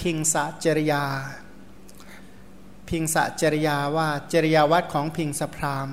[0.00, 1.04] พิงสะจริยา
[2.88, 5.88] พิงสะจริยาว่าจริยาวัดของพิงสพราม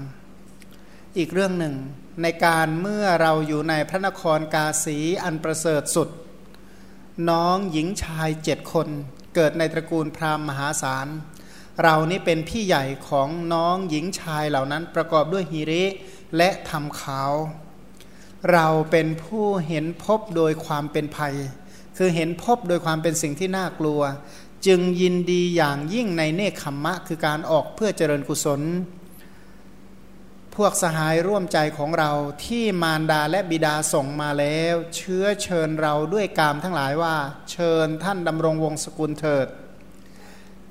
[1.18, 1.76] อีกเรื่องหนึ่ง
[2.22, 6.10] ในการเมื่อเราอยู่ในพระนครกาสีอันประเสริฐสุด
[7.30, 8.88] น้องหญิงชายเจ็ดคน
[9.36, 11.08] เกิดในตระกูลพราหมณ์มหาศาล
[11.84, 15.84] เรานี่เป็นพี่ใหญ่ของน้องหญิงชายเหล่านั้นประกอบด้วยฮิริ
[16.38, 17.32] และทำขาว
[18.52, 21.36] เราเป็นผู้เห็นพบโดยความเป็นภัย
[22.02, 24.02] คือเห็นพบโดยความเป็นสิ่งที่น่ากลัว
[24.68, 28.62] จึงยินดีอย่างยิ่งในเนคขมมะ คือการออกเพื่อเจริญกุศล
[30.56, 32.12] พวกสหายร่วมใจของเรา
[32.46, 37.16] ที่มารดาและบิดาส่งมาแล้ว เชื้อเชิญเราด้วยกามทั้งหลายว่า
[37.52, 39.48] เชิญท่านดำรงวงศกุลเถิด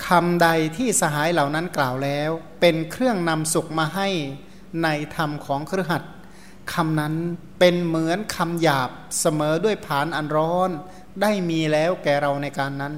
[0.07, 4.09] คำใดที่สหายเหล่านั้นกล่าวแล้ว เป็นเครื่องนำสุขมาให้
[4.83, 6.03] ในธรรมของครือขัด
[6.75, 7.15] คำนั้น
[7.59, 10.71] เป็นเหมือนคำหยาบเสมอด้วยผานอันร้อน
[11.23, 12.95] ได้มีแล้วแก่เราในการนั้น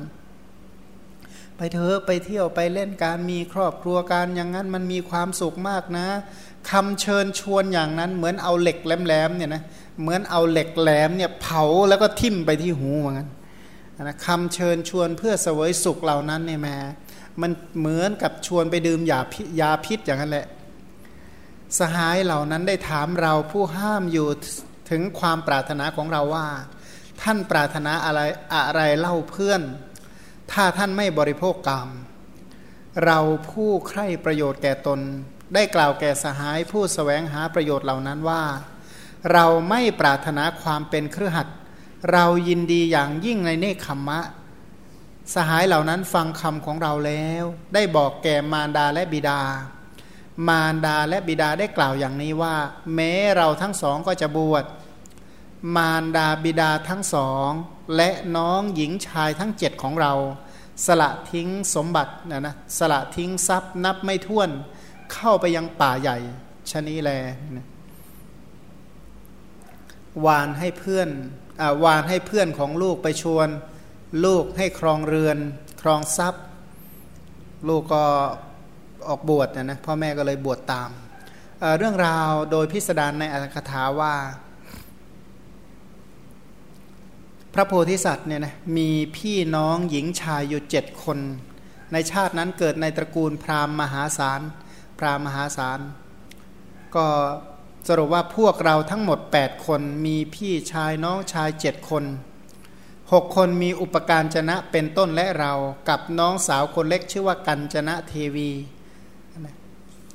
[1.56, 6.06] ไปเถอะไปเที่ยวไปเล่นการมีครอบครัวการอย่างนั้นมันมีความสุขมากนะ
[6.70, 9.62] คำเชิญชวนอย่างนั้น เหมือนเอาเหล็กแหลมๆเนี่ยนะ
[10.00, 13.28] เหมือนเอาเหล็กแหลมเนี่ยเผาแล้วก็ทิ่มไปที่หูเหมือนกัน
[14.02, 16.76] นะคำเชิญชวนเพื่อเสวยสุขเหล่านั้นเนี่ยแม่
[17.40, 20.46] มันเหมือนกับชวนไปดื่มยาพิยาพิษอย่างนั้นแหละ
[21.78, 24.26] สหายเหล่านั้นได้ถามเราผู้ห้ามอยู่
[24.90, 26.46] ถึงความปรารถนาของเราว่า
[27.22, 28.20] ท่านปรารถนาอะไร
[28.54, 29.62] อะไรเล่าเพื่อน
[30.52, 31.88] ถ้าท่านไม่บริโภคกรรม
[33.04, 33.18] เรา
[33.50, 35.00] ผู้ใคร่ประโยชน์แก่ตน
[35.54, 38.42] ได้กล่าวแก่สหายผู้สแสวงหาประโยชน์เหล่านั้นว่า
[39.32, 41.48] เราไม่ปรารถนาความเป็นเครือขัด
[42.12, 44.20] เรายินดีอย่างยิ่งในเนคขมมะ
[45.34, 49.40] สหายเหล่านั้นฟังคำของเราแล้ว ได้บอกแก่มารดาและบิดา
[50.48, 52.56] มารดาและบิดาได้กล่าวอย่างนี้ว่า
[52.94, 54.64] แม้เราทั้งสองก็จะบวช
[55.76, 57.50] มารดาบิดาทั้งสอง
[57.96, 60.12] และน้องหญิงชายทั้งเจ็ดของเรา
[60.86, 64.50] สละทิ้งสมบัตินะนะสละทิ้งทรัพย์นับไม่ถ้วน
[65.12, 66.18] เข้าไปยังป่าใหญ่
[66.70, 67.10] ชนีแล
[70.26, 71.08] วานให้เพื่อน
[71.60, 73.48] อวานให้เพื่อนของลูกไปชวน
[74.24, 75.38] ลูกให้ครองเรือน
[75.82, 76.44] ครองทรัพย์
[77.68, 78.04] ลูกก็
[79.08, 80.90] ออกบวชนะนะพ่อแม่ก็เลยบวชตาม
[81.60, 84.14] เเรื่องราวโดยพิสดารในอัตถกถาว่า
[87.54, 91.18] พระโพธิสัตว์เนี่ยนะมีพี่น้องหญิงชายอยู่เจ็ดคน
[91.92, 94.40] ในชาตินั้นเกิดในตระกูลพราหมณ์มหาศาล
[94.98, 95.80] พราหมหาศาล
[96.94, 97.06] ก็
[97.88, 102.04] สรุปว่าพวกเราทั้งหมด 8 คนมีพี่ชายน้องชายเจ็ดคน
[103.12, 105.52] หกคนมีอุปการจนะเป็นต้นและเรา
[105.88, 108.50] กับน้องสาวคนเล็กชื่อว่ากัญจนะเทวี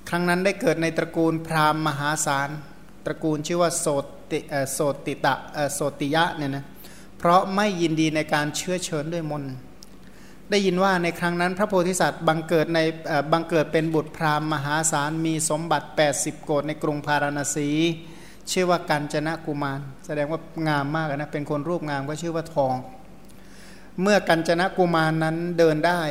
[0.09, 2.49] ครั้งนั้นได้เกิดในตระกูลพราหมณ์มหาศาล
[3.05, 3.85] ตระกูลชื่อว่าโส
[4.31, 4.39] ติ
[4.73, 5.35] โสติตะ
[5.73, 6.65] โสติยะเนี่ยนะ
[7.17, 9.43] เพราะไม่ยินดีในการเชื้อเชิญด้วยมน
[10.51, 12.79] ได้ยินว่าในครั้งนั้นพระโพธิสัตว์บังเกิดใน
[13.31, 17.69] บังเกิดเป็นบุตรพราหมณ์มหาศาลมีสมบัติ 80 โกดในกรุงพาราณสี
[18.51, 22.75] ชื่อว่ากัญจนะกุมาร แสดงว่างามมากนะเป็นคนรูปงามก็ชื่อว่าทอง
[24.01, 26.01] เมื่อกัญจนะกุมารนั้นเดินได้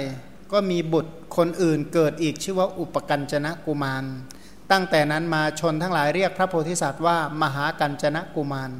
[0.53, 4.05] ก็มีบุตรคนอื่นเกิดอีกชื่อว่าอุปกัญจนะกุมาร
[4.71, 8.71] ตั้งแต่นั้นมาชนทั้งหลายเรียกพระโพธิสัตว์ว่ามหากัญจนะกุมาร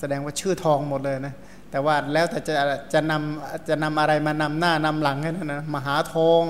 [0.00, 1.34] แสดงว่าชื่อทองหมดเลยนะ
[1.70, 2.54] แต่ว่าแล้วแต่จะ
[2.92, 6.42] จะนำจะนำอะไรมานำหน้านำหลังให้นะมหาทอง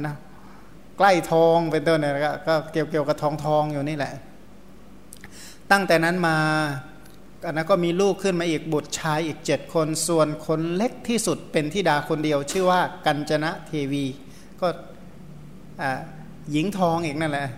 [0.00, 0.16] นะ
[0.98, 2.12] ใกล้ทองเป็นต้นเนี่ย
[2.48, 4.14] ก็เกี่ยวเกี่ยวกับทองทองอยู่นี่แหละ
[5.70, 6.36] ตั้งแต่นั้นมา
[7.46, 14.04] อันนั้นก็มีลูกขึ้นมาอีกบุตรชายอีกเจ็ดคนส่วนคนเล็กที่สุดเป็นทิดาคนเดียว ชื่อว่ากัญจนะเทวี
[14.60, 14.68] ก็
[16.52, 17.48] หญิงทองอีกนั่นแหละ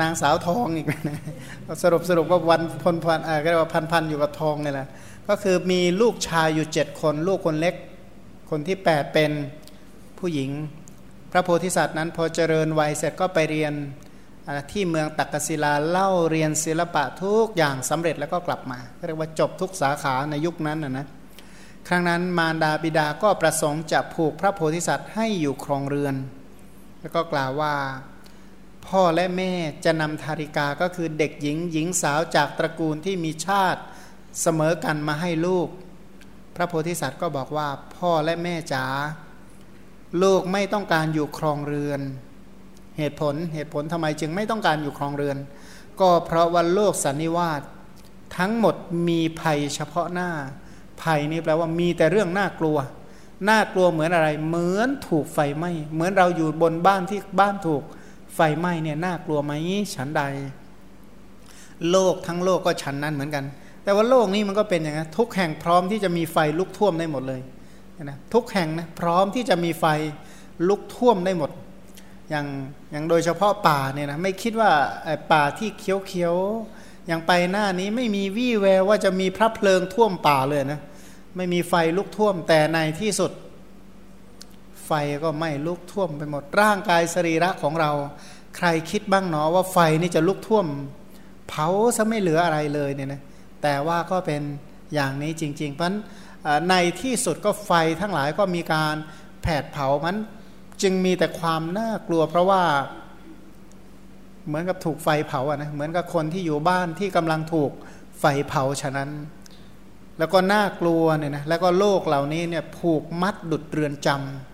[0.00, 1.18] นางสาวทองอีกนะ
[1.82, 4.88] สรุปสรุปว่าวันพันพันก็เรียกว่าพันพันอยู่กับทองนี่แหละ
[5.28, 7.74] ก็คือมีลูกชายอยู่เจ็ดคน ลูกคนเล็ก
[8.50, 9.30] คนที่แปดเป็น
[10.18, 10.50] ผู้หญิง
[11.32, 13.72] พระโพธิสัตว์นั้นพอเจริญวัยเสร็จก็ไปเรียน
[14.72, 21.06] ที่เมืองตักกศิลาเล่าเรียนศิลปะทุกอย่างสำเร็จแล้วก็กลับมาเรียกว่าจบทุกสาขาในยุคนั้นนะนะ
[21.88, 26.14] ครั้งนั้นมารดาบิดาก็ประสงค์จะผูกพระโพธิสัตว์ให้อยู่ครองเรือน
[27.00, 27.74] แล้วก็กล่าวว่า
[28.86, 29.52] พ่อและแม่
[29.84, 33.80] จะนำธาริกาก็คือเด็กหญิงหญิงสาวจากตระกูลที่มีชาติ
[34.42, 35.68] เสมอกันมาให้ลูก
[36.56, 38.84] พระโพธิสัตว์ก็บอกว่าพ่อและแม่จ๋า
[40.22, 42.00] ลูกไม่ต้องการอยู่ครองเรือน
[42.98, 45.38] เหตุผลเหตุผลทำไมจึงไม่ต้องการอยู่ครองเรือน
[46.00, 47.60] ก็เพราะว่าโลกสันนิวาส
[48.36, 48.74] ทั้งหมด
[49.08, 50.30] มีภัยเฉพาะหน้า
[51.02, 52.78] ภัยนี่แปลว่ามีแต่เรื่องน่ากลัว
[53.48, 57.82] น่ากลัวเหมือนอะไร เหมือนถูกไฟไหม้เหมือนเราอยู่บนบ้านที่บ้านถูก
[58.34, 59.52] ไฟไหม้เนี่ยน่ากลัวไหม
[59.94, 60.22] ฉันใด
[61.90, 63.44] โลกทั้งโลกก็ฉันนั้นเหมือนกัน
[63.84, 67.40] แต่ว่าโลกนี้มันก็เป็นอย่างนั้นทุกแห่งพร้อมที่จะมีไฟลุกท่วมได้หมดเลย
[68.04, 69.84] นะทุกแห่งนะพร้อมที่จะมีไฟ
[70.68, 71.50] ลุกท่วมได้หมด
[72.30, 72.46] อย่าง
[72.92, 74.70] อย่างโดยเฉพาะป่าเนี่ยนะไม่คิดว่า
[75.32, 80.80] ป่าที่เขียวๆอย่างไปหน้านี้ไม่มีวี่แววว่าจะมีพระเพลิงท่วมป่าเลยนะ
[81.36, 83.32] ไม่มีไฟลุกท่วมแต่ในที่สุด
[84.90, 84.94] ไฟ
[85.24, 87.90] ก็ไม่ลุกท่วมไปหมดร่างกายสรีระของเรา
[88.56, 90.66] ใครคิดบ้างเนาะว่าไฟนี่จะลุกท่วม
[91.48, 93.20] เผาซะไม่เหลืออะไรเลยเนี่ยนะ
[93.62, 94.42] แต่ว่าก็เป็น
[94.94, 95.92] อย่างนี้จริง ๆ เพราะ
[96.70, 98.94] ในที่สุดก็ไฟทั้งหลายก็มีการ
[99.42, 100.16] แผดเผามัน
[100.82, 102.62] จึงมีแต่ความน่ากลัว เพราะว่า
[104.46, 107.70] เหมือนกับถูกไฟเผาอะนะเหมือนกับคนที่อยู่บ้านที่กำลังถูก
[108.20, 109.10] ไฟเผาฉะนั้น
[110.18, 114.49] แล้วก็น่ากลัวเนี่ยนะแล้วก็โลกเหล่านี้เนี่ยผูกมัดดุดเรือนจำ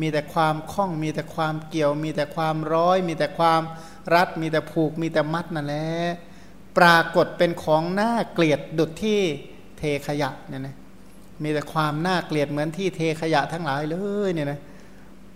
[0.00, 3.62] มีแต่ความคล้อง มีแต่ความเกี่ยว มีแต่ความร้อย มีแต่ความ
[4.14, 5.86] รัด มีแต่ผูก มีแต่มัดนั่นแหละ
[6.78, 9.20] ปรากฏเป็นของน่าเกลียดดุดที่
[9.78, 10.76] เทขยะเนี่ยนะ
[11.42, 13.96] มีแต่ความน่าเกลียดเหมือนที่เทขยะทั้งหลายเล
[14.28, 14.58] ยเนี่ยนะ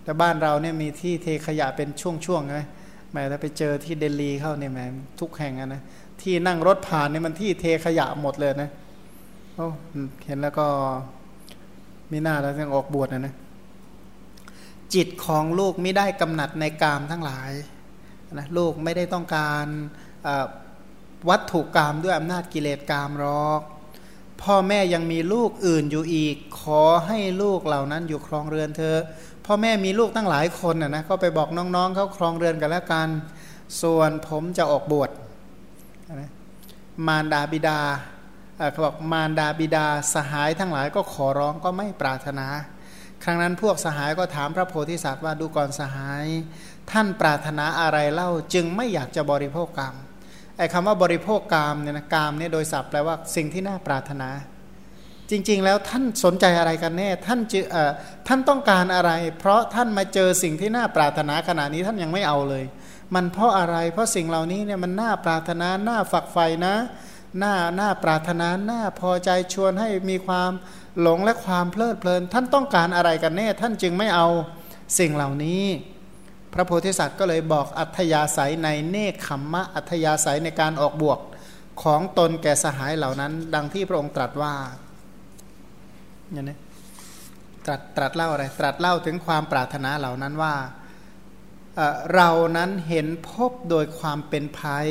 [0.04, 2.56] แต่บ้านเราเนี่ยมีที่เทขยะเป็นช่วงๆไง
[3.12, 4.80] แม้ถ้าไปเจอที่เดลีเข้าเนี่ยแม
[5.20, 5.82] ทุกแห่งนะ
[6.20, 8.70] ที่นั่งรถผ่านเนี่ยมันที่เทขยะหมดเลยนะ
[9.54, 9.66] โอ้
[10.26, 10.66] เห็นแล้วก็
[12.12, 13.34] มีหน้าแล้วยังออกบวชนะนะ
[14.94, 17.50] จิตของลูกไม่ได้กำหนัดในกามทั้งหลาย
[18.34, 19.66] นะลูกไม่ได้ต้องการ
[21.28, 23.60] วัตถุกรรมด้วยอำนาจกิเลสกรรมหรอก
[24.42, 28.96] พ่อแม่ยังมีลูกอื่นอยู่อีก ขอให้ลูกเหล่านั้นอยู่ครองเรือนเธอ
[29.46, 33.08] พ่อแม่มีลูกตั้งหลายคนนะนะก็ไปบอกน้องๆเขาครองเรือนกันแล้วกัน
[33.82, 35.10] ส่วนผมจะออกบวช
[36.20, 36.30] นะ
[37.06, 37.80] มารดาบิดา
[38.70, 42.46] เขาบอกมารดาบิดาสหายทั้งหลายก็ขอร้องก็ไม่ปรารถนา
[43.24, 46.26] ครั้งนั้นพวกสหายก็ถามพระโพธิสัตว์ว่าดูก่อนสหาย
[46.90, 49.94] ท่านปรารถนาอะไรเล่าจึงไม่อยากจะบริโภคกรรม
[50.56, 54.28] ไอ้คำว่าบริโภคกามเนี่ยนะกามเนี่ยโดยศัพท์แปลว่าสิ่งที่น่าปรารถนา
[55.30, 57.60] จริง ๆ แล้วท่านสนใจอะไรกันแน่ท่านจะ
[58.28, 62.64] ท่านต้องการอะไร เพราะท่านมาเจอสิ่งที่น่าปรารถนาขณะนี้ท่านยังไม่เอาเลย
[63.14, 66.74] มันเพราะอะไร เพราะสิ่งเหล่านี้เนี่ยมันน่าปรารถนาน่าฝักใฝ่นะ
[67.42, 70.50] น่าน่าปรารถนาน่าพอใจชวนให้มีความ
[71.02, 74.28] หลงและความเพลิดเพลิน ท่านต้องการอะไรกันแน่ ท่านจึงไม่เอา
[74.98, 75.64] สิ่งเหล่านี้
[76.52, 81.18] พระโพธิสัตว์ก็เลยบอกอัธยาศัยในเนคขมมะอัธยาศัยในการออกบวก
[81.82, 84.54] ของตนแก่สหายเหล่านั้น ดังที่พระองค์ตรัสว่า
[86.32, 86.56] อย่างนี้
[87.66, 90.54] ตรัสตรัสเล่าอะไร ตรัสเล่าถึงความปรารถนาเหล่านั้นว่า
[92.14, 94.88] เรานั้นเห็นพบโดยความเป็นภัย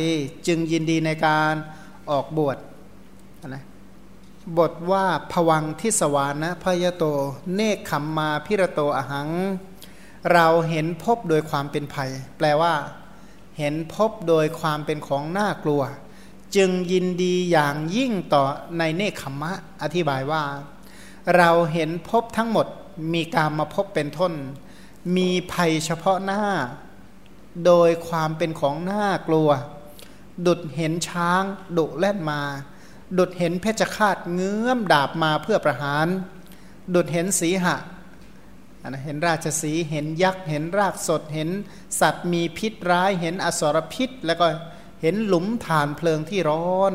[0.47, 1.53] จึงยินดีในการ
[2.11, 2.57] ออกบวช
[3.47, 3.63] นะ
[4.55, 7.03] บทว่าผวังทิสวานะพยโต
[7.55, 9.29] เนคขมมาพิรโตอหัง
[10.33, 12.73] เราเห็นพบโดยความเป็นภัย แปลว่า
[13.57, 15.81] เห็นพบโดยความเป็นของน่ากลัว
[16.55, 18.43] จึงยินดีอย่างยิ่งต่อ
[18.77, 20.43] ในเนคขมมะ อธิบายว่า
[21.35, 22.67] เราเห็นพบทั้งหมด
[23.13, 24.33] มีการมาพบเป็นทน
[25.17, 26.43] มีภัยเฉพาะหน้า
[27.65, 29.49] โดยความเป็นของน่ากลัว
[30.45, 31.43] ดุดเห็นช้าง
[31.77, 32.41] ดุแล่นมา
[33.17, 36.07] ดุดเห็นเพชฌฆาตเงื้อมดาบมาเพื่อประหาร
[36.95, 37.75] ดุดเห็นสีหะ
[38.87, 41.49] นะเห็นราชสีเห็นยักษ์ เห็นรากสด เห็น
[42.01, 44.45] สัตว์มีพิษร้าย เห็นอสรพิษ แล้วก็
[45.01, 46.93] เห็นหลุมฐานเพลิงที่ร้อน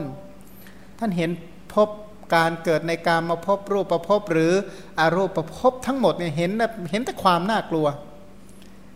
[0.98, 1.30] ท่านเห็น
[1.74, 1.88] พบ
[2.34, 4.52] การเกิดในการมาพบรูปประพบหรือ
[4.98, 6.50] อารูปประพบทั้งหมดเนี่ยเห็น
[6.90, 7.86] เห็นแต่ความน่ากลัว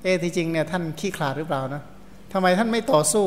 [0.02, 1.82] เอที่จริงเนี่ยท่านขี้ขลาดหรือเปล่านะ
[2.32, 3.26] ทำไมท่านไม่ต่อสู้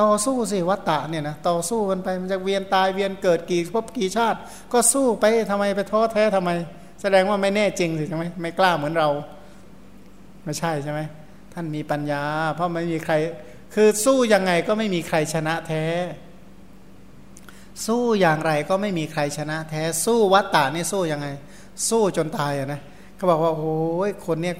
[0.00, 4.38] ต่อสู้สิวัตตะเนี่ยนะต่อสู้กันไปมันจะเวียนตายเวียนเกิดกี่พบกี่ชาติ
[4.72, 6.50] ก็สู้ไปทำไมไปท้อแท้ทำไม
[7.02, 9.08] แสดงว่าไม่แน่จริงสิใช่ไหมไม่กล้าเหมือนเรา
[10.44, 11.00] ไม่ใช่ใช่ไหม
[11.52, 12.22] ท่านมีปัญญา
[12.54, 13.14] เพราะไม่มีใคร
[13.74, 15.84] คือสู้ยังไงก็ไม่มีใครชนะแท้
[17.86, 21.28] สู้อย่างไรก็ไม่มีใครชนะแท้ สู้วัตตานี่สู้ยังไง
[21.88, 22.80] สู้จนตายอะนะ
[23.16, 23.76] เขาบอกว่าโอ้
[24.08, 24.54] ยคนเนี้ย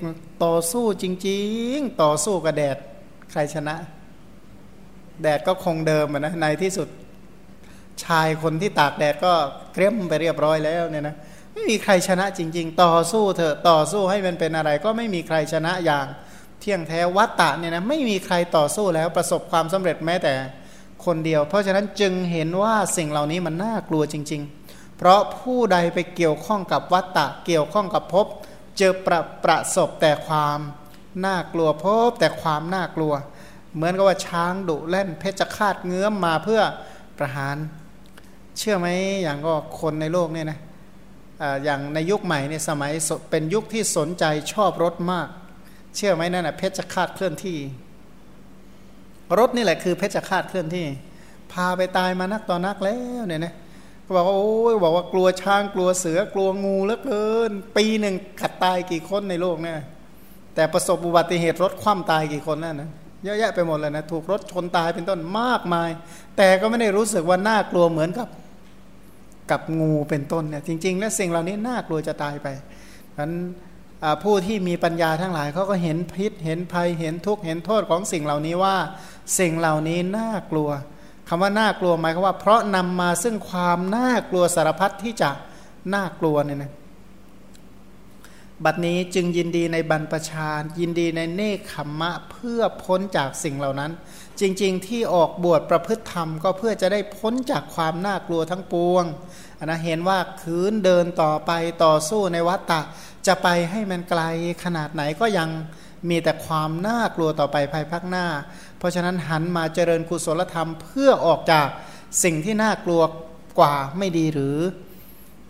[0.45, 1.41] ต่อสู้จริ
[1.75, 2.77] ง ๆ ต่อสู้กับแดด
[3.33, 3.77] ใครชนะ
[5.23, 6.89] แดดก็คงเดิมนะในที่สุด
[8.05, 9.33] ชายคนที่ตากแดดก็
[9.73, 11.17] เครียมไปเรียบร้อยแล้วเนี่ยนะ
[11.53, 16.07] ไม่มีใครชนะจริง ๆ ต่อสู้เถอะต่อสู้ให้มันเป็นอะไร ก็ไม่มีใครชนะอย่าง
[16.61, 20.35] เที่ยงแท้วัตตะเนี่ยนะไม่มีใครต่อสู้แล้วประสบความสำเร็จแม้แต่
[21.05, 28.27] คนเดียว เพราะฉะนั้นจึงเห็นว่าสิ่งเหล่านี้มันน่ากลัวจริง ๆ เพราะผู้ใดไปเกี่ยวข้องกับวัตตะ เกี่ยวข้องกับภพ
[28.79, 30.59] เจอประประสบแต่ความ
[31.25, 33.15] น่ากลัวพบแต่ความน่ากลัว
[33.79, 36.63] เหมือนกับว่าช้างดุเล่นเพชฌฆาตเงื้อมมาเพื่อ
[37.19, 37.57] ประหาร
[38.59, 38.87] เชื่อไหม
[39.23, 40.59] อย่างก็คนในโลกเนี่ยนะ
[41.65, 42.93] อย่างในยุคใหม่เนี่ยสมัย
[43.31, 45.29] เป็นยุคที่สนใจชอบรถมาก
[45.97, 47.59] เชื่อไหมนั่นนะเพชฌฆาตเคลื่อนที่
[49.39, 50.87] รถนี่แหละคือเพชฌฆาตเคลื่อนที่
[51.53, 53.55] พาไปตายมานักต่อนักแล้วเนี่ยนะ
[54.05, 59.79] ก็บอกว่าโอ้ยบอกว่ากลัวช้างกลัวเสือกลัวงูเหลือเกิน ปีหนึ่งขัดตายกี่คนในโลกเนี่ย
[60.55, 62.91] แต่ประสบอุบัติเหตุรถคว่ำตายกี่คนนั่นนะ
[63.25, 65.91] เยอะแยะไปหมดเลยนะถูกรถชนตายเป็นต้นมากมาย
[66.37, 68.29] แต่ก็ไม่ได้รู้สึกว่าน่ากลัวเหมือนกับ
[69.51, 72.47] กับงูเป็นต้นเนี่ยจริง ๆ แล้วสิ่งเหล่านี้น่ากลัวจะตายไป
[73.15, 73.33] ฉะนั้น
[74.23, 78.77] ผู้ที่มีปัญญาทั้งหลายเขาก็เห็นพิษเห็นภัยเห็นทุกข์เห็นโทษของสิ่งเหล่านี้ว่า
[79.39, 80.69] สิ่งเหล่านี้น่ากลัว
[81.29, 85.31] คำว่าน่ากลัวหมายความว่า เพราะนำมาซึ่งความน่ากลัวสารพัดที่จะ
[85.95, 86.73] น่ากลัวเนี่ยนะ
[88.65, 90.51] บัดนี้จึงยินดีในบรรพชา
[90.81, 93.93] ยินดีในเนคขมมะเพื่อพ้นจากสิ่งเหล่านั้น
[94.41, 99.05] จริงๆ ที่ออกบวชประพฤติธรรมก็เพื่อจะได้พ้นจากความน่ากลัวทั้งปวง
[99.65, 101.51] นะเห็นว่าคืนเดินต่อไป
[101.85, 102.81] ต่อสู้ในวัฏฏะ
[103.27, 104.23] จะไปให้มันไกล
[104.65, 105.49] ขนาดไหนก็ยัง
[106.09, 108.27] มีแต่ความน่ากลัวต่อไปภายภาคหน้า
[108.79, 111.67] เพราะฉะนั้นหันมาเจริญกุศลธรรมเพื่อออกจาก
[112.25, 113.03] สิ่งที่น่ากลัว
[113.59, 114.59] กว่าไม่ดีหรือ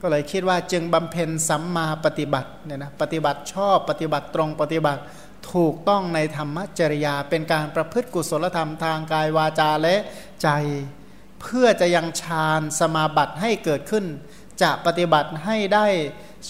[0.00, 5.00] ก็เลยคิดว่าจึงบำเพ็ญสัมมาปฏิบัติเนี่ยนะปฏิบัติชอบปฏิบัติตรงปฏิบัติ
[5.52, 9.96] ถูกต้องในธรรมจริยา เป็นการประพฤติกุศลธรรมทางกายวาจาและ
[10.42, 10.48] ใจ
[11.40, 14.04] เพื่อจะยังฌานสมาบัติให้เกิดขึ้น
[14.62, 15.86] จะปฏิบัติให้ได้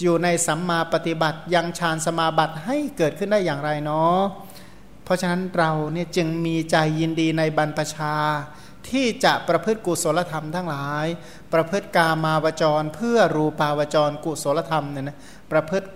[0.01, 4.19] อยู่ในสัมมาปฏิบัติ ยังฌานสมาบัติให้เกิดขึ้นได้อย่างไรเนาะ
[5.03, 8.13] เพราะฉะนั้นเราเนี่ยจึงมีใจยินดีในบรรพชา
[8.91, 11.05] ที่จะประพฤติกุศลธรรมทั้งหลาย
[11.53, 15.17] ประพฤติกามาวจร เพื่อรูปาวจรกุศลธรรมเนี่ยนะ
[15.51, 15.87] ประพฤติ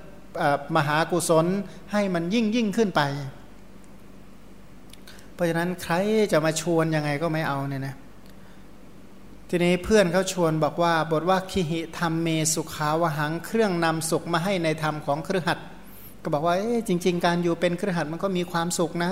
[0.76, 1.46] มหากุศล
[1.92, 3.02] ให้มันยิ่งยิ่งขึ้นไป
[5.34, 5.94] เพราะฉะนั้นใคร
[6.32, 7.96] จะมาชวนยังไงก็ไม่เอาเนี่ยนะ
[9.50, 15.60] ทีนี้เพื่อนเขาชวนบอกว่าบทว่าคิหิธรรมเมสุขาวหังเครื่องนำสุขมาให้ในธรรมของเครือขัด
[16.24, 16.56] ก็บอกว่า
[16.88, 19.12] จริง ๆ การอยู่เป็นเครือขัดมันก็มีความสุขนะ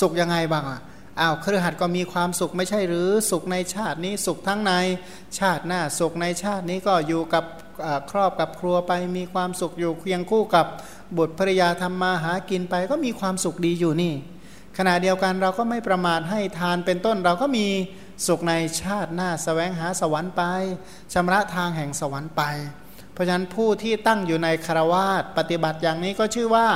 [0.00, 0.80] สุขยังไงบ้างอะ
[1.22, 4.72] อ้าวเครือขัดก็มีความสุขไม่ใช่หรือสุขในชาตินี้สุขทั้งใน
[5.38, 7.44] ชาติหน้าสุขในชาตินี้ก็อยู่กับ
[8.10, 10.66] ครอบกับครัวไปมีความสุขอยู่เคียงคู่กับ
[11.16, 14.14] บุตรภริยาทำมาหากินไปก็มีความสุขดีอยู่นี่
[14.78, 17.66] ขณะเดียวกันเราก็ไม่ประมาทให้ทานเป็นต้นเราก็มี
[18.26, 20.42] สุขในชาติหน้าสแสวงหาสวรรค์ไป
[21.12, 22.42] ชำระทางแห่งสวรรค์ไป
[23.12, 26.66] เพราะฉะนั้นผู้ที่ตั้งอยู่ในคารวาสปฏิบัติอย่างนี้ก็ชื่อว่า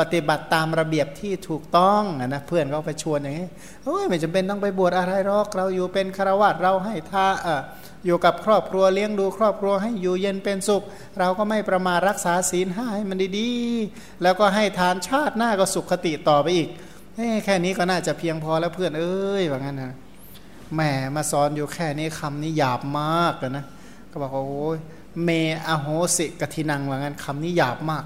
[0.00, 3.48] ปฏิบัติตามระเบียบที่ถูกต้องนะเพื่อนเขาไปชวนอย่างนี้
[3.84, 7.62] เฮ้ยไม่จำเป็นต้องไปบวชอะไรหรอกเราอยู่เป็นคารวาสเราให้ท่าเออ
[8.06, 10.82] อยู่กับครอบครัวเลี้ยงดูครอบครัวให้อยู่เย็นเป็นสุข
[11.18, 16.68] เราก็ไม่ประมารักษาศีลห้าให้มันดีๆ แล้วก็ให้ทานชาติหน้าก็สุขคติต่อไปอีก
[17.44, 19.92] แค่นี้ก็น่าจะเพียงพอแล้วเพื่อนเอ้ยว่างั้นนะ
[20.74, 20.80] แหม
[21.16, 23.64] มาสอนอยู่แค่นี้คำนี้หยาบมากนะ
[24.10, 24.78] ก็บอกว่าโอ้ย
[25.22, 25.30] เม
[25.68, 28.04] อโหสิกทินังว่างั้นคำนี้หยาบมาก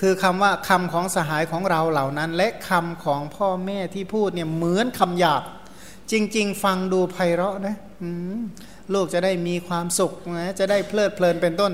[0.00, 5.42] คือคำว่าคำของสหายของเราเหล่านั้น และคำของพ่อแม่ที่พูดเนี่ยเหมือนคำหยาบ
[6.12, 7.76] จริง ๆ ฟังดูไพเราะนะ
[8.94, 11.72] ลูกจะได้มีความสุขนะจะได้เพลิดเพลินเป็นต้น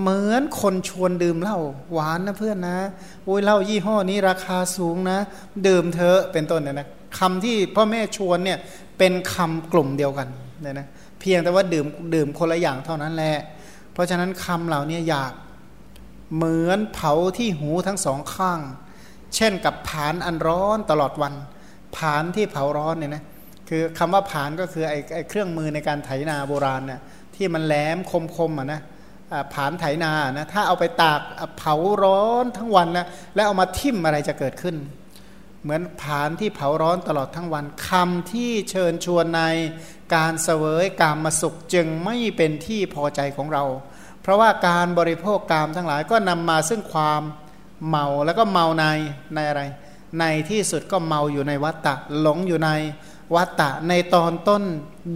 [0.00, 1.58] เหมือนคนชวนดื่มเหล้า
[1.92, 2.78] หวานนะเพื่อนนะ
[3.24, 5.18] โอ้ยเหล้ายี่ห้อนี้ราคาสูงนะ
[5.66, 6.88] ดื่มเถอะเป็นต้นเนี่ยนะ
[7.18, 8.58] คำที่พ่อแม่ชวนเนี่ย
[8.98, 10.28] เป็นคำกลุ่มเดียวกัน
[10.62, 10.86] เนี่ยนะ
[11.28, 13.38] พียงแต่ว่าดื่มดื่มคนละอย่างเท่านั้นแหละ
[13.92, 15.32] เพราะฉะนั้นคำเหล่านี้อยาก
[16.34, 18.60] เหมือนเผาที่หูทั้งสองข้าง
[19.34, 21.34] เช่นกับผานอันร้อนตลอดวัน
[21.96, 23.24] ผานที่เผาร้อนเนี่ยนะ
[23.68, 27.00] คือคำว่าผานก็คือไอ้ไอเครื่องมือในการไถนาโบราณเนี่ย
[27.34, 27.98] ที่มันแหลม
[28.36, 28.80] คมๆอะนะ
[29.54, 31.20] ผานไถนานะถ้าเอาไปตาก
[31.58, 34.76] เผาร้อนทั้งวันนะแล้วเอามาทิ่มอะไรจะเกิดขึ้น
[35.66, 39.42] เหมือนผานที่เผาร้อนตลอดทั้งวันคำที่เชิญชวนใน
[40.14, 43.64] การเสวยกามมาสุขจึงไม่เป็นที่พอใจของเรา
[44.22, 47.22] เพราะว่าการบริโภคกามทั้งหลายก็นำมาซึ่งความ
[47.88, 48.84] เมาแล้วก็เมาใน
[49.34, 49.62] ในอะไร
[50.20, 52.70] ในที่สุดก็เมาอยู่ในวัตตะหลงอยู่ใน
[53.34, 54.62] วัตตะในตอนต้น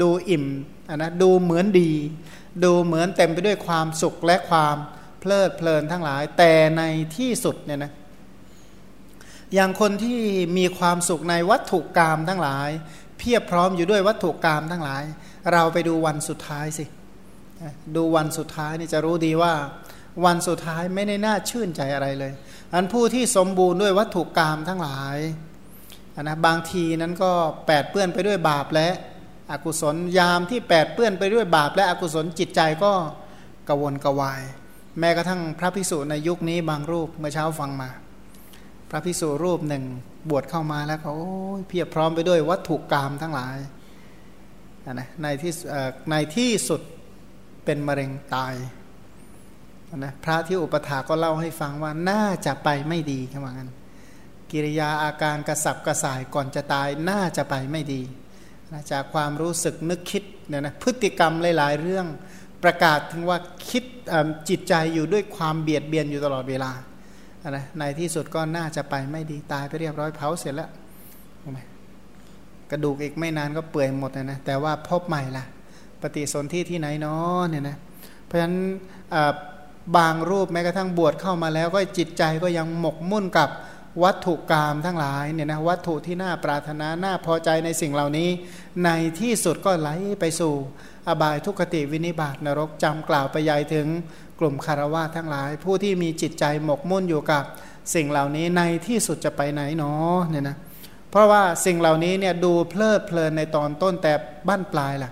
[0.00, 0.46] ดูอิ่ม
[0.88, 1.90] นนะดูเหมือนดี
[2.64, 4.76] ดูเหมือนเต็มไปด้วยความสุขและความ
[5.20, 6.82] เพลิดเพลินทั้งหลาย แต่ใน
[7.16, 7.92] ที่สุดเนี่ยนะ
[9.54, 10.18] อย่างคนที่
[10.58, 12.68] มีความสุขในวัตถุกรรมทั้งหลาย
[13.18, 15.02] เพียบพร้อมอยู่ด้วยวัตถุกรรมทั้งหลาย
[15.52, 16.84] เราไปดูวันสุดท้ายสิ
[17.96, 19.54] ดูวันสุดท้ายนี่จะรู้ดีว่า
[20.24, 22.32] วันสุดท้ายไม่ได้น่าชื่นใจอะไรเลย
[22.74, 25.18] อันผู้ที่สมบูรณ์ด้วยวัตถุกรรมทั้งหลาย
[26.22, 27.32] นะบางทีนั้นก็
[27.66, 28.88] แปดเปื้อนไปด้วยบาปและ
[29.50, 32.92] อกุศลยามที่แปดเปื้อนไปด้วยบาปและอกุศลจิตใจก็
[33.68, 34.42] กวนกวาย
[34.98, 37.90] แม้กระทั่งพระภิกษุในยุคนี้บางรูปเมื่อเช้าฟังมา
[38.90, 39.84] พระพิสุรูปหนึ่ง
[40.30, 41.14] บวชเข้ามาแล้วเขา
[41.68, 43.56] เพียบพร้อมไปด้วยวัตถุกรรมทั้งหลาย
[44.92, 45.52] นะในที่
[46.10, 46.80] ในที่สุด
[47.64, 48.54] เป็นมะเร็งตาย
[49.96, 53.70] นะพระที่อุปถาก็เล่าให้ฟังว่าน่าจะไปไม่ดีคำว่างั้น
[54.50, 58.02] กิริยาอาการกระสับกระส่ายก่อนจะตายน่าจะไปไม่ดี
[58.72, 62.06] นะจากความรู้สึกนึกคิดเนี่ยนะพฤติกรรมหลายๆเรื่อง
[62.62, 63.84] ประกาศถึงว่าคิด
[64.48, 66.72] จิตใจอยู่ด้วยความเบียดเบียนอยู่ตลอดเวลา
[67.48, 70.70] นะในที่สุดก็น่าจะไปไม่ดีตายไปเรียบร้อยเผาเสร็จแล้ว
[72.70, 75.44] กระดูกอีกไม่นานก็เปื่อยหมดนะแต่ว่าพบใหม่ละ
[76.00, 77.76] ปฏิสนธิที่ไหนเนาะเนี่ยนะ
[78.26, 78.56] เพราะฉะนั้น
[79.96, 83.50] บางรูปแม้กระทั่งบวชเข้ามาแล้วก็จิตใจก็ยังหมกมุ่นกับ
[84.02, 88.28] วัตถุกรรมทั้งหลายเนี่ยนะวัตถุที่น่าปรารถนาน่าพอใจในสิ่งเหล่านี้
[88.84, 90.54] ในที่สุดก็ไหลไปสู่
[91.08, 93.86] อบายทุกขติวินิบาตนรกจำกล่าวไปยายถึง
[94.40, 97.42] กลุ่มคารวะทั้งหลาย ผู้ที่มีจิตใจหมกมุ่นอยู่กับ
[97.94, 100.56] สิ่งเหล่านี้ในที่สุดจะไปไหนเนาะเนี่ยนะ
[101.10, 104.12] เพราะว่าสิ่งเหล่านี้เนี่ยดูเพลิดเพลินในตอนต้นแต่
[104.48, 105.10] บ้านปลายล่ะ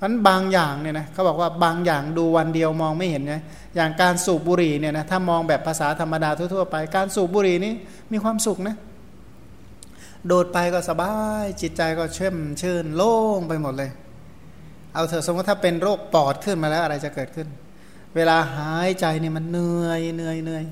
[0.00, 3.34] มันบางอย่างเนี่ยนะเขาบอกว่าบางอย่างดูวันเดียวมองไม่เห็นไง
[3.76, 7.72] อย่างการสูบบุหรี่เนี่ยนะถ้ามองแบบภาษาธรรมดาทั่วๆไป การสูบบุหรี่นี้
[8.12, 8.76] มีความสุขนะ
[10.26, 13.90] โดดไปก็สบาย จิตใจก็เชื่อมชื่น โล่งไปหมดเลย
[14.94, 17.48] เอาเถอะสมมติถ้าเป็นโรคปอดขึ้นมาแล้วอะไรจะเกิดขึ้น
[18.18, 20.64] เวลาหายใจเนี่ยมันเหนื่อยเหนื่อยเหนื่อย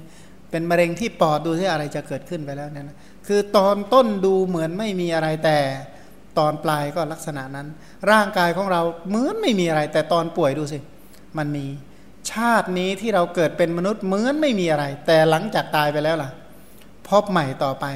[0.51, 5.59] เป็นมะเร็งที่ปอดดูที่อะไรจะเกิดขึ้นไปแล้วเนี่ยนะคือตอนต้นดูเหมือนไม่มีอะไรแต่
[6.39, 7.67] ตอนปลายก็ลักษณะนั้น
[8.11, 10.79] ร่างกายของเราเหมือนไม่มีอะไร แต่ตอนป่วยดูสิ
[11.39, 11.67] มันมี
[12.31, 16.31] ชาตินี้ที่เราเกิดเป็นมนุษย์เหมือนไม่มีอะไร แต่หลังจากตายไปแล้วล่ะ
[17.09, 17.87] พบใหม่ต่อไป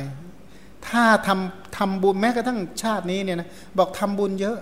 [0.89, 4.57] ถ้าทำทำบุญแม้กระทั่งชาตินี้เนี่ยนะบอกทำบุญเยอะ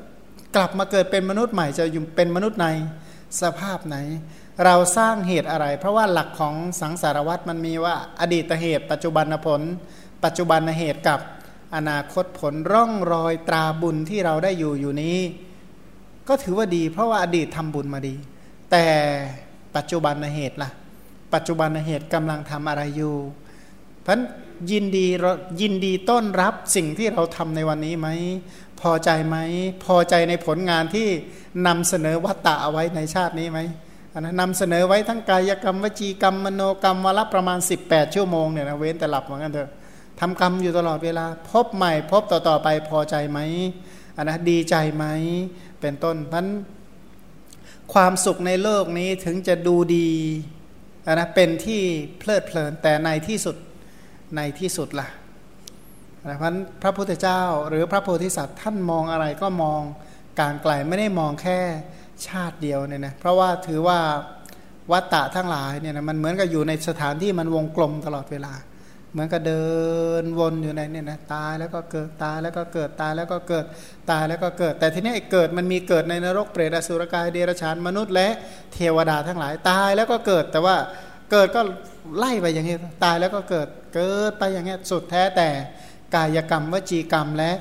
[0.56, 2.66] กลับมาเกิดเป็นมนุษย์ใหม่จะอยู่เป็นมนุษย์ใน
[3.40, 3.96] สภาพไหน
[4.64, 9.60] เราสร้างเหตุอะไร เพราะว่าหลักของสังสารวัตรมันมีว่า อดีตเหตุ ปัจจุบันผล
[10.24, 11.20] ปัจจุบันเหตุกับ
[11.76, 15.18] อนาคตผลร่องรอยตราบุญที่เราได้อยู่อยู่นี้
[16.28, 18.14] ก็ถือว่าดี เพราะว่าอดีตทำบุญมาดี
[18.70, 18.84] แต่
[19.76, 20.70] ปัจจุบันเหตุละ่ะ
[21.34, 23.16] ปัจจุบันเหตุกำลังทำอะไรอยู่
[24.02, 24.20] เพราะ
[24.70, 25.06] ยินดี
[25.60, 28.08] ยินดีต้อนรับสิ่งที่เราทำในวันนี้ไหม
[28.80, 29.36] พอใจไหม
[29.84, 31.08] พอใจในผลงานที่
[31.66, 33.60] นำเสนอวัตตะเอาไว้ในชาตินี้ไหม
[34.20, 39.70] นะนำเสนอไว้ทั้งกายกรรมวจีกรรมมโนกรรมวันละประมาณ 18 ชั่วโมงเนี่ยนะเว้นแต่หลับเหมือนกันเถอะ
[40.20, 43.38] ทำกรรมอยู่ตลอดเวลา พบใหม่ พบต่อๆไปพอใจไหม
[44.16, 45.04] นนะดีใจไหม
[45.80, 46.46] เป็นต้นพัน
[47.92, 50.10] ความสุขในโลกนี้ถึงจะดูดี
[51.06, 51.82] นนะเป็นที่
[52.18, 53.56] เพลิดเพลินแต่ในที่สุด
[54.36, 55.08] ในที่สุดละ่ะ
[56.20, 59.80] เพราะพระพุทธเจ้าหรือพระโพธิสัตว์ท่านมองอะไรก็มอง
[60.40, 61.60] การไกลไม่ได้มองแค่
[62.26, 63.98] ชาติเดียวเนี่ยนะเพราะว่าถือว่า
[64.92, 68.54] วัตตะทั้งหลายเนี่ยนะมันเหมือนกับอยู่ในสถานที่มันวงกลมตลอดเวลา
[69.12, 69.64] เหมือนกับเดิ
[70.22, 73.64] นวนอยู่ในเนี่ยนะตายแล้วก็เกิดตายแล้วก็เกิดตายแล้วก็เกิด
[74.10, 78.28] ตายแล้วก็เกิด แต่ทีนี้เกิดมันมีเกิดในนรกเปรตอสุรกายเดรัจฉานมนุษย์และ
[78.72, 80.76] เทวดาทั้งหลายตายแล้วก็เกิดแต่ว่า
[81.32, 81.60] เกิดก็
[82.18, 85.48] ไล่ไปอย่างนี้ตายแล้วก็เกิดเกิดไปอย่างนี้สุดแท้แต่
[86.14, 87.52] กายกรรมวจีกรรมและ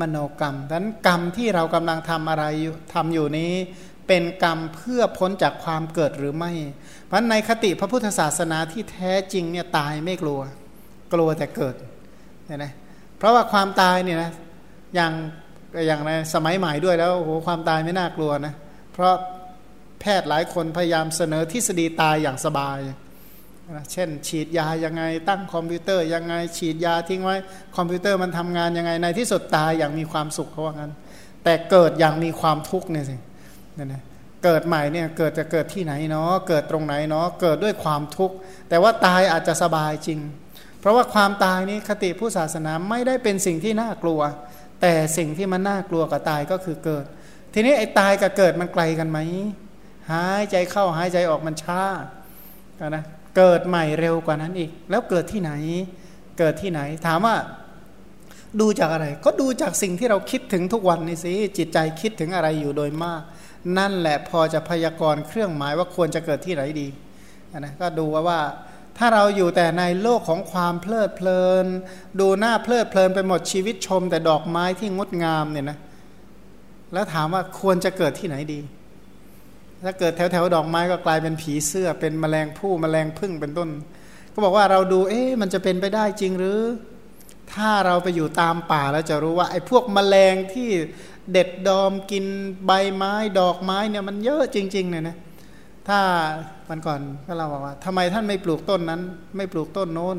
[0.00, 2.44] มโนกรรมดังนั้นกรรมที่เรากำลังทำอะไร
[2.94, 3.52] ทำอยู่นี้
[4.06, 6.52] เป็นกรรมเพื่อพ้นจากความเกิดหรือไม่
[7.04, 10.40] เพราะในคติพระพุทธศาสนาที่แท้จริงเนี่ยตายไม่กลัว
[11.14, 11.74] กลัวแต่เกิด
[12.46, 12.72] เนี่ยนะ
[13.18, 14.30] เพราะว่าความตายเนี่ยนะ
[14.94, 15.12] อย่าง
[15.86, 18.54] อย่างในสมัยใหม่ด้วยแล้วโอ้โหความตายไม่น่ากลัวนะ
[18.92, 19.14] เพราะ
[20.00, 22.78] แพทย์หลายคนพยายามเสนอทฤษฎีตายอย่างสบาย
[23.76, 27.36] นะเช่น ฉีดยายังไงตั้งคอมพิวเตอร์ยังไง ฉีดยาทิ้งไว้
[27.76, 30.92] คอมพิวเตอร์มันทำงานยังไงในที่สุดตายอย่างมีความสุขเขาว่างั้น
[31.44, 33.16] แต่เกิดอย่างมีความทุกข์เนี่ยสิ
[33.76, 34.02] เนี่ยนะ
[34.44, 38.36] เกิดใหม่เนี่ยเกิดจะเกิดที่ไหนเนาะเกิดตรงไหนเนาะเกิดด้วยความทุกข์
[38.68, 40.20] แต่ว่าตายอาจจะสบายจริง
[40.80, 44.20] เพราะว่าความตายนี้คติพุทธศาสนาไม่ได้เป็นสิ่งที่น่ากลัว
[44.80, 47.04] แต่สิ่งที่มันน่ากลัวกับตายก็คือเกิด
[47.54, 49.18] ทีนี้ไอ้ตายกับเกิดมันไกลกันไหม
[50.10, 51.82] หายใจเข้าหายใจออกมันช้า
[52.88, 53.04] นะ
[53.36, 55.52] เกิดใหม่เร็วกว่านั้นอีก แล้วเกิดที่ไหน
[56.38, 57.36] เกิดที่ไหน ถามว่า
[58.60, 63.22] ดูจากอะไร ก็ดูจากสิ่งที่เราคิดถึงทุกวันนี่สิจิตใจคิดถึงอะไรอยู่โดยมาก
[63.78, 66.88] นั่นแหละพอจะพยากรณ์เครื่องหมายว่าควรจะเกิดที่ไหนดี
[67.58, 68.40] นะก็ดูว่าว่า
[68.98, 71.66] ถ้าเราอยู่แต่ในโลกของความเพลิดเพลิน
[72.20, 75.78] ดูหน้าเพลิดเพลินไปหมดชีวิตชม แต่ดอกไม้ที่งดงามเนี่ยนะ
[76.92, 78.60] แล้วถามว่าควรจะเกิดที่ไหนดี
[79.84, 83.68] ถ้าเกิดแถวแถวดอกไม้ก็กลายเป็นผีเสื้อ เป็นแมลงผู้แมลงพึ่งเป็นต้น
[84.32, 86.60] ก็บอกว่าเราดูเอ๊ะมันจะเป็นไปได้จริงหรือ
[87.54, 90.70] ถ้าเราไปอยู่ตามป่าแล้วจะรู้ว่าไอ้พวกแมลงที่
[91.32, 92.24] เด็ดดอมกิน
[92.66, 95.16] ใบไม้ดอกไม้เนี่ยมันเยอะจริงๆเนี่ยนะ
[95.88, 96.00] ถ้า
[96.70, 99.02] มันก่อนก็เราบอกว่าทำไมท่านไม่ปลูกต้นนั้น
[99.36, 100.16] ไม่ปลูกต้นโน้น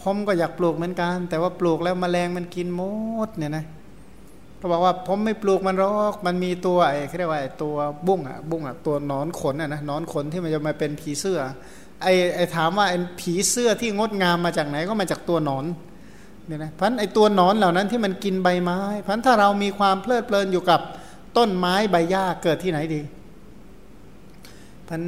[0.00, 2.82] ผมก็อยากปลูกเหมือนกัน แต่ว่าปลูกแล้วมแมลงมันกินหม
[3.26, 3.64] ดเนี่ยนะ
[4.60, 7.74] ก็บอกว่าผมไม่ปลูกมันรอกมันมีตัวไอ้เขาเรียกว่าตัว
[8.06, 11.38] บุ้งอะบุ้งอะตัวนอนขนอะนะนอนขนที่มันจะมาเป็นผีเสื้อ
[12.02, 15.64] ไอ้ไอ้ถามว่าไอ้ผีเสื้อที่งดงามมาจากไหนก็มาจากตัวนอน
[16.46, 20.80] เนี่ยนะพันไอตัวหนอนเหล่านั้นที่มันกินใบไม้ พันถ้าเรามีความเพลิดเพลินอยู่กับ
[21.36, 23.00] ต้นไม้ใบหญ้าเกิดที่ไหนดี
[24.88, 25.02] พัน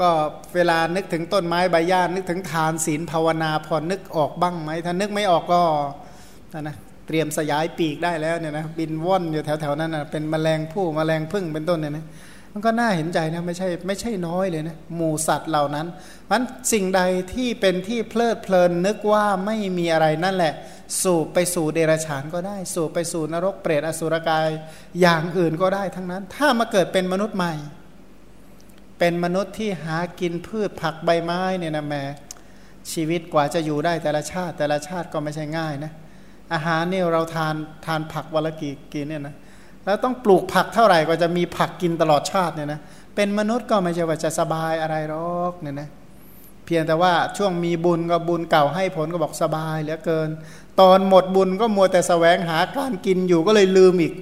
[0.00, 0.10] ก็
[0.54, 5.60] เวลานึกถึงต้นไม้ใบหญ้านึกถึงทานศีลภาวนาพอนึกออกบ้างไหมถ้านึกไม่ออกก็
[6.60, 12.04] นะเตรียมสยายปีกได้แล้วเนี่ยนะบินว่อนอยู่แถวๆนั้นนะเป็นแมลงผู้แมลงพึ่งเป็นต้นเนี่ยนะ
[12.58, 15.86] มันก็น่าเห็นใจนะไม่ใช่ไม่ใช่น้อยเลยนะหมูสัตว์เหล่านั้น
[16.30, 16.42] มัน
[16.72, 17.02] สิ่งใด
[17.34, 20.54] ที่เป็นที่เพลิดเพลินนึกว่าไม่มีอะไรนั่นแหละ
[21.02, 24.48] สู่ไปสู่เดรัจฉานก็ได้ สู่ไปสู่นรกเปรตอสุรกาย
[25.00, 27.54] อย่างอื่นก็ได้ทั้งนั้น ถ้ามาเกิดเป็นมนุษย์ใหม่
[28.98, 32.02] เป็นมนุษย์ที่หากินพืชผักใบไม้เนี่ยนะแม่
[32.92, 35.92] ชีวิตกว่าจะอยู่ได้แต่ละชาติ แต่ละชาติก็ไม่ใช่ง่ายนะ
[36.52, 37.54] อาหารเนี่ยเราทาน
[37.86, 39.36] ทานผักวันละกี่กินเนี่ยนะ
[39.88, 42.80] แล้วต้องปลูกผักเท่าไหร่ก็จะมีผักกินตลอดชาติเนี่ยนะ
[43.14, 45.88] เป็นมนุษย์ก็ไม่ใช่ว่าจะสบายอะไรหรอกเนี่ยนะ
[46.66, 50.28] เพียงแต่ว่าช่วงมีบุญก็บุญเก่าให้ผลก็บอกสบายเหลือเกิน
[50.80, 54.14] ตอนหมดบุญก็มัวแต่สแสวงหาการกินอยู่ก็เลยลืมอีก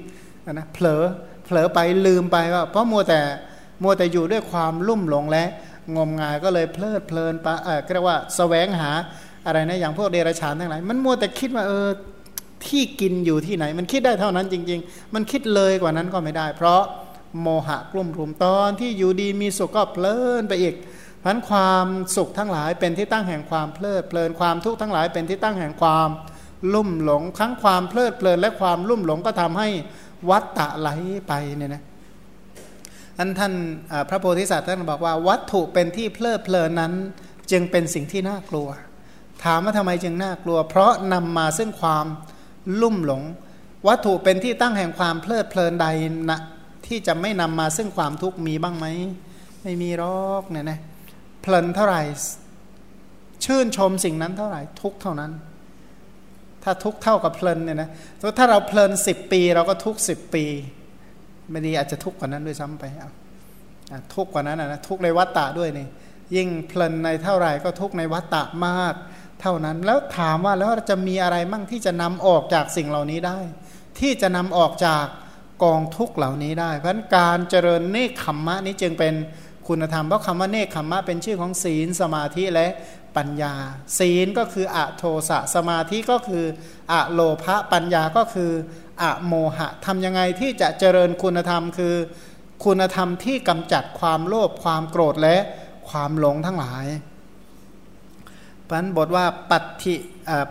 [0.52, 1.02] นะเผลอ
[1.44, 3.20] เผลอไปลืมไปว่า เพราะมัวแต่
[3.82, 5.44] มัวแต่อยู่ด้วยความลุ่มหลงและ
[5.96, 8.90] งมงายก็เลยเพลิดเพลินไปเออเรียกว่าสแสวงหา
[9.46, 11.88] อะไรนะอย่างพวกเดรัจฉานทั้งหลายมันมัวแต่คิดว่าเออ
[12.66, 16.82] ที่กินอยู่ที่ไหน มันคิดได้เท่านั้นจริง ๆ มันคิดเลยกว่านั้นก็ไม่ได้ เพราะ
[17.42, 20.74] โมหะกลุ่มรุมตอนที่อยู่ดีมีสุขก็เพลินไปอีก
[21.24, 26.08] พันความสุขทั้งหลายเป็นที่ตั้งแห่งความเพลิดเพลินความทุกข์ทั้งหลายเป็นที่ตั้งแห่งความ
[26.74, 29.68] ลุ่มหลงทั้งความเพลิดเพลินและความลุ่มหลงก็ทำให้
[30.30, 30.88] วัตตะไหล
[31.28, 31.82] ไปเนี่ยนะ
[33.18, 33.52] อันท่าน
[34.08, 36.92] พระโพธิสัตว์ท่านบอกว่าวัตถุเป็นที่เพลิดเพลินนั้น
[37.50, 38.68] จึงเป็นสิ่งที่น่ากลัว
[39.44, 42.06] ถามว่าทำไมจึงน่ากลัว เพราะนำมาซึ่งความ
[42.82, 43.22] ลุ่มหลง
[43.86, 45.86] วัตถุเป็นที่ตั้งแห่งความเพลิดเพลินใด
[46.30, 46.40] นะ
[46.86, 48.86] ที่จะไม่นำมาซึ่งความทุกข์มีบ้างไหม
[49.62, 50.78] ไม่มีรอกเนี่ยนะ
[51.42, 52.02] เพลินเท่าไหร่
[53.44, 55.32] ชื่นชมสิ่งนั้นเท่าไหร่ ทุกเท่านั้น
[56.62, 57.90] ถ้าทุกเท่ากับเพลินเนี่ยนะ
[58.38, 60.44] ถ้าเราเพลินสิบปี เราก็ทุกสิบปี
[61.50, 62.84] ไม่ดีอาจจะทุกกว่านั้นด้วยซ้ำไป
[64.14, 65.86] ทุกกว่านั้นนะทุกในวัตตะด้วยนี่
[66.36, 68.94] ยิ่งเพลินในเท่าไหร่ก็ทุกในวัตตะมาก
[69.40, 73.38] เท่านั้นแล้วถามว่าแล้วจะมีอะไรมั่งที่จะนำออกจากสิ่งเหล่านี้ได้
[74.00, 75.04] ที่จะนำออกจาก
[75.64, 79.14] กองทุกเหล่านี้ได้ เพราะนั้นการเจริญเนคขมมะนี้จึงเป็น
[79.68, 82.68] คุณธรรมเพราะคำว่าเนคขมมะเป็นชื่อของศีลสมาธิและ
[83.16, 83.54] ปัญญา
[83.98, 86.44] ศีลก็คืออะโทสะสมาธิก็คือ
[86.92, 88.52] อะโลภะปัญญาก็คือ
[89.02, 91.94] อะโมหะทำยังไงที่จะเจริญคุณธรรมคือ
[92.64, 95.36] คุณธรรมที่กำจัดความโลภความโกรธและ
[95.88, 96.86] ความหลงทั้งหลาย
[98.70, 99.94] พันบทว่าปัติ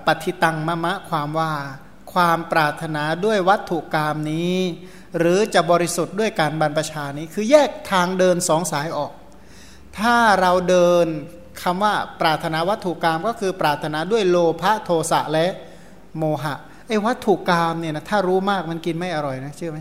[0.06, 1.52] ปฏิตังมะมะความว่า
[2.14, 4.58] ความปรารถนาด้วยวัตถุกรรมนี้
[5.20, 9.12] หรือจะบริสุทธิ์ด้วยการบรรพชานี้คือแยกทางเดินสองสายออก
[10.00, 11.06] ถ้าเราเดิน
[11.62, 15.48] คำว่าปรารถนาวัตถุกรรมก็คือปรารถนาด้วยโลภะโทสะและ
[16.18, 16.56] โมหะ
[16.88, 19.80] ไอ้วัตถุกรรมเนี่ยนะถ้ารู้มากมันกินไม่อร่อยนะเชื่อไหม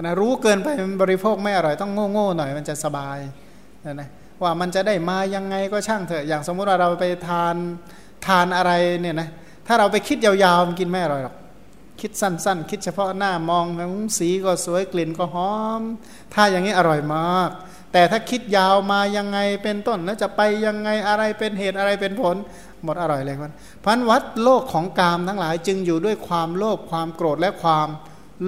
[0.00, 3.18] นะรู้เกินไปมันบริโภคไม่อร่อยต้องโง่ๆหน่อยมันจะสบาย
[3.84, 4.08] นะนะ
[4.42, 7.54] ว่ามันจะได้มายังไงก็ช่างเถอะ อย่างสมมุติว่าเราไปทาน
[8.26, 9.28] ทานอะไรเนี่ยนะ
[9.66, 11.36] ถ้าเราไปคิดยาวๆมันกินไม่อร่อยหรอก
[12.00, 13.66] คิดสั้นๆ คิดเฉพาะหน้ามอง
[14.18, 15.82] สีก็สวยกลิ่นก็หอม
[16.34, 17.50] ถ้าอย่างนี้อร่อยมาก
[17.92, 22.36] แต่ถ้าคิดยาวมายังไงเป็นต้นแล้วจะไปยังไงอะไรเป็นเหตุอะไรเป็นผล
[22.84, 23.52] หมดอร่อยเลยมัน
[23.84, 27.88] พันวัดโลกของกามทั้งหลายจึงอยู่ด้วยความโลภความโกรธและความ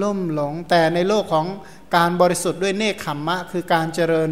[0.03, 1.47] ล่มหลง แต่ในโลกของ
[1.97, 4.31] การบริสุทธิ์ด้วยเนคขมมะ คือการเจริญ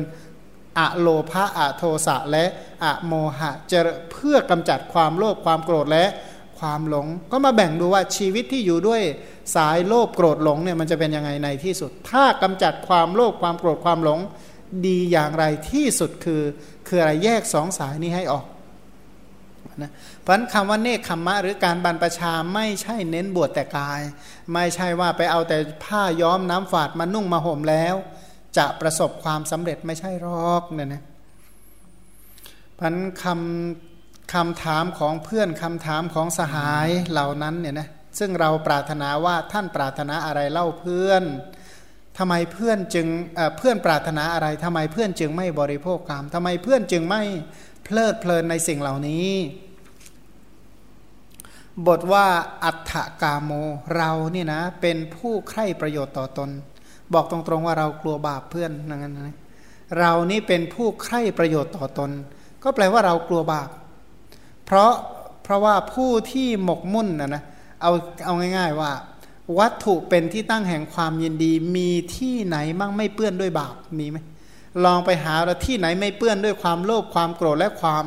[0.78, 2.44] อะโลภะอะโทสะและ
[2.84, 3.80] อะโมหะจะ
[4.12, 6.06] เพื่อกำจัดความโลภความโกรธและ
[6.58, 9.02] ความหลง ก็มาแบ่งดูว่าชีวิตที่อยู่ด้วย
[9.56, 14.18] สายโลภโกรธหลงเนี่ยมันจะเป็นยังไงในที่สุด ถ้ากำจัดความโลภความโกรธความหลง
[14.86, 16.42] ดีอย่างไรที่สุดคือ
[16.88, 18.44] คืออะไรแยกสองสายนี้ให้ออก
[19.82, 19.90] นะ
[20.22, 24.00] เพราะคำว่าเนคขมมะหรือการบรรพชาไม่ใช่เน้นบวชแต่กาย
[24.52, 27.96] ไม่ใช่ว่าไปเอาแต่ผ้าย้อมน้ำฝาดมานุ่งมาห่มแล้ว
[28.58, 31.02] จะประสบความสำเร็จไม่ใช่รอกเนี่ยนะ
[32.78, 41.22] พันคำคำถามของเพื่อนคำถามของสหายเหล่านั้นเนี่ยนะซึ่งเราปรารถนาว่าท่านปรารถนาอะไรเล่าเพื่อน
[42.18, 43.06] ทำไมเพื่อนจึง
[43.58, 47.22] เพื่อนปรารถนาอะไรทำไมเพื่อนจึงไม่บริโภคกรรมทำไมเพื่อนจึงไม่
[47.84, 49.30] เพลิดเพลินในสิ่งเหล่านี้
[51.86, 52.26] บทว่า
[52.64, 53.50] อัฏฐกาโม
[53.96, 56.50] เรานี่นะเป็นผู้ใคร่ประโยชน์ต่อตน
[57.14, 59.36] บอกตรงๆว่าเรากลัวบาปเพื่อนนั่นนะ
[59.98, 62.10] เรานี่เป็นผู้ใคร่ประโยชน์ต่อตน
[62.62, 63.68] ก็แปลว่าเรากลัวบาป
[64.66, 64.92] เพราะ
[65.42, 67.42] เพราะว่าผู้ที่หมกมุ่นนะนะ
[67.82, 67.92] เอา
[68.24, 68.90] เอาง่าย ๆว่า
[69.58, 74.18] วัตถุเป็นที่ตั้งแห่งความยินดี มีที่ไหนมั่งไม่เปื้อนด้วยบาปมีไหม
[74.84, 78.04] ลองไปหาแล้วที่ไหนไม่เปื้อนด้วยความโลภความโกรธและความ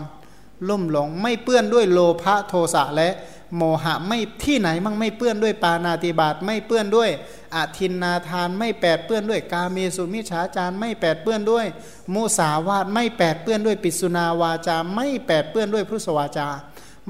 [0.67, 3.09] ลุ่มหลง ไม่เปื้อนด้วยโลภะโทสะและ
[3.57, 7.09] โมหะไม่ที่ไหนมั่งไม่เปื้อนด้วยปานาติบาตไม่เปื้อนด้วย
[7.55, 11.65] อทินนาทานไม่แปดเปื้อนด้วยกาเมสุมิฉาจารไม่แปดเปื้อนด้วย
[12.13, 16.47] มุสาวาทไม่แปดเปื้อนด้วยปิสุนาวาจา ไม่แปดเปื้อนด้วยพุทธวาจา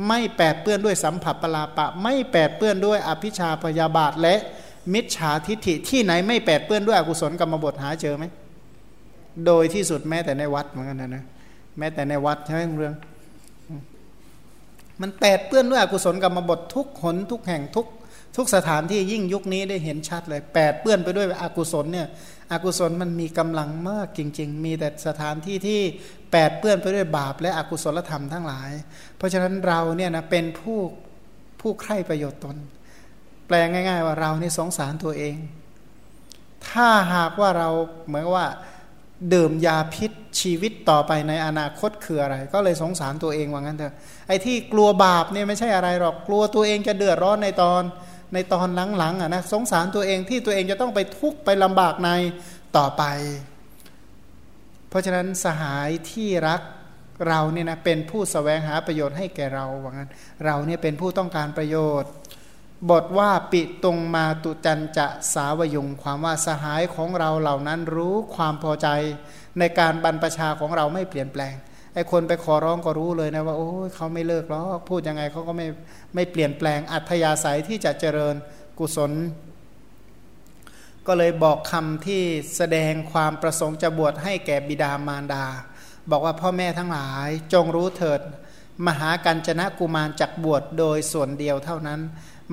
[0.08, 4.36] ไม่แปดเปื้อนด้วยสัมผัสปลาปะ ไม่แปดเปื้อนด้วยอภิชาพยาบาทและ
[4.94, 8.26] มิจฉาทิฏฐิที่ไหนไม่แปดเปื้อนด้วยอกุศลกรรมบทหาเจอไหม
[9.46, 11.24] โดยที่สุดแม้แต่ในวัดเหมือนกันนะนะ
[11.78, 12.96] แม้แต่ในวัดใช่ไหมเรื่อง
[15.04, 17.88] มันแปดเปื้อนด้วยอกุศลกรรมบททุกหนทุกแห่งทุก
[18.38, 22.08] ทุกสถานที่ยิ่งยุคนี้ได้เห็นชัดเลยแปดเปื้อนไปด้วยอกุศลเนี่ย
[22.52, 25.80] อกุศลมันมีกำลังมากจริง ๆ มีแต่สถานที่ที่
[26.32, 28.70] แปดเปื้อนไปด้วยบาปและอกุศลธรรมทั้งหลาย
[29.18, 30.80] เพราะฉะนั้นเราเนี่ยนะเป็นผู้
[31.62, 32.58] ผู้ใคร่ประโยชน์ตน
[33.48, 35.36] แปลงง่าย ๆ ว่าเรานี่สงสารตัวเอง
[36.70, 37.70] ถ้าหากว่าเรา
[38.06, 38.48] เหมือนว่า
[39.34, 43.94] ดื่มยาพิษชีวิตต่อไปในอนาคตคืออะไร ก็เลยสงสารตัวเองว่างั้นเถอะ
[44.28, 47.82] ไอ้ที่กลัวบาปเนี่ยไม่ใช่อะไรหรอกกลัวตัวเองจะเดือดร้อนในตอน
[48.34, 52.10] ในตอนหลังๆอะนะสงสารตัวเองที่ตัวเองจะต้องไปทุกข์ไปลำบากใน
[52.78, 53.04] ต่อไป
[54.90, 56.62] เพราะฉะนั้นสหายที่รัก
[57.28, 60.10] เราเนี่ยนะเป็นผู้สแสวงหาประโยชน์ให้แก่เราว่างั้น
[60.46, 62.12] เราเนี่ยเป็นผู้ต้องการประโยชน์
[62.90, 68.88] บทว่าปิตรงมาตุจันจะสาวยงความว่าสหายของเราเหล่านั้นรู้ความพอใจ
[69.60, 71.56] ในการบรรพชาของเราไม่เปลี่ยนแปลง
[71.94, 75.68] ไอ้คนไปขอร้องก็รู้เลยนะว่าโอ้ยเขาไม่เลิกหรอกพูดยังไงเขาก็ไม่
[76.16, 78.36] ไม่เปลี่ยนแปลงอัธยาศัยที่จะเจริญ
[78.80, 79.12] กุศล
[81.08, 82.24] ก็เลยบอกคำที่
[82.58, 85.46] แสดงความประสงค์จะบวชให้แก่บิดามารดา
[86.12, 88.22] บอกว่าพ่อแม่ทั้งหลายจงรู้เถิด
[88.88, 92.00] มหากัญจนะกุมารจักบวชโดยส่วนเดียวเท่านั้น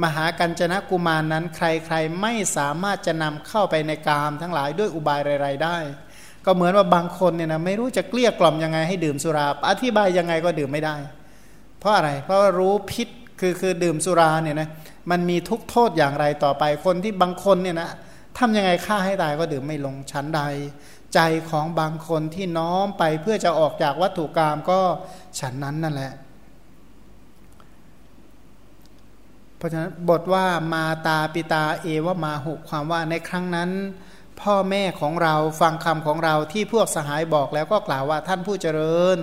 [0.03, 5.79] มหากัญจนะกุมารนนั้นใครๆไม่สามารถจะนำเข้าไปในกามทั้งหลายด้วยอุบายไรๆได้
[6.44, 10.96] ก็เหมือนว่าบางคนเนี่ยนะไม่รู้จะเกลี้ยกล่อมยังไงให้ดื่มสุราอธิบายยังไงก็ดื่มไม่ได้
[11.79, 13.09] เพราะอะไรเพราะรู้พิษ
[13.40, 14.68] คือคือดื่มสุราเนี่ยนะ
[15.11, 17.90] มันมีทุกโทษอย่างไรต่อไปคนที่บางคนเนี่ยนะ
[18.38, 20.42] ทำยังไงฆ่าให้ตายก็ดื่มไม่ลงชั้นใด
[21.14, 24.81] ใจของบางคนที่น้อมไปเพื่อจะออกจากวัตถุกรรมก็
[25.40, 26.12] ฉันนั้นนั่นแหละ
[29.61, 33.70] เพราะฉะนั้นบทว่ามาตาปิตาเอวมาหุความว่าในครั้งนั้น
[34.40, 39.16] พ่อแม่ของเราฟังคำของเราที่พวกสหายบอกแล้วก็กล่าวว่าท่านผู้เจริญ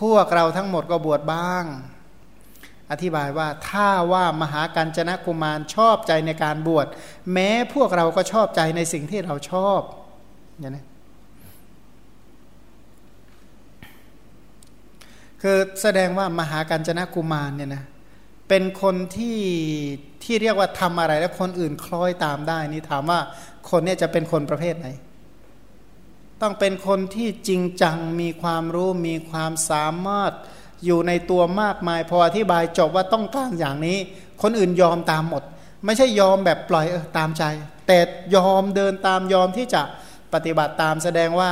[0.00, 1.64] พวกเราทั้งหมดก็บวชบ้าง
[2.90, 6.86] อธิบายว่าถ้าว่ามหากัญจนกุมารชอบใจในการบวช
[7.32, 9.80] แม้พวกเราก็ชอบใจในสิ่งที่เราชอบ
[10.58, 10.84] อย่างนี้
[15.42, 19.38] คือแสดงว่ามหากัญจนกุมารเนี่ยนะเเป็นคนที่
[20.22, 23.20] ที่เรียกว่าทำอะไรแล้วคนอื่นคล้อยตามได้นี่ถามว่า
[23.70, 24.88] คนเนี่ยจะเป็นคนประเภทไหน
[26.42, 30.32] ต้องเป็นคนที่จริงจังมีความรู้มีความสามารถ
[30.84, 33.98] อยู่ในตัวมากมาย พออธิบายจบว่าต้องการอย่างนี้
[34.42, 35.42] คนอื่นยอมตามหมด
[35.84, 37.44] ไม่ใช่ยอมแบบปล่อยเออตามใจ
[37.86, 37.98] แต่
[38.36, 39.82] ยอมเดินตามยอมที่จะ
[40.34, 41.50] ปฏิบัติตามแสดงว่า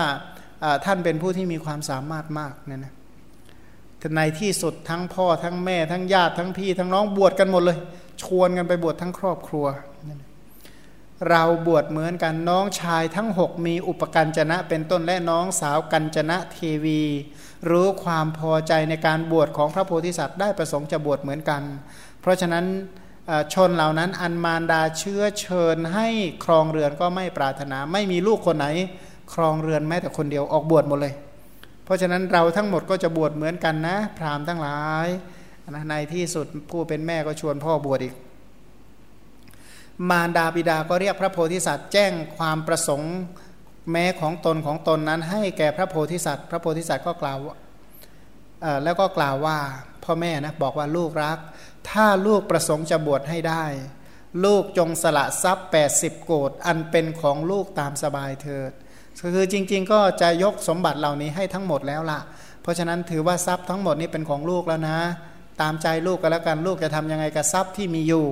[0.85, 2.94] ท่านเป็นผู้ที่มีความสามารถมากเนี่ยนะ
[4.17, 7.79] ในที่สุดทั้งพ่อทั้งแม่ทั้งญาติทั้งพี่ทั้งน้องบวชกันหมดเลย
[8.23, 9.67] ชวนกันไปบวชทั้งครอบครัว
[11.29, 17.03] เราบวชเหมือนกันน้องชายทั้งหกมีอุปการจนะเป็นต้นและน้องสาวกัญจนะเทวี
[17.71, 21.63] รู้ความพอใจในการบวชของพระโพธิสัตว์ได้ประสงค์จะบวชเหมือนกัน
[22.21, 22.65] เพราะฉะนั้น
[23.55, 26.09] ชนเหล่านั้นอันมารดาเชื้อเชิญให้
[26.45, 28.67] ครองเรือนก็ไม่ปรารถนา ไม่มีลูกคนไหน
[29.35, 31.15] ครองเรือนแม้แต่คนเดียวออกบวชหมดเลย
[31.85, 35.09] เพราะฉะนั้นเราทั้งหมดก็จะบวชเหมือนกันนะ พราหมณ์ทั้งหลาย
[35.71, 38.15] นะในที่สุดผู้เป็นแม่ก็ชวนพ่อบวชอีก
[40.11, 43.15] มารดาบิดาก็เรียกพระโพธิสัตว์แจ้งความประสงค์
[43.91, 47.39] แม้ของตนของตนนั้น ให้แก่พระโพธิสัตว์ พระโพธิสัตว์ก็กล่าว
[48.85, 49.59] แล้วก็กล่าวว่า
[50.05, 51.39] พ่อแม่นะบอกว่าลูกรัก
[51.91, 53.65] ถ้าลูกประสงค์จะบวชให้ได้
[54.45, 58.73] ลูกจงสละทรัพย์ 80 โกดอันเป็นของลูกตามสบายเถิด
[59.21, 62.21] คือจริง ๆ ก็จะยกสมบัติเหล่านี้ให้ทั้งหมดแล้วล่ะ
[62.63, 64.99] เพราะฉะนั้นถือว่าทรัพย์ทั้งหมดนี้เป็นของลูกแล้วนะ
[65.61, 68.25] ตามใจลูกก็แล้วกันลูกจะทำยังไงกับทรัพย์ที่มีอยู่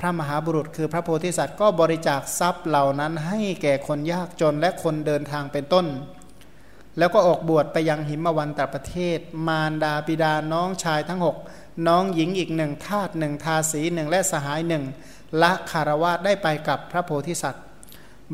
[0.00, 5.86] พระมหาบุรุษคือพระโพธิสัตว์ก็บริจาคทรัพย์เหล่านั้น ให้แก่คนยากจนและคนเดินทางเป็นต้น
[6.98, 11.36] แล้วก็ออกบวชไปยังหิมวันตประเทศ มารดาปิดาน้องชายทั้งหก
[11.88, 14.84] น้องหญิงอีกหนึ่งทาตหนึ่งทาสีหนึ่งและสหายหนึ่ง
[15.42, 17.64] ละคารวะได้ไปกับพระโพธิสัตว์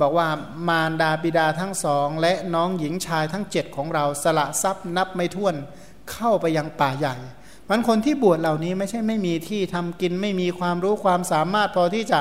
[0.01, 0.29] บอกว่า
[0.69, 5.55] มารดาบิดาทั้งสอง และน้องหญิงชายทั้งเจ็ดของเราสละทรัพย์นับไม่ถ้วน
[6.13, 7.17] เข้าไปยังป่าใหญ่
[7.69, 12.21] มันคนที่บวชเหล่านี้ไม่ใช่ไม่มีที่ทำกินไม่มีความรู้ความสามารถพอที่จะ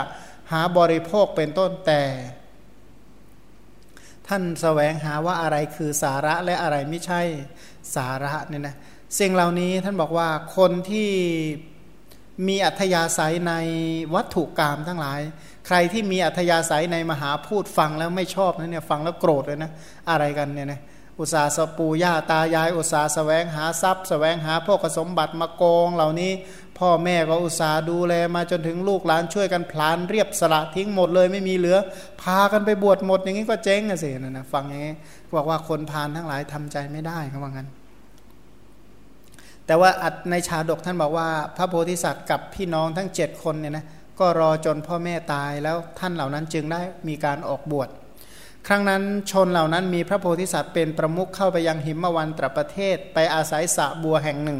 [0.51, 2.03] หาบริโภคเป็นต้นแต่
[4.27, 7.21] ท่านสแสวงหาว่าอะไรคือสาระและอะไรไม่ใช่
[7.95, 8.75] สาระเนี่ยนะ
[9.19, 11.09] สิ่งเหล่านี้ท่านบอกว่าคนที่
[12.47, 13.53] มีอัธยาศัยใน
[14.15, 15.21] วัตถุกรรมทั้งหลาย
[15.65, 19.71] ใครที่มีอัธยาศัยในมหาพูดฟังแล้วไม่ชอบนะเนี่ยฟังแล้วโกรธเลยนะ
[20.09, 20.81] อะไรกันเนี่ยนะ
[21.19, 26.31] อุตสาสปูย่าตายายอุตสาสแสวงหาทรัพย์สแสวงหาพวกสมบัติมาโกงเหล่านี้
[26.79, 31.77] พ่อแม่ก็อุตสาดูแลมาจนถึงลูกหลานช่วยกันพลานเรียบสละทิ้งหมดเลยไม่มีเหลือ
[32.21, 34.95] พากันไปบวชหมดอย่างนี้ก็เจ๊งนะสินะนะฟังอย่างนี้
[35.35, 37.69] บอกว่าคนพานทั้งหลายทำใจไม่ได้เขาว่างั้น
[39.65, 39.89] แต่ว่า
[40.31, 43.85] ในชาดกท่านบอกว่า พระโพธิสัตว์กับพี่น้องทั้งเจ็ดคนเนี่ยนะ
[44.19, 47.89] ก็รอจนพ่อแม่ตายแล้วท่านเหล่านั้นจึงได้มีการออกบวช
[48.67, 54.59] ครั้งนั้นชนเหล่านั้นมีพระโพธิสัตว์เป็นประมุขเข้าไปยังหิมวันตรประเทศ ไปอาศัยสะบัวแห่งหนึ่ง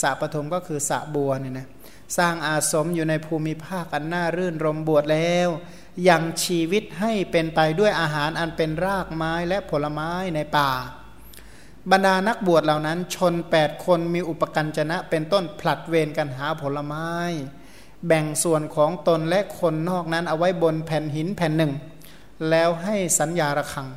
[0.00, 1.68] สะปฐมก็คือสะบัวเนี่ยนะ
[2.18, 5.48] สร้างอาสมอยู่ในภูมิภาคอันน่ารื่นรมบวชแล้ว
[6.08, 10.70] ยังชีวิตให้เป็นไปด้วยอาหารอันเป็นรากไม้และผลไม้ในป่า
[11.90, 17.08] บรรดานักบวชเหล่านั้นชนแปดคนมีอุปกันจนะเป็นต้นผลัดเวรกันหาผลไม้
[18.06, 21.72] แบ่งส่วนของตนและคนนอกนั้นเอาไว้บนแผ่นหินแผ่นหนึ่ง
[22.50, 23.88] แล้วให้สัญญาระคัง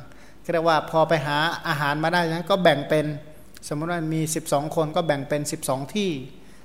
[0.52, 1.38] เรียกว่าพอไปหา
[1.68, 3.06] อาหารมาได้นะก็แบ่งเป็น
[3.68, 6.10] สมมติว่ามี 12 คนก็แบ่งเป็น 12 ที่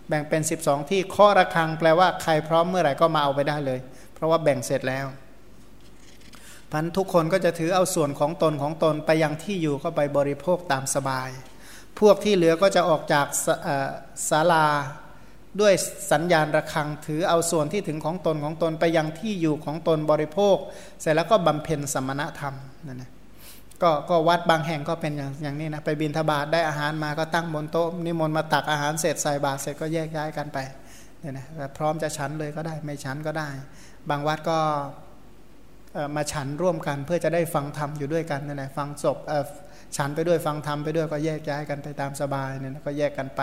[0.09, 3.79] แบ่งเป็น 12 ที่ข้อระคังแปลว่าใครพร้อมเมื่อไหร่ก็มาเอาไปได้เลย
[4.13, 5.05] เพราะว่าแบ่งเสร็จแล้ว
[6.71, 11.29] พันทุกคนก็จะถือเอาส่วนของตนของตนไปยังที่อยู่ก็ไปบริโภคตามสบาย
[11.99, 13.27] พวกที่เหลือก็จะออกจาก
[14.29, 14.65] ศาลา
[15.59, 15.73] ด้วย
[16.11, 20.57] สัญญาณระฆังถือเอาส่วนที่ถึงของตนของตนไปยังที่อยู่ของตนบริโภค
[21.01, 22.55] เสร็จแล้วก็บำเพ็ญสมณธรรม
[22.87, 23.11] นั่นนะ
[23.81, 30.57] ก็ก็วัดบางแห่งก็เป็นอย่างอย่างนี้นะไปบินทบาทได้อาหารมาก็ตั้งบนโต๊ะนิมนต์มาตักอาหารเสร็จใส่บาตรเสร็จก็แยกย้ายกันไป
[31.19, 31.45] เนี่ยนะ
[31.77, 33.49] พร้อมจะฉันเลยก็ได้ไม่ฉันก็ได้
[34.09, 34.59] บางวัดก็
[36.15, 39.17] มาฉันร่วมกันเพื่อจะได้ฟังธรรมอยู่ด้วยกันนั่นแหละฟังศพ
[39.97, 43.41] ฉันไปด้วยฟังธรรมไปด้วยก็แยกย้ายกันไปตามสบายเนี่ยก็แยกกันไป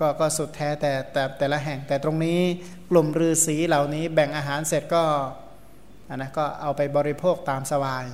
[0.00, 2.40] ก็ก็สุดแท้แต่แต่แต่ละแห่งแต่ตรงนี้
[2.90, 5.02] กลุ่มฤาษีเหล่านี้แบ่งอาหารเสร็จก็
[6.08, 8.04] อันนะก็เอาไปบริโภคตามสบาย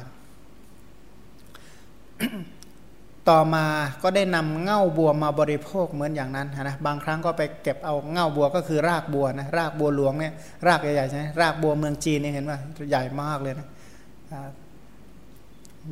[3.30, 3.66] ต่อมา
[4.02, 10.32] ก็ได้นำเง่าบัวมาบริโภคเหมือนอย่างนั้นนะบางครั้งก็ไปเก็บเอาเง่าบัวก็คือรากบัวนะรากบัวหลวงเนี่ย
[10.66, 12.58] รากใหญ่ๆใช่ไหมรากบัวเมืองจีนเนี่ยเห็นว่า
[12.90, 13.68] ใหญ่มากเลยนะ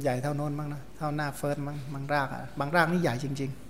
[0.02, 3.69] ใหญ่เท่าโน้นมั้งนะเท่าหน้าเฟิร์สมั้งบางรากอะบางรากนี่ใหญ่จริง ๆ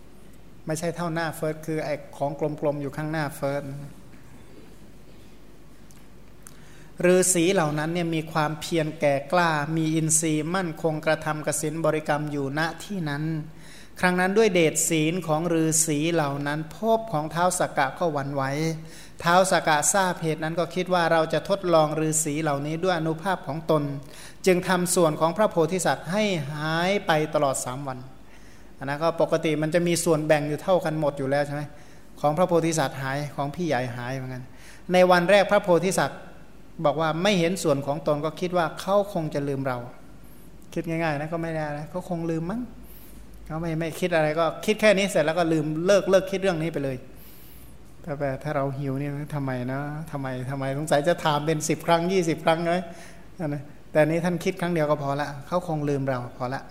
[0.67, 3.65] ไม่ใช่เท่าหน้าเฟิร์สคือไอ้ของกลมๆอยู่ข้างหน้าเฟิร์ส
[7.07, 13.25] ฤาษีเหล่านั้นเนี่ยมีความเพียรแก่กล้า มีอินทรีย์มั่นคงกระทำกสินบริกรรมอยู่ณที่นั้น
[14.01, 18.43] ครั้งนั้นด้วยเดชศีลของฤาษีเหล่านั้นพบของเท้าสกกะก็หวั่นไหว
[19.21, 23.83] เท้าสกกะทราบเหตุนั้นก็คิดว่าเราจะทดลองฤาษีเหล่านี้ด้วยอนุภาพของตน
[24.47, 27.99] จึงทำส่วนของพระโพธิสัตว์ให้หายไปตลอดสามวัน
[28.85, 31.63] นนะก็ปกติมันจะมีส่วนแบ่งอยู่เท่ากันหมดอยู่แล้วใช่ไหม
[32.21, 34.43] ของพระโพธิสัตว์หายของพี่ใหญ่หายเหมือนกัน
[34.93, 36.19] ในวันแรกพระโพธิสัตว์
[36.85, 39.79] บอกว่าไม่เห็นส่วนของตนก็คิดว่าเขาคงจะลืมเรา
[40.75, 42.61] คิดง่ายๆนะก็ไม่ได้นะเขาคงลืมมั้ง
[43.47, 46.97] เขาไม่ไม่คิดอะไรก็คิดแค่นี้เสร็จแล้วก็ลืมเลิกเลิกคิดเรื่องนี้ไปเลย
[48.03, 52.81] แต่แบบถ้าเราหิวนี่ทำไมนะทำไมทำไมสงสัยจะถามเป็นสิบครั้งยี่สิบครั้งเลย
[53.93, 56.63] แต่นี้ท่านคิดครั้งเดียวก็พอละเขาคงลืมเราพอละ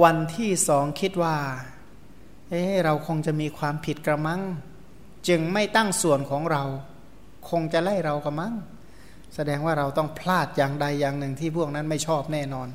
[0.00, 1.36] วันที่สองคิดว่า
[2.50, 4.40] เอ๊เราคงจะมีความผิดกระมัง
[5.28, 6.62] จึงไม่ตั้งส่วนของเรา
[7.50, 8.54] คงจะไล่เรากระมัง
[9.34, 12.68] แสดงว่าเราต้องพลาดอย่างใดอย่างหนึ่งที่พวกนั้นไม่ชอบแน่นอน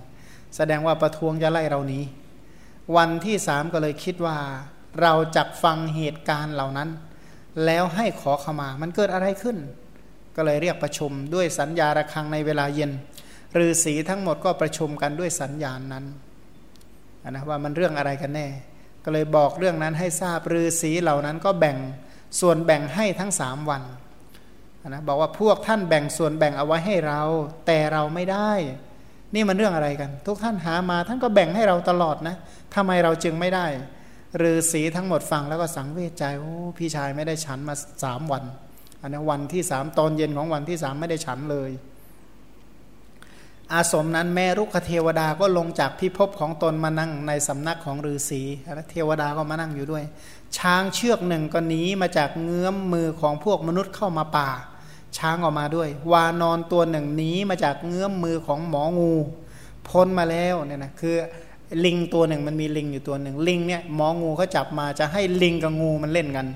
[0.56, 2.04] แสดงว่าประท้วงจะไล่เรานี้
[2.96, 4.38] วันที่สามก็เลยคิดว่า
[5.02, 6.90] เราจักฟังเหตุการณ์เหล่านั้น
[7.66, 9.58] แล้วให้ขอขมา มันเกิดอะไรขึ้น
[10.36, 12.92] ก็เลยเรียกประชุมด้วยสัญญาระคังในเวลาเย็น
[13.58, 16.06] ฤาษีทั้งหมดก็ประชุมกันด้วยสัญญาณนั้น
[17.36, 18.48] นะว่ามันเรื่องอะไรกันแน่
[19.04, 21.78] ก็เลยบอกเรื่องนั้นให้ทราบฤาษีเหล่านั้นก็แบ่ง
[22.40, 23.84] ส่วนแบ่งให้ทั้งสามวัน
[24.88, 27.22] นะบอกว่าพวกท่านแบ่งส่วนแบ่งเอาไว้ให้เรา
[27.68, 28.52] แต่เราไม่ได้
[29.36, 32.36] นี่มันเรื่องอะไรกัน ทุกท่านหามาท่านก็แบ่งให้เราตลอดนะ
[32.76, 33.66] ทำไมเราจึงไม่ได้
[34.42, 38.44] ฤาษีทั้งหมดฟังแล้วก็สังเวชใจโอ้พี่ชายไม่ได้ฉันมาสามวัน
[39.02, 41.72] อันนี้วันที่สามตอนเย็นของวันที่สามไม่ได้ฉันเลย
[43.74, 48.42] อาสมนั้นแม่รุกขเทวดาก็ลงจากพิภพของตนมานั่งในสำนักของฤาษี
[48.92, 50.04] เทวดาก็มานั่งอยู่ด้วย
[50.58, 54.50] ช้างเชือกหนึ่งก็หนีมาจากเงื้อมมือของพวกมนุษย์เข้ามาป่า
[55.18, 59.14] ช้างออกมาด้วย วานอนตัวหนึ่งหนีมาจากเงื้อมมือของหมองู
[59.88, 61.16] พ้นมาแล้วเนี่ยนะคือ
[61.86, 66.48] ลิงตัวหนึ่งมันมีลิงอยู่ตัวหนึ่งลิงเนี่ยหมองูเขาจับมาจะให้ลิงกับงูมันเล่นกัน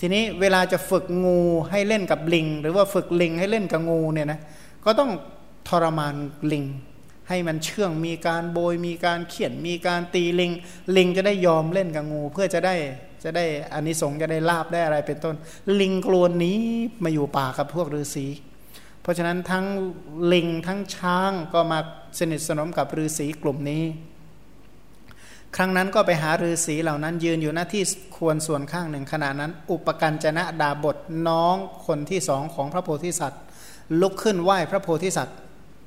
[0.00, 1.38] ทีนี้เวลาจะฝึกงู
[1.70, 4.40] ให้เล่นกับลิง หรือว่าฝึกลิงให้เล่นกับงูเนี่ยนะ
[4.84, 5.10] ก็ต้อง
[5.68, 6.14] ทรมาน
[6.52, 6.64] ลิง
[7.28, 10.52] ให้มันเชื่องมีการโบยมีการเขียนมีการตีลิง
[10.96, 12.74] ลิงจะได้ยอมเล่นกับงู เพื่อจะได้
[13.24, 15.34] จะได้อานิสงส์จะได้ลาบได้อะไรเป็นต้น
[15.80, 16.58] ลิงกลวนนี้
[17.02, 18.26] มาอยู่ป่ากับพวกฤาษี
[19.02, 19.66] เพราะฉะนั้นทั้ง
[20.32, 21.78] ลิงทั้งช้างก็มา
[22.18, 23.84] สนิทสนมกับฤาษีกลุ่มนี้
[25.56, 27.82] ครั้งนั้นก็ไปหาฤาษีเหล่านั้นยืนอยู่หน้าที่
[28.16, 30.96] ควรส่วนข้างหนึ่งขณะนั้น อุปกันจนะดาบท
[31.28, 31.56] น้อง
[31.86, 33.42] คนที่สองของพระโพธิสัตว์
[34.00, 35.36] ลุกขึ้นไหว้พระโพธิสัตว์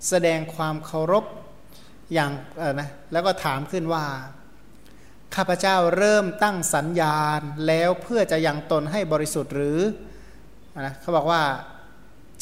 [0.07, 1.25] แสดงความเคารพ
[2.13, 2.31] อย่าง
[2.79, 4.05] นะแล้วก็ถามขึ้นว่า
[5.35, 9.79] ข้าพเจ้าเริ่มตั้งสัญญาณแล้วเพื่อจะยังตนให้บริสุทธิ์หรือ
[10.79, 11.41] นะเขาบอกว่า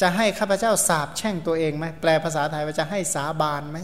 [0.01, 3.79] จะให้ข้าพเจ้าสาบแช่งตัวเองไหมแปลภาษาไทยว่าจะให้สาบานไหม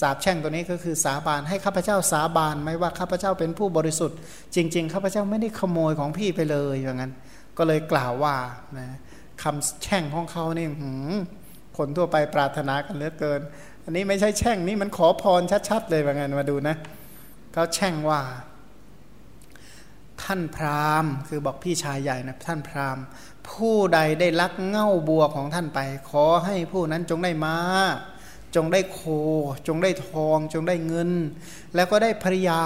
[0.00, 4.18] สาบแช่งตัวนี้ก็คือสาบานให้ข้าพเจ้าสาบานไหมว่าข้าพเจ้าเป็นผู้บริสุทธิ์
[4.54, 7.12] จริง ๆ ข้าพเจ้าไม่ได้ขโมยของพี่ไปเลยอย่างนั้น
[7.58, 8.36] ก็เลยกล่าวว่า
[8.78, 8.88] นะ
[9.42, 10.66] คำแช่งของเขานี่
[11.76, 13.40] คนทั่วไปปรารถนากันเหลือเกิน
[13.84, 16.76] อันนี้ไม่ใช่แช่งนี่มันขอพรชัดๆเลยว่างั้นมาดูนะ
[17.52, 18.20] เขาแช่งว่า
[20.22, 23.04] ท่านพราหมณ์ คือบอกพี่ชายใหญ่นะท่านพราหมณ์
[23.50, 27.56] ผู้ใดได้ลักเง่าบัวของท่านไป ขอให้ผู้นั้นจงได้มา
[28.54, 29.00] จงได้โค
[29.66, 31.10] จงได้ทอง จงได้เงิน
[31.74, 32.62] แล้วก็ได้ภริยา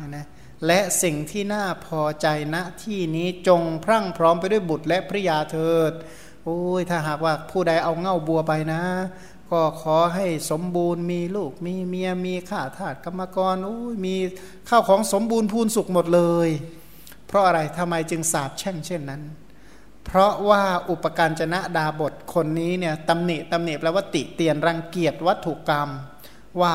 [0.00, 0.26] นะนะ
[0.66, 5.92] และสิ่งที่น่าพอใจณที่นี้จงพรั่งพร้อมไปด้วยบุตรและภริยาเถิด
[6.44, 8.82] โอ้ยถ้าหากว่าผู้ใดเอาเง่าบัวไปนะ
[9.50, 14.14] ก็ขอให้สมบูรณ์มีลูกมีเมียมีข้าทาสกรรมกรโอ้ยมี
[14.68, 16.48] ข้าวของสมบูรณ์พูนสุขหมดเลย
[17.26, 19.22] เพราะอะไรทำไมจึงสาบแช่งเช่นนั้น
[20.04, 25.88] เพราะว่าอุปการจนะดาบทคนนี้เนี่ยตำหนิตำหนิแปลว่าติเตียนรังเกียจวัตถุกรรม
[26.60, 26.74] ว่า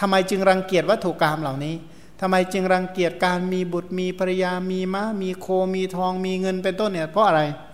[0.00, 1.74] ทำไมจึงรังเกียจวัตถุกรรมเหล่านี้
[2.20, 7.42] ทำไมจึงรังเกียจการมีบุตรมีภรรยามีม้ามีโคมีทองมีเงินเป็นต้นเนี่ยเพราะอะไร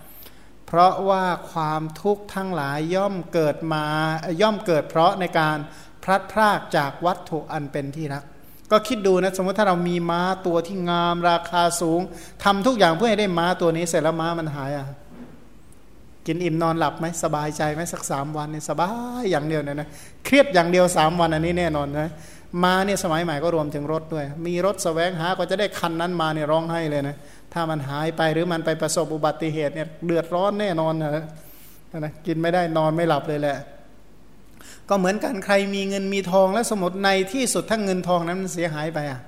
[0.71, 3.85] พราะว่าความทุกข์ทั้งหลายย่อมเกิดมา
[4.41, 5.57] ย่อมเกิดเพราะในการ
[6.03, 8.23] พลัดพรากจากวัตถุอันเป็นที่รัก
[8.71, 12.01] ก็คิดดูนะสมมติถ้าเรามีม้าตัวที่งามราคาสูง
[12.43, 14.87] ทำทุกอย่างเพื่อให้ได้ม้าตัวนี้เสร็จแล้วม้ามันหายอะ
[16.27, 18.89] กินอิ่มนอนหลับไหมสบายใจไหมสักสามวันเนี่ยสบา
[19.21, 19.89] ยอย่างเดียวเนี่ยนะ
[20.25, 22.09] เครียดอย่างเดียวสามวันอันนี้แน่นอนนะ
[22.63, 27.15] มาเนี่ยสมัยใหม่ก็รวมถึงรถด้วย มีรถสแสวงหาก็จะได้คันนั้นมาเนี่ยร้องให้เลยนะ
[27.53, 31.25] ถ้ามันหายไปหรือมันไปประสบอุบัติเหตุเนี่ยเดือดร้อนแน่นอนนะ
[31.99, 33.57] นะกินไม่ได้นอนไม่หลับเลยแหละ
[34.89, 39.19] ก็เหมือนกันใครมีเงินมีทองแล้วสมมติในที่สุดถ้าเงินทองนั้นมันเสียหายไปอะ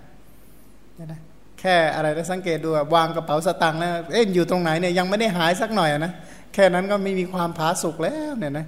[1.12, 1.20] นะ
[1.60, 6.14] แค่อะไรแล้วสังเกตดูวางกระเป๋าสตางค์แล้วเอ๊ะอยู่ตรงไหนเนี่ยยังไม่ได้หายสักหน่อยนะ
[6.54, 8.66] แค่นั้นก็ไม่มีความผาสุกแล้วเนี่ยนะ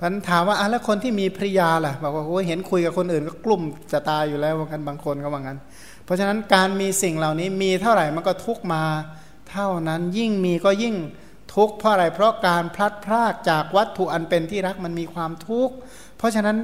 [0.00, 3.62] พันถามว่าอะแล้วคนที่มีภริยาล่ะบอกว่าโอ้เห็นคุยกับคนอื่นก็กลุ่ม
[3.92, 5.58] จะตายอยู่แล้วว่ากันบางคนก็ว่างั้น
[6.04, 8.84] เพราะฉะนั้นการมีสิ่งเหล่านี้มีเท่าไหร่มันก็ทุกมา
[9.50, 10.96] เท่านั้นยิ่งมีก็ยิ่ง
[11.54, 15.74] ทุกข์เพราะอะไรเพราะการพลัดพรากจากวัตถุอันเป็นที่รักมันมีความทุกข์
[16.18, 16.56] เพราะฉะนั้น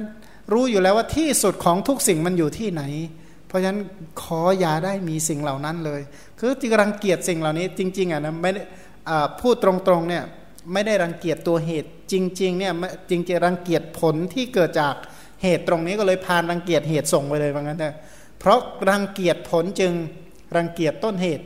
[0.53, 2.83] รู้อยู่แล้วว่าที่สุดของทุกสิ่งมันอยู่ที่ไหน
[3.47, 3.81] เพราะฉะนั้น
[4.21, 6.01] ขออย่าได้มีสิ่งเหล่านั้นเลย
[6.39, 8.61] คือจริงรังเกียจสิ่งเหล่านี้จริงๆอะนะไม่ได้
[9.41, 10.23] พูดตรงๆเนี่ย
[10.73, 12.73] ไม่ได้รังเกียจตัวเหตุจริงๆเนี่ย
[13.09, 14.95] จริงๆรังเกียจผลที่เกิดจาก
[15.43, 17.95] เหตุตรงนี้ก็เลยพานรังเกียจเหตุส่งไปเลยว่างั้นเถอะ
[18.39, 18.59] เพราะ
[18.89, 19.93] รังเกียจผลจึง
[20.55, 21.45] รังเกียจต้นเหตุ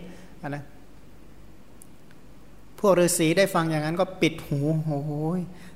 [0.49, 0.63] นะ
[2.79, 5.11] พวกฤาษีได้ฟังอย่างนั้นก็ปิดหูโอ้โห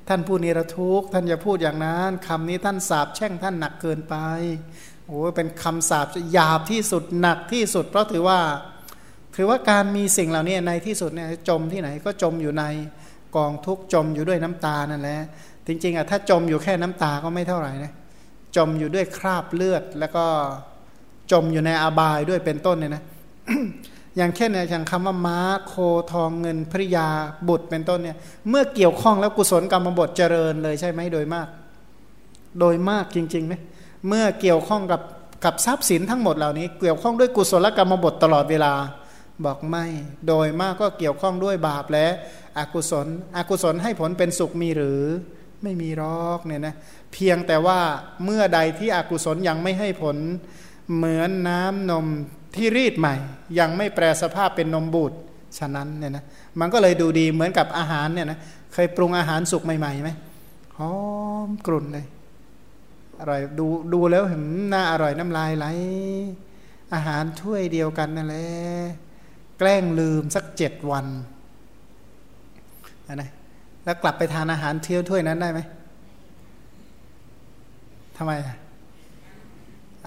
[0.08, 4.16] ท่านผู้นิรทุกท่านอย่าพูดอย่างนั้นคำนี้ท่านสาบแช่งท่านหนักเกินไป
[5.06, 8.40] โอ้เป็นคำสาบหยาบที่สุดหนักที่สุด เพราะถือว่า
[9.36, 12.64] ถือว่าการมีสิ่งเหล่านี้ในที่สุดเนี่ยจมที่ไหนก็จมอยู่ใน
[13.36, 15.20] กองทุกจมอยู่ด้วยน้ำตานั่นแหละ
[15.68, 17.94] จริงๆอะถ้าจมอยู่แค่น้ำตาก็ไม่เท่าไหร่นะ
[18.58, 20.26] จมอยู่ด้วยคราบเลือดแล้วก็
[21.32, 23.04] จมอยู่ในอบายด้วยเป็นต้นเนี่ยนะ
[24.18, 25.74] อย่างเช่นเนี่ยอย่างคำว่าม้าโค
[26.12, 27.08] ทองเงินภริยา
[27.48, 28.18] บุตรเป็นต้นเนี่ย
[28.50, 31.48] เมื่อเกี่ยวข้องแล้วกุศลกรรมบทเจริญเลยใช่ไหมโดยมาก
[32.60, 33.54] โดยมากจริงๆไหม
[34.08, 35.02] เมื่อเกี่ยวข้องกับ
[35.46, 38.74] กับทรัพย์สินทั้งหมดเหล่านี้ เกี่ยวข้องด้วยกุศลกรรมบทตลอดเวลา
[39.46, 39.86] บอกไม่
[40.28, 42.08] โดยมากก็เกี่ยวข้องด้วยบาปและ
[42.58, 43.08] อกุศล
[43.38, 45.02] อกุศลให้ผลเป็นสุขมีหรือ
[45.64, 46.76] ไม่มีรอกเนี่ยนะ
[47.14, 47.80] เพียงแต่ว่า
[48.24, 50.18] เมื่อใดที่อกุศลยังไม่ให้ผล
[50.96, 52.06] เหมือนน้ำนม
[52.56, 53.16] ที่รีดใหม่
[53.60, 55.12] ยังไม่แปลสภาพเป็นนมบูด
[55.58, 56.24] ฉะนั้นเนี่ยนะ
[56.60, 58.40] มันก็เลยดูดีเหมือนกับอาหารเนี่ยนะ
[58.74, 60.12] เคยปรุงอาหารสุกใหม่ๆไหม
[60.78, 60.92] หอ
[61.48, 62.06] มกลุ่นเลย
[63.20, 65.66] อร่อยดูดูแล้วเห็นหน่าอร่อยน้ำลายไหล
[66.94, 68.48] อาหารถ้วยเดียวกันนั่นแหละ
[69.58, 71.06] แกล้งลืมสักเจ็ดวัน
[73.22, 73.30] นะ
[73.86, 75.60] แล้วกลับไปทานอาหารเที่ยวถ้วยนั้นได้ไหม
[78.18, 78.56] ทำไมอะ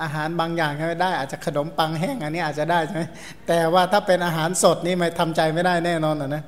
[0.02, 3.02] อาหารบางอย่างไม่ได้อาจจะขนมปังแห้งอันนี้อาจจะได้ใช่ไหม
[3.48, 6.42] แต่ว่าถ้าเป็นอาหารสดนี่ไม่ทำใจไม่ได้แน่นอนนะนะ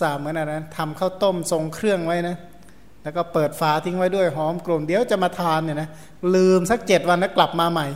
[0.00, 2.36] สาเหมือนอะไรนะทำข้าวต้มทรงเครื่องไว้นะ
[3.02, 5.88] แล้วก็เปิดฝาทิ้งไว้ด้วยหอมกลุ่มเดี๋ยวจะมาทานเนี่ยนะ
[6.34, 7.86] ลืมสักเจ็ดวันแล้วกลับมาใหม่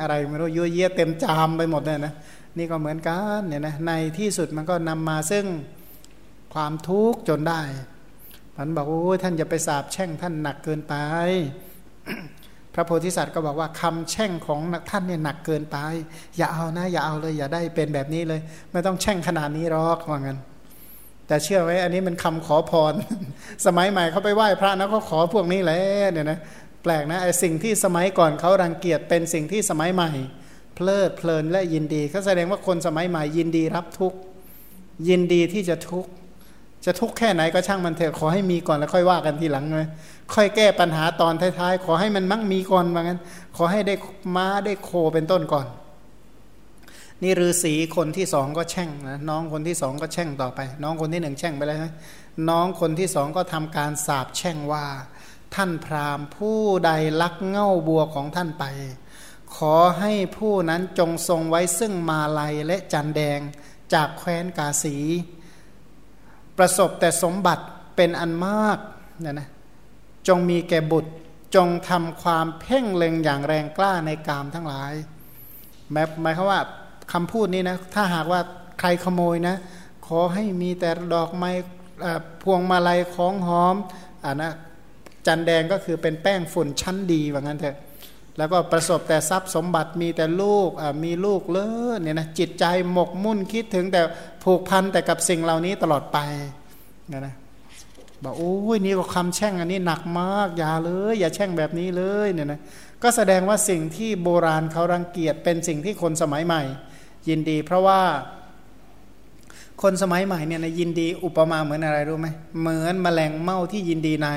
[0.00, 2.12] อะไรไม่รู้ยัวเยี่ยเต็มจามไปหมดเลยนะ
[2.58, 5.46] นี่ก็เหมือนกันเนี่ยนะในที่สุดมันก็นำมาซึ่ง
[6.54, 7.60] ความทุกข์จนได้
[8.56, 10.94] มันบอกโอ้ท่านอย่าไปสาบแช่งท่านหนักเกินไป
[12.80, 14.60] ระโพธิสัตว์ก็บอกว่าคำแช่งของ
[14.90, 15.76] ท่านเนี่ยหนักเกินไป
[16.36, 18.40] อย่าเอานะ อย่าเอาเลย อย่าได้เป็นแบบนี้เลย
[18.72, 20.38] ไม่ต้องแช่งขนาดนี้หรอกว่างั้น
[21.26, 22.94] แต่เชื่อไหมอันนี้มันคำขอพร
[23.66, 25.80] สมัยใหม่เขาไปไหว้พระนะเขาขอพวกนี้แหละ
[26.12, 26.38] เนี่ยนะ
[26.82, 30.10] แปลกนะไอ้สิ่งที่สมัยก่อนเขารังเกียจเป็นสิ่งที่สมัยใหม่
[30.74, 34.14] เพลิดเพลินและยินดีเขาแสดงว่าคนสมัยใหม่ยินดีรับทุก
[35.08, 36.10] ยินดีที่จะทุกข์
[36.84, 39.88] จะทุกข์แค่ไหนก็ช่างมันเถอะขอให้มีก่อนแล้วค่อยว่ากันทีหลังเลย
[40.34, 43.20] ค่อยแก้ปัญหาตอนท้ายๆ ขอให้มันมั่งมีก่อนว่างั้น
[43.56, 43.94] ขอให้ได้
[44.36, 45.66] ม้าได้โคเป็นต้นก่อน
[47.22, 51.92] นี่ฤาษีคนที่สองก็แช่งนะน้องคนที่สองก็แช่งต่อไป น้องคนที่หนึ่งแช่งไปแล้วนะ
[52.48, 54.86] น้องคนที่สองก็ทำการสาบแช่งว่า
[55.54, 58.64] ท่านพราหมณ์ผู้ใดลักเง่าบัวของท่านไป
[59.56, 63.40] ขอให้ผู้นั้นจงทรงไว้ซึ่งมาลัยและจันแดง
[63.94, 64.96] จากแคว้นกาสี
[66.60, 67.64] ประสบแต่สมบัติ
[67.96, 68.78] เป็นอันมาก
[69.20, 69.48] เนี่ยนะ
[70.28, 71.10] จงมีแก่บุตร
[71.54, 74.92] จงทำความเพ่งเล็งอย่างแรงกล้าในกามทั้งหลาย
[75.92, 76.60] แม้หมายความว่า
[77.12, 78.40] คำพูดนี้นะถ้าหากว่า
[78.80, 79.56] ใครขโมยนะ
[80.06, 81.50] ขอให้มีแต่ดอกไม้
[82.42, 83.76] พวงมาลัยของหอม
[84.24, 84.52] อ่านะ
[85.26, 87.76] จันแดงก็คือเป็นแป้งฝุ่นชั้นดีว่างั้นเถอะ
[88.38, 90.70] แล้วก็ประสบแต่ทรัพย์สมบัติมีแต่ลูก
[91.04, 94.00] มีลูกเลิศเนี่ยนะจิตใจหมกมุ่นคิดถึงแต่
[94.44, 96.18] ผูกพันแต่กับสิ่งเหล่านี้ตลอดไป
[97.12, 97.34] นะนะ
[98.24, 102.60] บอกโอ้ยนี่ก็คำแช่งอันนี้หนักมากอย่าเลย อย่าแช่งแบบนี้เลยเนี่ยนะ
[103.02, 106.62] ก็แสดงว่าสิ่งที่โบราณเขารังเกียจเป็นสิ่งที่คนสมัยใหม่
[107.28, 108.00] ยินดี เพราะว่า
[109.82, 112.28] คนสมัยใหม่เนี่ยนะยินดีอุปมาเหมือนอะไรรู้ไหม
[112.60, 114.28] เหมือนแมลงเม่าที่ยินดีใน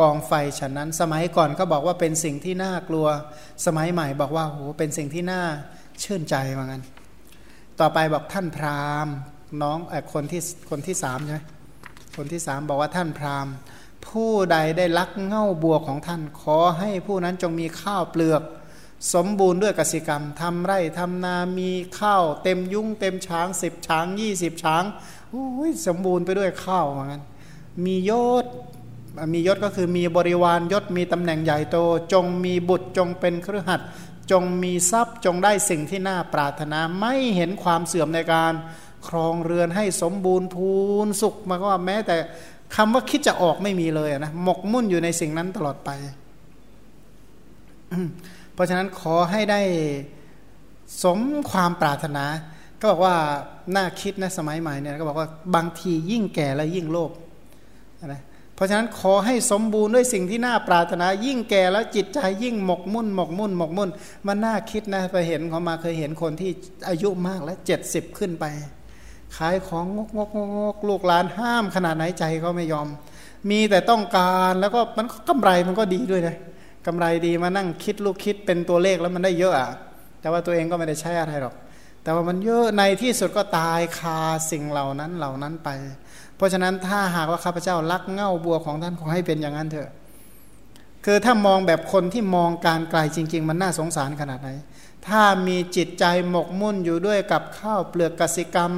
[0.00, 3.06] กองไฟฉะนั้น สมัยก่อนก็บอกว่าเป็นสิ่งที่น่ากลัว
[3.66, 5.42] สมัยใหม่บอกว่าโหเป็นสิ่งที่น่า
[6.02, 6.82] ชื่นใจเหมือนกัน
[7.80, 9.14] ต่อไปบอกท่านพราหมณ์
[9.62, 11.40] น้องอคนที่คนที่สามใช่ไหม
[12.16, 13.54] คนที่สามบอกว่าท่านพราหมณ์
[14.06, 18.42] ผู้ใดได้ลักเง่าบัวของท่าน ขอให้ผู้นั้นจงมีข้าวเปลือก
[19.14, 21.70] สมบูรณ์ด้วยกสิกรรมทำไร่ทำนามี
[22.00, 24.84] ข้าว เต็มยุ่งเต็มช้างสิบช้างยี่สิบช้าง
[25.30, 27.22] โอ้ยสมบูรณ์ไปด้วยข้าวเหมือนกัน
[27.84, 28.12] มีย
[28.44, 28.44] ศ
[29.32, 31.76] มียศก็คือมีบริวารยศมีตำแหน่งใหญ่โต
[32.12, 33.80] จงมีบุตรจงเป็นเครือขัด
[34.30, 38.52] จงมีทรัพย์จงได้สิ่งที่น่าปรารถนาไม่เห็นความเสื่อมในการ
[39.08, 40.70] ครองเรือนให้สมบูรณ์พู
[41.06, 42.16] นสุขมาก็ว่าแม้แต่
[42.74, 45.90] คำว่าคิดจะออกไม่มีเลยนะหมกมุ่นอยู่ในสิ่งนั้นตลอดไป
[48.54, 49.60] เพราะฉะนั้นขอให้ได้
[51.02, 51.18] สม
[51.50, 52.24] ความปรารถนา
[52.80, 53.16] ก็บอกว่า
[53.76, 57.10] น่าคิดนะสมัยใหม่เนี่ยก็บอกว่าบางทียิ่งแก่และยิ่งโลภ
[58.06, 58.22] นะ
[58.54, 63.90] เพราะฉะนั้นขอให้สมบูรณ์ด้วยสิ่งที่น่าปรารถนา ยิ่งแก่แล้วจิตใจยิ่งหมกมุ่นหมกมุ่นหมกมุ่น
[64.26, 66.50] มันน่าคิดนะไปเห็นเขามาเคยเห็นคนที่
[66.88, 68.44] อายุมากแล้วเจ็ดสิบขึ้นไป
[69.36, 72.88] ขายของงกงกงกลูกหลานห้ามขนาดไหนใจก็ไม่ยอม
[73.50, 76.36] มีแต่ต้องการแล้วก็มันกำไรมันก็ดีด้วยนะ
[76.86, 79.70] กำไรดีมานั่งคิดลูกคิดเป็นตัวเลขแล้วมันได้เยอะอะ
[80.20, 81.54] แต่ว่าตัวเองก็ไม่ได้ใช้อะไรหรอก
[82.02, 85.68] แต่ว่ามันเยอะในที่สุดก็ตายคาสิ่งเหล่านั้นเหล่านั้นไป
[86.36, 89.90] เพราะฉะนั้นถ้าหากว่าข้าพเจ้ารักเง่าบัวของท่านขอให้เป็นอย่างนั้นเถอะ
[91.04, 94.48] คือถ้ามองแบบคนที่มองการไกลจริง ๆ มันน่าสงสารขนาดไหน
[95.06, 98.72] ถ้ามีจิตใจหมกมุ่นอยู่ด้วยกับข้าวเปลือกกสิกรรม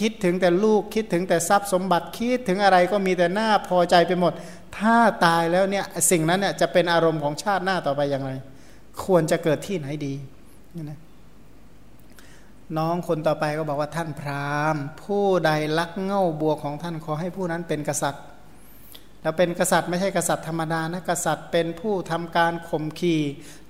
[0.00, 4.32] คิดถึงแต่ลูกคิดถึงแต่ทรัพย์สมบัติคิดถึงอะไรก็มีแต่หน้าพอใจไปหมด
[4.78, 8.30] ถ้าตายแล้วเนี่ยสิ่งนั้นเนี่ยจะเป็นอารมณ์ของชาติหน้าต่อไปอย่างไร
[9.04, 10.14] ควรจะเกิดที่ไหนดี
[10.74, 10.98] นี่นะ
[12.78, 18.24] น้องคนต่อไปก็บอกว่าท่านพราหมณ์ ผู้ใดลักเง่าบัวของท่านขอให้ผู้นั้นเป็นกษัตริย์
[19.22, 23.16] แล้วเป็นกษัตริย์ไม่ใช่กษัตริย์ธรรมดานะกษัตริย์เป็นผู้ทำการข่มขี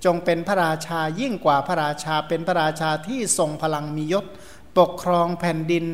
[0.05, 4.25] จงเป็นพระราชายิ่งกว่าพระราชาเป็นพระราชาที่ทรงพลังมียศ
[4.77, 5.85] ปกครองแผ่นดิน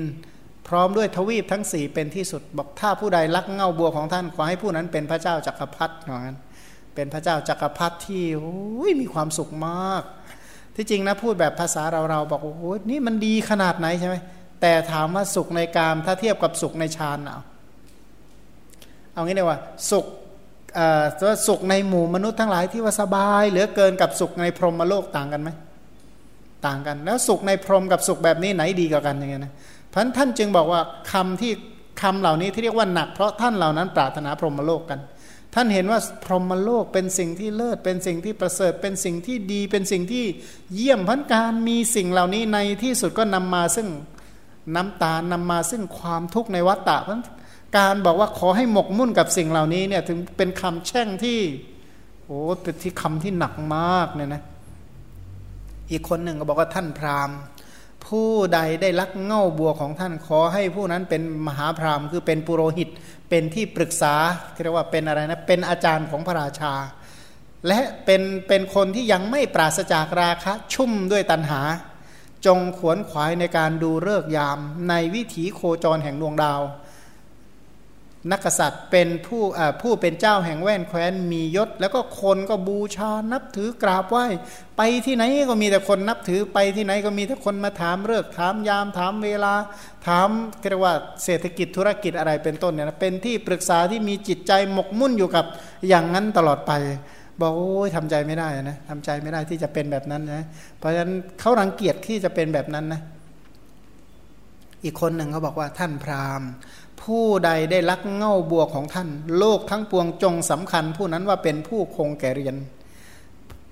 [0.68, 6.38] พร้อมด้วยทวีปทั้งสี่เป็นที่สุด บอกถ้าผู้ใดรักเงาบัวของท่านขอให้ผู้นั้นเป็นพระเจ้าจักรพรรดิอย่างนั้น
[6.96, 8.24] เป็นพระเจ้าจักรพรรดิที่
[9.02, 10.04] มีความสุขมาก
[10.80, 14.16] ที่จริงนะพูดแบบภาษาเราเราบอกโอ้โหนี่มันดีขนาดไหนใช่ไหม
[14.62, 17.40] แต่ถามว่าสุขในกามถ้าเทียบกับสุขในฌานเอา
[19.14, 19.60] เอางี้เลยว่า
[19.92, 20.06] สุข
[21.48, 25.50] สุขในหมู่มนุษย์ทั้งหลายที่ว่าสบายเหลือเกินกับสุขในพรหมโลกต่างกันไหม
[26.66, 29.54] ต่างกัน แล้วสุขในพรหมกับสุขแบบนี้ไหนดีกว่ากันอย่างเงี้ยนะ
[29.94, 31.52] พันท่านจึงบอกว่าคำที่
[32.02, 35.00] คำเหล่านี้ที่เรียกว่าหนักเพราะท่านเหล่านั้นปรารถนาพรหมโลกกัน
[35.56, 40.26] ท่านเห็นว่าพรหมโลกเป็นสิ่งที่เลิศเป็นสิ่งที่ประเสริฐเป็นสิ่งที่ดีเป็นสิ่งที่
[40.76, 43.88] เยี่ยมพันการมีสิ่งเหล่านี้ในที่สุดก็นำมาซึ่ง
[44.76, 47.22] น้ำตานำมาซึ่งความทุกข์ในวัฏฏะพัน
[47.78, 51.40] การบอกว่าขอให้หมกมุ่นกับสิ่งเหล่านี้เนี่ยถึงเป็นคำแช่งที่
[52.26, 54.42] โอ้เป็นที่คำที่หนักมากเนี่ยนะ
[55.92, 57.38] อีกคนหนึ่งก็บอกว่าท่านพราหมณ์
[58.08, 62.90] ผู้ใดได้ลักเง่าบัวของท่านขอให้ผู้นั้นเป็นมหาพราหมณ์คือเป็นปุโรหิต
[63.30, 64.16] เป็นที่ปรึกษา
[64.64, 66.74] เรียกว่าเป็นอะไรนะเป็นอาจารย์ของพระราชา
[67.68, 71.62] และเป็นเป็นคนที่ยังไม่ปราศจากราคะ ชุ่มด้วยตัณหา
[72.46, 76.62] จงขวนขวายในการดูเลิกยามในวิถีโคจรแห่งดวงดาว
[78.32, 79.44] นักษัตริย์เป็นผู้
[79.82, 84.26] ผู้เป็นเจ้าแห่งแว่นแคว้นมียศ แล้วก็คนก็บูชานับถือกราบไหว้
[84.78, 89.54] ไปที่ไหนก็มีแต่คนนับถือไปที่ไหนก็มีแต่คนมาถามเรื่องถามยามถามเวลา
[90.08, 90.30] ถาม
[90.70, 90.94] เรียกว่า
[91.24, 95.46] เศรษฐกิจธุรกิจอะไรเป็นต้นเนี่ยนะเป็นที่ปรึกษาที่มีจิตใจหมกมุ่นอยู่กับ
[95.88, 96.72] อย่างนั้นตลอดไป
[97.42, 100.46] บอกโอ้ยทำใจไม่ได้นะทำใจไม่ได้ที่จะเป็นแบบนั้นนะ
[100.78, 103.02] เพราะฉะนั้นเขารังเกียจที่จะเป็นแบบนั้นนะ
[104.84, 106.50] อีกคนหนึ่งเขาบอกว่าท่านพราหมณ์
[107.10, 112.56] ผู้ใดได้ลักเง่าบัวของท่าน โลกทั้งปวงจงสำคัญ ผู้นั้นว่าเป็นผู้คงแก่เรียน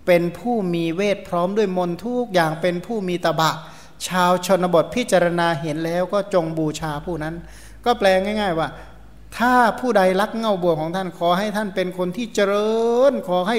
[0.07, 3.51] เป็นผู้มีเวทพร้อมด้วยมนทุกอย่างเป็นผู้มีตบะ
[4.07, 7.35] ชาวชนบทพิจารณาเห็นแล้วก็จงบูชาผู้นั้น
[7.85, 8.69] ก็แปลง่าย ๆว่า
[9.37, 12.71] ถ้าผู้ใดรักเง่าบัวของท่านขอให้ท่านเป็นคนที่เจริ
[13.11, 13.57] ญ ขอให้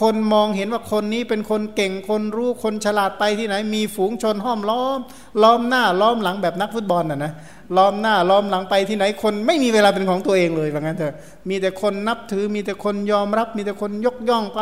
[0.00, 4.98] คนมองเห็นว่าคนนี้เป็นคนเก่งคนรู้คนฉลาดไปที่ไหน มีฝูงชนห้อมล้อม
[5.42, 7.32] ล้อมหน้าล้อมหลังแบบนักฟุตบอลน่ะนะ
[7.76, 11.14] ล้อมหน้าล้อมหลังไปที่ไหนคนไม่มีเวลาเป็นของตัวเองเลยว่างั้นเถอะ
[11.48, 14.60] มีแต่คนนับถือมีแต่คนยอมรับ มีแต่คนยกย่องไป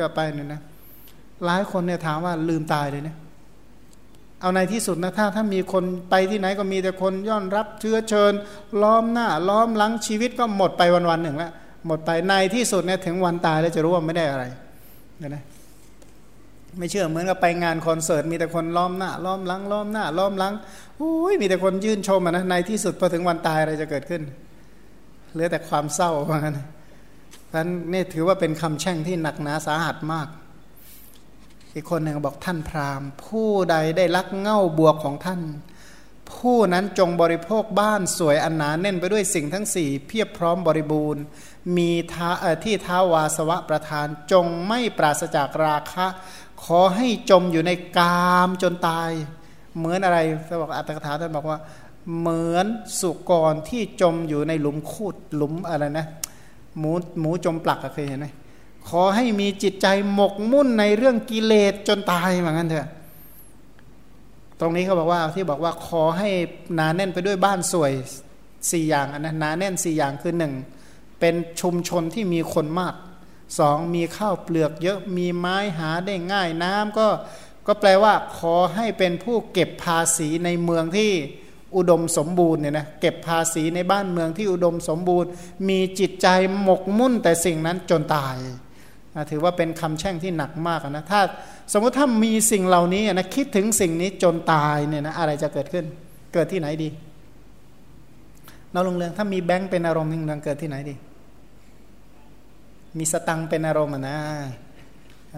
[0.00, 0.60] ก็ไปเนี่ยนะ
[1.44, 3.16] หลายคนเนี่ยถามว่าลืมตายเลยเนี่ย
[4.40, 8.32] เอาในที่สุดนะถ้าถ้ามีคนไปที่ไหนก็มีแต่คนย่อนรับเชื้อเชิญ
[8.82, 11.52] ล้อมหน้า ล้อมหลังชีวิตก็หมดไปวันวันหนึ่งแล้ว
[11.86, 14.44] หมดไปในที่สุดเนี่ยถึงวันตายแล้วจะรู้ว่าไม่ได้อะไร
[15.18, 15.42] เนี่ยนะ
[16.78, 20.54] ไม่เชื่อเหมือนกับไปงานคอนเสิร์ตมีแต่คนล้อมหน้าล้อมหลังล้อมหน้าล้อมหลัง
[21.00, 24.22] อุ้ยมีแต่คนยื่นชมนะในที่สุดพอถึงวันตายอะไรจะเกิดขึ้น
[25.32, 26.58] เหลือแต่ความเศร้าว่างั้น
[27.52, 30.28] ท่านนี่ถือว่าเป็นคำแช่งที่หนักหนาสาหัสมาก
[31.74, 35.42] อีกคนหนึ่งบอกท่านพราหมณ์ ผู้ใดได้ลักเง่าบวกของท่าน
[36.32, 41.22] ผู้นั้นจงบริโภคบ้านสวยอันหนาแน่นไปด้วยสิ่งทั้งสี่เพียบพร้อมบริบูรณ์
[41.76, 41.90] มี
[42.64, 46.06] ที่ท้าวาสวะประธานจงไม่ปราศจากราคะ
[46.64, 49.10] ขอให้จมอยู่ในกามจนตาย
[49.76, 51.58] เหมือนอะไรจะบอกอัตถกถาท่านบอกว่า
[52.18, 52.66] เหมือน
[53.00, 56.06] สุกรที่จมอยู่ในหลุมคูดหลุมอะไรนะ
[56.78, 58.26] หมูหมูจมปลักเคยเห็นไหม
[58.88, 62.88] ขอให้มีจิตใจหมกมุ่นในเรื่องกิเลสจนตายเหมือนกันเถอะ
[64.60, 66.28] ตรงนี้เขาบอกว่าที่บอกว่าขอให้
[66.78, 67.92] นาแน่นไปด้วยบ้านสวย
[68.70, 70.52] สี่อย่างนะนาแน่นสี่อย่างคือหนึ่ง
[71.20, 72.94] เป็นชุมชนที่มีคนมาก
[73.58, 77.08] สองมีข้าวเปลือกเยอะมีไม้หาได้ง่ายน้ำก็
[77.66, 81.10] ก็แปลว่าขอให้เป็นผู้เก็บภาษีในเมืองที่
[81.76, 85.30] อุดมสมบูรณ์เนี่ยนะเก็บภาษีในบ้านเมืองที่อุดมสมบูรณ์
[85.68, 86.28] มีจิตใจ
[86.62, 88.36] หมกมุ่นแต่สิ่งนั้นจนตาย
[89.30, 91.20] ถือว่าเป็นคำแช่งที่หนักมากนะถ้า
[91.72, 95.84] สมมติถ้ามีสิ่งเหล่านี้นะคิดถึงสิ่งนี้จนตายเนี่ยนะอะไรจะเกิดขึ้น
[96.34, 96.88] เกิดที่ไหนดี
[98.72, 100.94] นอกลงเรืองถ้ามีแบงค์เป็นอารมณ์หนึ่งเกิดที่ไหนดี
[102.98, 104.18] มีสตังเป็นอารมณ์นะ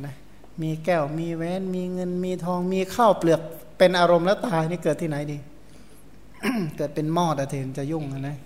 [0.01, 0.15] นะ
[0.63, 3.41] มีแก้วมีแหวนมีเงินมีทองมีข้าวเปลือก
[3.79, 5.39] เป็นอารมณ์แล้วตายนี่เกิดที่ไหนดี
[6.77, 8.37] เกิดเป็นหม้อตะเทนจะยุ่งนะนะ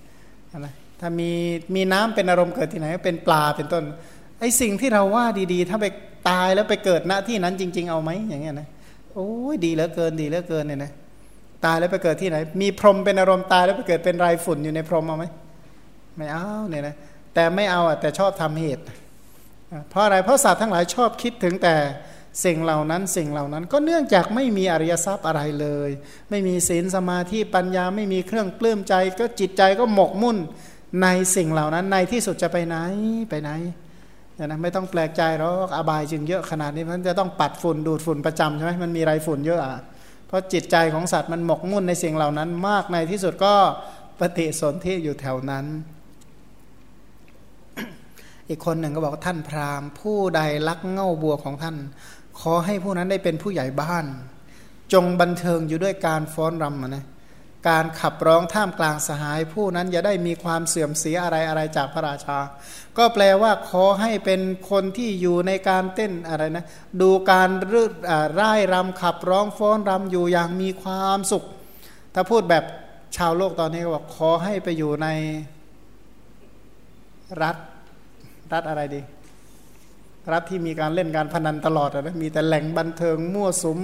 [1.00, 1.30] ถ้ามี
[1.74, 3.84] มีน้ำเป็นอารมณ์เกิดที่ไหนเป็นปลาเป็นต้น
[4.40, 5.86] ไอ้สิ่งที่เราว่าดีๆ ถ้าไป
[6.28, 8.68] ตายแล้วไปเกิดณที่นั้นจริง ๆ เอาไหมอย่างเงี้ยนะ
[9.14, 10.92] โอ้ยดีเหลือเกินดีเหลือเกินเนี่ยนะ
[11.64, 15.24] ตายแล้วไปเกิดที่ไหน มีพรหมเป็นอารมณ์ตายแล้วไปเกิดเป็นไรฝุ่นอยู่ในพรหมเอาไหม
[16.16, 16.94] ไม่เอาเนี่ยนะ
[17.38, 18.84] แต่ไม่เอาอะแต่ชอบทำเหตุ
[19.90, 21.76] เพราะอะไรเพราะสัตว์ทั้งหลายชอบคิดถึงแต่
[22.44, 25.90] สิ่งเหล่านั้นสิ่งเหล่านั้น ก็เนื่องจากไม่มีอริยทรัพย์อะไรเลย
[26.30, 30.38] ไม่มีศีลสมาธิปัญญาไม่มีเครื่องปลื้มใจ ก็จิตใจก็หมกมุ่น
[31.02, 32.76] ในสิ่งเหล่านั้นในที่สุดจะไปไหน
[33.30, 33.50] ไปไหน
[34.44, 39.78] นะไม่ต้องแปลกใจหรอกอบายจึงเยอะขนาดนี้มันจะต้องปัดฝุ่นดูดฝุ่นประจำใช่ไหมมันมีไรฝุ่นเยอะอะ
[40.28, 43.54] เพราะจิตใจของสัตว์มันหมกมุ่นในสิ่งเหล่านั้นมากในที่สุดก็
[44.20, 45.66] ปฏิสนธิอยู่แถวนั้น
[48.48, 51.76] อีกคนหนึ่งก็บอกท่านพราหมณ์ ผู้ใดลักเง่าบัวของท่าน
[52.40, 54.06] ขอให้ผู้นั้นได้เป็นผู้ใหญ่บ้าน
[54.92, 57.06] จงบันเทิงอยู่ด้วยการฟ้อนรำนะ
[57.68, 62.38] การขับร้องท่ามกลางสหายผู้นั้นอย่าได้มีความเสื่อมเสียอะไรอะไรจากพระราชา
[62.98, 64.40] ก็แปลว่าขอให้เป็น
[64.70, 66.64] คนที่อยู่ในการเต้นอะไรนะ
[67.00, 67.92] ดูการรืด
[68.40, 71.44] ร่ายรำขับร้องฟ้อนรำอยู่อย่างมีความสุข
[72.14, 72.64] ถ้าพูดแบบ
[73.16, 75.08] ชาวโลกตอนนี้ก็บอกขอให้ไปอยู่ใน
[77.42, 77.56] รัฐ
[78.52, 79.00] รัฐอะไรดี
[80.32, 83.78] รัฐที่มีการเล่นการพนันตลอดนะมีแต่แหล่งบันเทิงมั่วสุม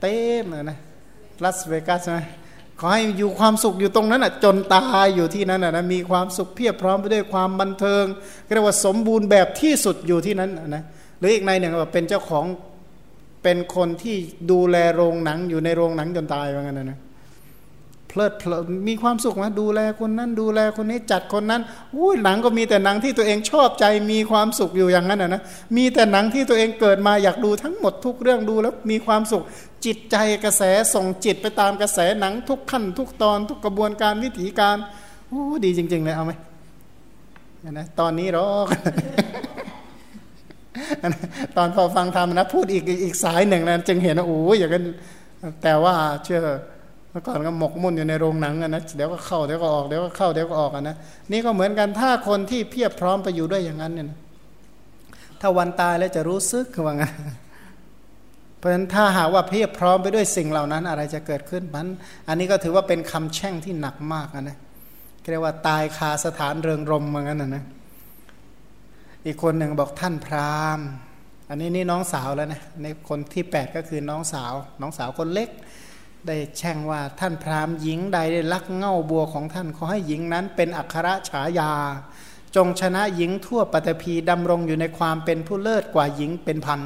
[0.00, 0.78] เต้มนะ
[1.44, 2.20] รัสเวกัสใช่ไหม
[2.80, 8.04] ขอให้อยู่ความสุขอยู่ตรงนั้นอะจนตายอยู่ที่นั้นอะนะมีความสุขเพียบพร้อมไปด้วยความบันเทิง
[8.54, 10.82] เรียกว่าสมบูรณ์แบบที่สุดอยู่ที่นั้นนะ
[11.18, 12.44] หรืออีกในหนึ่งว่าเป็นเจ้าของ
[13.42, 14.16] เป็นคนที่
[14.50, 16.98] ดูแลโรงหนังอยู่ในโรงหนังจนตายว่างั้นนะ
[18.10, 21.62] เพลิดเพลินมีความสุขนะดูแลคนนั้นดูแลคนนี้จัดคนนั้น
[21.96, 25.42] อุ้ยหนังก็มีแต่หนังที่ตัวเองชอบใจมีความสุขอยู่อย่างนั้นนะนะ
[25.76, 29.42] มีแต่หนังที่ตัวเองเกิดมาอยากดูทั้งหมดทุกเรื่องดูแล้วมีความสุข
[29.84, 30.62] จิตใจกระแส
[30.94, 34.76] ส่งจิตไปตามกระแสหนังทุกขั้นทุกตอนทุกกระบวนการวิถีการ
[35.28, 36.32] โอ้ดีจริง ๆ เลยเอาไหม
[37.70, 38.46] นะตอนนี้รอ
[41.56, 44.84] ตอนพอฟังธรรมนะพูดอีกอีกสายหนึ่งนะจึงเห็นโอ้ยอย่างนั้น
[45.62, 45.94] แต่ว่า
[46.24, 46.42] เชื่อ
[47.10, 50.96] เมื่อก่อนก็หมกมุ่นอยู่ในโรงหนังนะ เดี๋ยวก็เข้าเดี๋ยวก็ออกเดี๋ยวก็เข้าเดี๋ยวก็ออกนะ
[51.32, 54.06] นี่ก็เหมือนกันถ้าคนที่เพียบพร้อมไปอยู่ด้วยอย่างนั้นเนี่ย
[55.40, 57.04] ถ้าวันตายแล้วจะรู้สึกว่าไง
[58.58, 61.88] เพราะฉะนั้นถ้าหากว่าเพียบพร้อมไปด้วยสิ่งเหล่านั้น อะไรจะเกิดขึ้นมัน
[62.28, 64.58] อันนี้ก็ถือว่าเป็นคำแช่งที่หนักมากนะ
[65.30, 67.64] เรียกว่าตายคาสถานเริงรมเหมือนกันนะนะ
[69.26, 70.86] อีกคนหนึ่งบอกท่านพราหมณ์
[71.48, 75.50] อันนี้นี่น้องสาวแล้วนะในคนที่ 8 ก็คือน้องสาว น้องสาวคนเล็ก
[76.26, 81.72] ได้แช่งว่าท่านพราหมณ์หญิงใดได้ลักเง่าบัวของท่านขอให้หญิงนั้นเป็นอัครฉายา
[82.56, 86.80] จงชนะหญิงทั่วปฐพีดำรงอยู่ในความเป็นผู้เลิศกว่าหญิงเป็นพัน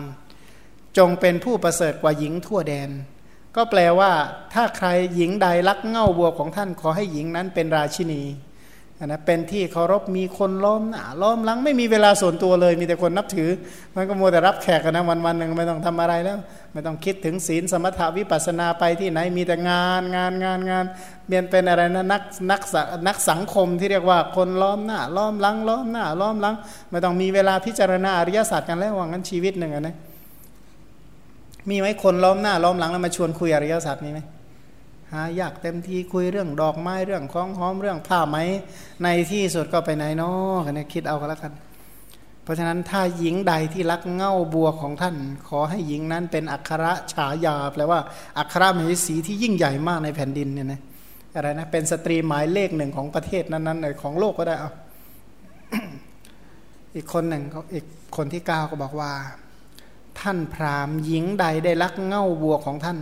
[0.98, 2.90] จงเป็นผู้ประเสริฐกว่าหญิงทั่วแดน
[3.56, 4.12] ก็แปลว่า
[4.54, 8.22] ถ้าใครหญิงใดลักเง่าบัวของท่านขอให้หญิงนั้นเป็นราชินี
[9.02, 13.50] นะเป็นที่เคารพมีคนล้อมหน้าล้อมหลังไม่มีเวลาส่วนตัวเลย มีแต่คนนับถือ
[13.96, 16.38] มันก็มัวแต่รับแขกกันนะวันวันหนึ่งไม่ต้องทำอะไรแล้ว
[16.72, 20.84] ไม่ต้องคิดถึงศีลสมถาวิปัสนาไปที่ไหนมีแต่งานงานงานงาน
[21.28, 22.60] เบียนเป็นอะไรนะนักนัก
[23.06, 26.54] นักสังคมที่เรียกว่าคนล้อมหน้าล้อมหลังล้อมหน้าล้อมหลัง
[26.90, 29.96] ไม่ต้องมีเวลาพิจารณาอริยศาสตร์กันแล้วว่างั้นชีวิตหนึ่งนะ
[31.68, 34.20] มีไหมคนล้อมหน้าล้อมหลังแล้วมาชวนคุยอริยศาสตร์มีไหม
[35.12, 38.36] หายากเต็มทีคุยเรื่องดอกไม้เรื่องของหอมเรื่องผ้าไหม
[39.02, 41.52] ในที่สุดก็ไปไหนเนาะกันคิดเอาก็แล้วกัน
[42.42, 45.16] เพราะฉะนั้นถ้าหญิงใดที่รักเง่าบัวของท่าน
[45.48, 48.00] ขอให้หญิงนั้นเป็นอัครฉายาแปลว่า
[48.38, 50.80] อัครมเหสีที่ยิ่งใหญ่มากในแผ่นดินเนี่ยนะ
[51.34, 54.70] อะไรนะเป็นสตรีหมายเลขหนึ่งของประเทศนั้นๆของโลกก็ได้เอา
[56.94, 57.42] อีกคนหนึ่ง
[57.74, 57.84] อีก
[58.16, 59.12] คนที่เก้าก็บอกว่า
[60.20, 62.98] ท่านพราหมณ์หญิงใดได้รักเง่าบัวของท่าน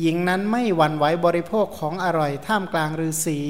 [0.00, 3.40] หญิงนั้นไม่หวั่นไหวบริโภคของอร่อย ท่ามกลางฤาษี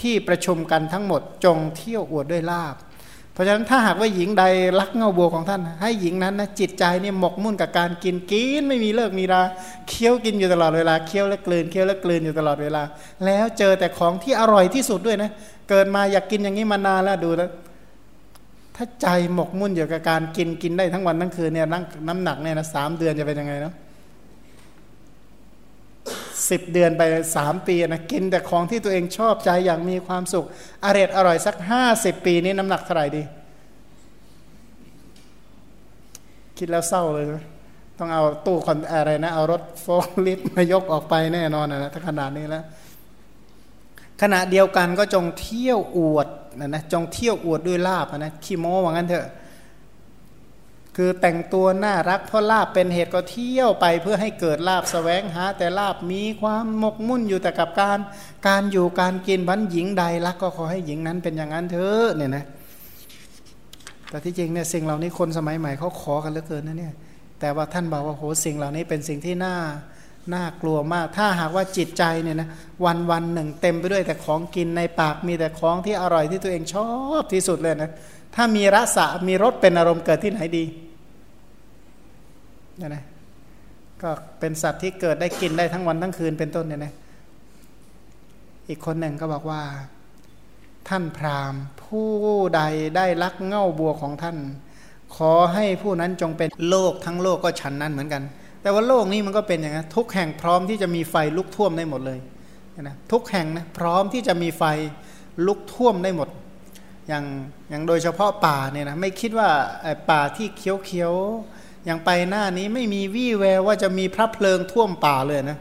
[0.00, 2.76] ที่ประชุมกันทั้งหมดจงเที่ยวอวดด้วยลาบ
[3.32, 4.44] เพราะฉะนั้นถ้าหากว่าหญิงใด
[4.80, 9.42] รักเงาบัวของท่าน ให้หญิงนั้นนะจิตใจเนี่ยหมกมุ่นกับการกินกินไม่มีเลิกมีรา
[9.88, 12.82] เคี้ยวกินอยู่ตลอดเวลาเคี้ยวและกลืนเคี้ยวและกลืนอยู่ตลอดเวลา
[13.24, 15.30] แล้วเจอแต่ของที่อร่อยที่สุดด้วยนะ
[15.68, 17.50] เกิดมาอยากกินอย่างนี้มานานแล้วดูแล้ว
[18.76, 21.66] ถ้าใจหมกมุ่นอยู่กับการกินกินได้ทั้งวันทั้งคืนเนี่ย
[22.08, 23.74] น้ำหนักเนี่ยนะสามเดือนจะเป็นยังไงเนาะ
[26.50, 27.02] สิบเดือนไป
[27.36, 30.46] สามปีนะกินแต่ของที่ตัวเองชอบใจอย่างมีความสุข
[30.84, 33.22] อร่อยอร่อยสักห้าสิบปีนี้น้ำหนักเท่าไหร่ดี
[36.58, 37.44] คิดแล้วเศร้าเลยนะ
[37.98, 42.64] ต้องเอาตู้คอนอะไรนะ เอารถโฟล์ลิฟมายกออกไปแน่นอนนะถ้าขนาดนี้แล้ว
[44.22, 46.28] ขณะเดียวกันก็จงเที่ยวอวด
[46.58, 49.26] นะนะจงเที่ยวอวดด้วยลาบนะขี้โม้ว่างั้นเถอะ
[50.96, 57.98] คือแต่งตัวน่ารักเพราะลาบเป็นเหตุก็เที่ยวไปเพื่อให้เกิดลาบสแสวงหา แต่ลาบมีความหมกมุ่นอยู่แต่กับการ
[58.48, 62.44] การอยู่การกินบันหญิงใดรักก็ขอให้หญิงนั้นเป็นอย่างนั้นเถอะเนี่ยนะ
[64.08, 66.94] แต่ที่จริงเนี่ยสิ่งเหล่านี้คนสมัยใหม่เขาขอกันเหลือเกินนะเนี่ย
[67.40, 69.54] แต่ว่าท่านบอกว่าโหสิ่งเหล่านี้เป็นสิ่งที่น่า
[70.34, 72.48] น่ากลัวมาก ถ้าหากว่าจิตใจเนี่ยนะ
[72.84, 77.92] วันวันหนึ่งเต็มไปด้วยแต่ของกินในปากมีแต่ของที่อร่อยที่ตัวเองชอบที่สุดเลยนะ
[78.34, 80.64] ถ้ามีรสะมีรสเป็นอารมณ์เกิดที่ไหนดี
[82.80, 83.04] นี่นะ
[84.02, 84.10] ก็
[84.40, 86.92] เป็นสัตว์ที่เกิดได้กินได้ทั้งวันทั้งคืนเป็นต้นเนี่ยนะ
[88.68, 89.62] อีกคนหนึ่งก็บอกว่า
[90.88, 92.10] ท่านพราหมณ์ ผู้
[92.56, 92.62] ใด
[92.96, 94.36] ได้ลักเง่าบัวของท่าน
[95.16, 98.22] ขอให้ผู้นั้นจงเป็นโลกทั้งโลกก็ฉันนั้นเหมือนกัน
[98.62, 102.18] แต่ว่าโลกนี้มันก็เป็นอย่างนี้ทุกแห่งพร้อมที่จะมีไฟลุกท่วมได้หมดเลย
[102.82, 104.62] นะทุกแห่งนะพร้อมที่จะมีไฟ
[105.46, 106.28] ลุกท่วมได้หมด
[107.08, 107.24] อย่าง
[107.70, 109.48] อย่างโดยเฉพาะป่าเนี่ยนะไม่คิดว่า
[110.10, 115.58] ป่าที่เคี้ยวๆอย่างไปหน้านี้ไม่มีวี่แววว่าจะมีพระเพลิงท่วมป่าเลยนะ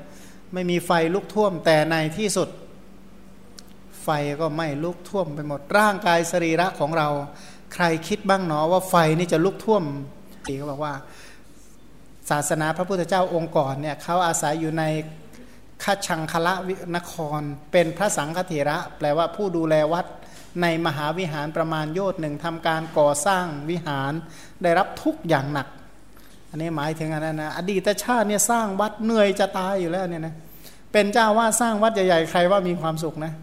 [0.53, 2.49] ไม่มีไฟลุกท่วมแต่ในที่สุด
[4.03, 4.09] ไฟ
[4.41, 7.07] ก็ไม่ลุกท่วมไปหมดร่างกายสรีระของเรา
[7.73, 9.83] ใครคิดบ้างเนาะว่าไฟนี่จะลุกท่วม
[10.47, 10.93] ตีเขาบอกว่า
[12.29, 14.83] ศาสนาพระพุทธเจ้าองค์ก่อนเนี่ยเขาอาศัยอยู่ใน
[15.83, 16.53] คชังคละ
[16.95, 20.05] นคร เป็นพระสังฆเถระ แปลว่าผู้ดูแลวัด
[20.61, 24.13] ในมหาวิหารประมาณโยชน์หนึ่งทำการก่อสร้างวิหาร
[24.63, 25.67] ได้รับทุกอย่างหนัก
[26.49, 30.33] อันนี้หมายถึงอันนั้นนะอดีตชาติเนี่ยสร้างวัดเหนื่อยจะตายอยู่แล้วเนี่ยนะ
[30.91, 33.33] เป็นเจ้าว่าสร้างวัดใหญ่ๆใครว่ามีความสุขนะ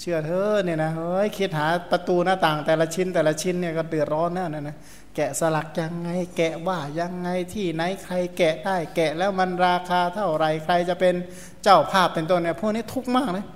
[0.00, 4.76] เชื่อเธอเนี่ยนะเฮ้ยคิดหาประตูหน้าต่างแต่ละชิ้นแต่ละชิ้นเนี่ยก็เดือดร้อนแน่นะนะ
[5.16, 11.14] แกะสลักยังไง แกะว่ายังไงที่ไหนใครแกะได้ แกะแล้วมันราคาเท่าไรใครจะเป็น
[11.62, 13.46] เจ้าภาพเป็นต้นเนี่ยพวกนี้ทุกข์มากนะ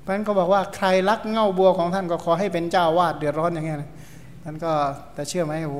[0.00, 3.90] เพราะฉะนั้นก็บอกว่าใครรักเง่าบัวของท่านก็ขอให้เป็นเจ้าวาดเดือดร้อนอย่างเงี้ยนะ
[4.44, 4.72] ท่านก็
[5.14, 5.78] แต่เชื่อไหมโอ้โห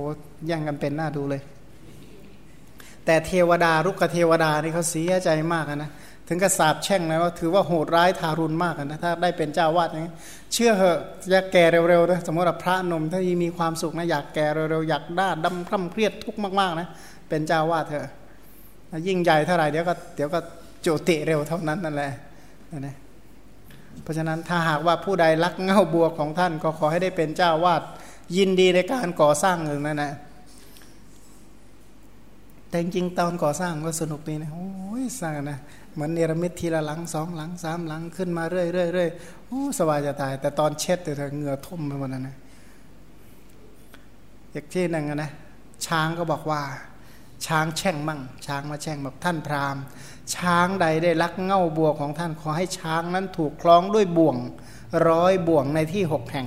[0.50, 1.42] ย่งกันเป็นหน้าดูเลย
[3.04, 5.90] แต่เทวดารุกเทวดานี่เขาเสียใจมากนะ
[6.28, 10.12] ถึงกระสาบแช่งนะว่าถือว่าโหดร้ายทารุณมากนะถ้าได้เป็นเจ้าวาดนี้
[10.52, 10.98] เชื่อเหอะ
[11.30, 16.88] อยากแก่เร็วๆนะสมมติว่าพระนมถ้ามีความสุขนะอยากแก่เร็วๆอยากด้าดำคล่ำเครียดทุกข์มากๆนะ
[17.28, 18.06] เป็นเจ้าวาดเถอะ
[19.06, 20.38] ยิ่งใหญ่เท่าไหร่เดี๋ยวก็เดี๋ยวก็
[20.82, 22.12] โจติเร็วเท่านั้นนั่นแหละ
[22.86, 22.96] นะ
[24.02, 27.82] เพราะฉะนั้นถ้าหากว่าผู้ใดรักเง่าบัวของท่านก็ขอให้ได้เป็นเจ้าวาด
[28.36, 30.12] ยินดีในการก่อสร้างเองนั่นแหละ
[32.68, 35.58] แต่จริงตอนก่อสร้างก็สนุกดีนะโอ้ยสร้างนะ
[35.94, 39.10] เหมือนเนรมิตทีละหลังสองหลังสามหลังขึ้นมาเรื่อยเรื่อยเรื่อย
[39.46, 42.36] โอ้สบายจะตาย แต่ตอนเช็ดเธอเหงื่อท่มไปหมดนะนะ
[44.52, 45.30] อีกที่หนึ่งนะ
[45.86, 46.62] ช้างก็บอกว่า
[47.46, 49.82] ช้างแช่งมั่ง ช้างมาแช่งแบอกท่านพราหมณ์
[50.36, 54.36] ช้างใดได้ลักเง่าบัวของท่านขอให้ช้างนั้นถูกคล้องด้วยบ่วง
[55.08, 56.46] ร้อยบ่วงในที่หกแห่ง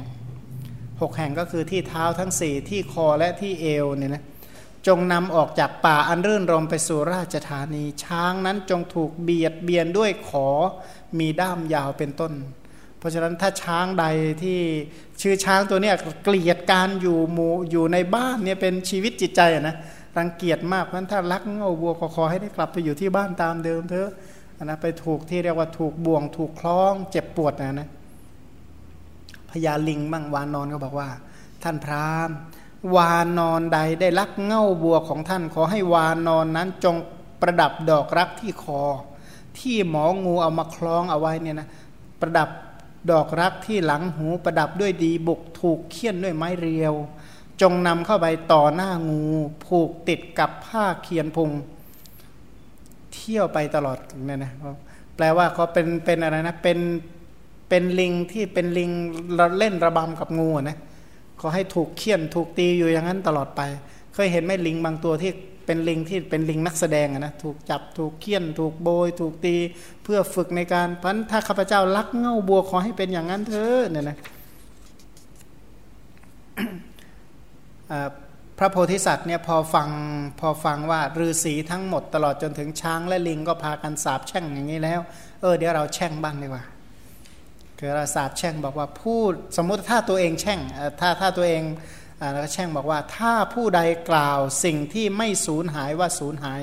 [1.02, 4.24] หกแห่งก็คือที่เท้าทั้งสี่ที่คอและที่เอวเนี่ยนะ
[4.88, 10.48] จงนำออกจากป่าอันรื่นรมไปสู่ราชธานี ช้างนั้นจงถูกเบียดเบียนด้วยขอ
[11.20, 12.34] มีด้ามยาวเป็นต้น
[12.98, 14.06] เพราะฉะนั้นถ้าช้างใด
[14.44, 14.60] ที่
[15.22, 15.92] ชื่อช้างตัวนี้
[16.24, 19.76] เกลียดการอยู่หมู่อยู่ในบ้านเนี่ยเป็นชีวิตจิตใจนะ
[20.18, 24.10] รังเกียจมากเพราะฉะนั้นถ้ารักเงาวัวก็ขอให้ได้กลับไปอยู่ที่บ้านตามเดิมเถอะ
[24.64, 27.90] นะไปถูกที่เรียกว่าถูกบ่วง ถูกคล้อง เจ็บปวดนะนะ
[29.50, 31.10] พญาลิงบ้างวานนอนก็บอกว่า
[31.64, 32.36] ท่านพราหมณ์
[32.96, 36.96] วานนอนใดได้ลักเง่าบัวของท่าน ขอให้วานนอนนั้นจง
[37.42, 38.82] ประดับดอกรักที่คอ
[39.60, 41.68] ที่หมองูเอามาคล้องเอาไว้เนี่ยนะ
[42.22, 42.50] ประดับ
[43.12, 46.94] ดอกรักที่หลังหูประดับด้วยดีบุกถูกเคี่ยนด้วยไม้เรียว
[47.62, 49.24] จงนำเข้าไปต่อหน้างู
[49.66, 51.50] ผูกติดกับผ้าเคียนพุง
[53.14, 54.52] เที่ยวไปตลอดเนี่ยนะ
[55.16, 56.80] แปลว่าเขาเป็นเป็นอะไรนะเป็น
[57.70, 58.92] เป็นลิงที่เป็นลิง
[59.58, 60.78] เล่นระบำกับงูนะ
[61.40, 63.62] ขอให้ถูกเคี่ยนถูกตีอยู่อย่างนั้นตลอดไป
[64.14, 65.32] เคยเห็นไหมลิงบางตัวที่
[65.66, 69.56] เป็นลิงที่เป็นลิงนักแสดงนะถูกจับถูกเคี่ยน ถูกโบย ถูกตี
[70.04, 74.18] เพื่อฝึกในการพันถ้าข้าพเจ้ารักเง่าบัวขอให้เป็นอย่างนั้นเถอะเนี่ยนะ
[78.58, 79.90] พระโพธิสัตว์เนี่ยพอฟัง
[80.40, 85.00] พอฟังว่าฤาษีทั้งหมดตลอดจนถึงช้างและลิงก็พากันสาบแช่งอย่างนี้แล้ว
[85.42, 86.64] เออเดี๋ยวเราแช่งบ้างดีกว่า
[87.86, 90.60] คือราศาสตร์แช่งบอกว่าพูดสมมุติถ้าตัวเองแช่ง
[91.00, 91.64] ถ้าถ้าตัวเอง
[92.34, 96.62] แล้วก็แช่งบอกว่าถ้าผู้ใดกล่าวสิ่งที่ไม่สูญหายว่าสูญหาย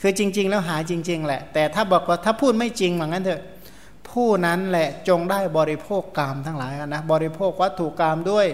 [0.00, 3.42] คือจริง ๆ แล้วหายจริง ๆ แหละ แต่ถ้าบอกว่าถ้าพูดไม่จริงเหมือนกันเถอะ
[4.10, 8.46] ผู้นั้นแหละจงได้บริโภคกรรมทั้งหลายนะบริโภควัตถุกรรมด้วย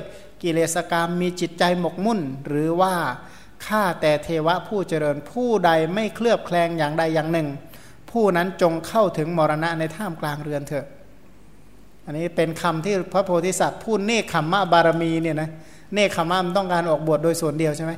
[0.43, 2.95] กิเลสกรรมมีจิตใจหมกมุ่น หรือว่า
[3.67, 7.49] ข้าแต่เทวะผู้เจริญผู้ใดไม่เคลือบแคลงอย่างใดอย่างหนึ่ง
[8.11, 10.87] ผู้นั้นจงเข้าถึงมรณะในท่ามกลางเรือนเถอะ
[12.09, 15.49] อันนี้เป็นคำที่พระโพธิสัตว์พูดเนคขมมะบารมีเนี่ยนะ
[15.95, 17.93] เนคขมมะมันต้องการออกบวชโดยส่วนเดียวใช่ไหม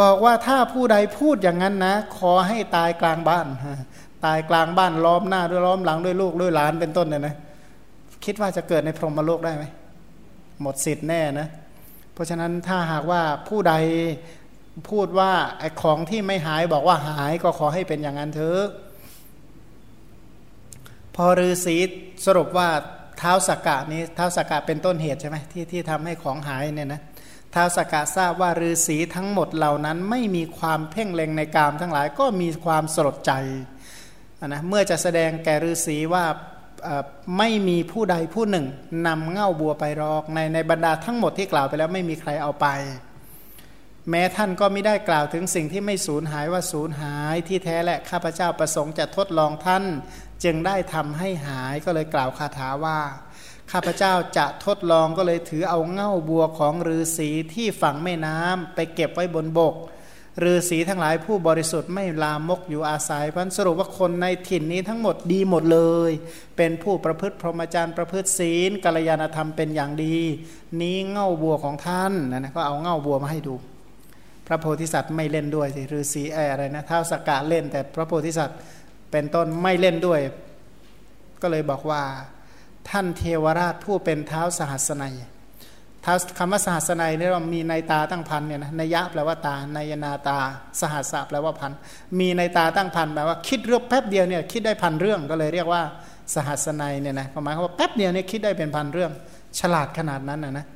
[0.00, 3.46] บอกว่าถ้าผู้ใดพูดอย่างนั้นนะ ขอให้ตายกลางบ้าน
[4.24, 7.34] ตายกลางบ้านล้อมหน้าด้วยล้อมหลังด้วยลูกด้วยหลานเป็นต้นเนี่ยนะ
[8.24, 9.64] คิดว่าจะเกิดในพรหมโลกได้ไหม
[10.62, 11.48] หมดสิทธิ์แน่นะ
[12.12, 13.74] เพราะฉะนั้นถ้าหากว่าผู้ใด
[14.90, 18.62] พูดว่าไอ้ของที่ไม่หายบอกว่าหายก็ขอให้เป็นอย่างนั้นเถอะ
[21.14, 21.76] พอฤาษี
[22.26, 22.68] สรุปว่า
[23.22, 27.02] ท้าวสักกะนี้เท้าวสักกะเป็นต้นเหตุใช่ไหมที่ที่ทำให้ของหายเนี่ยนะ
[27.54, 33.32] ท้าวสักกะทราบว่าฤาษีทั้งหมดเหล่านั้นไม่มีความเพ่งเล็งในกามทั้งหลายก็มีความสลดใจ
[34.46, 36.24] นะเมื่อจะแสดงแก่ฤาษีว่า
[37.38, 38.66] ไม่มีผู้ใดผู้หนึ่ง
[39.06, 42.66] นำเง่าบัวไปรอกในในบรรดาทั้งหมดที่กล่าวไปแล้วไม่มีใครเอาไป
[44.10, 49.84] แม้ท่านก็ไม่ได้กล่าวถึงสิ่งที่ไม่สูญหายว่าสูญหายที่แท้และข้าพเจ้าประสงค์จะทดลองท่าน
[50.44, 52.98] จึงได้ทำให้หายก็เลยกล่าวคาถาว่า
[53.72, 59.74] ข้าพเจ้าจะทดลองก็เลยถือเอาเง่าบัวของฤาษีที่ฝังแม่น้ำไปเก็บไว้บนบก
[60.44, 66.10] ฤาษีทั้งหลายผู้บริสุทธิ์ไม่ลามกอยู่อาศัยพันสรุปว่าคนในถิ่นนี้ทั้งหมดดีหมดเลย
[66.56, 70.16] เป็นผู้ประพฤติพรหมจรรย์ประพฤติศีลกัลยาณธรรมเป็นอย่างดี
[70.80, 73.54] นี้เง่าบัวของท่านนะนะก็เอาเง่าบัวมาให้ดู
[74.46, 78.58] พระโพธิสัตว์ไม่เล่นด้วยสิฤาษีอะไรนะเท้าสกกะเล่นแต่พระโพธิสัตว์
[79.12, 80.20] เป็นต้นไม่เล่นด้วย
[81.42, 82.02] ก็เลยบอกว่า
[82.90, 85.14] ท่านเทวราชผู้เป็นเท้าสหัสนัย
[86.04, 90.38] ถ้าคำว่าสหัสนัยนี่เรามีในตาตั้งพันเนี่ยนะนยะแปลว่าตานยนาตา
[90.80, 91.72] สหัสแปลว่าพัน
[92.18, 95.82] มีในตาตั้งพันแปลว่าคิดเรื่องแป๊บเดียวเนี่ยคิดได้พันเรื่องก็เลยเรียกว่า
[96.34, 99.12] สหัสนัยเนี่ยนะหมายความว่าแป๊บเดียวเนี่ยคิดได้เป็นพันเรื่อง
[99.58, 100.66] ฉลาดขนาดนั้นนะนะ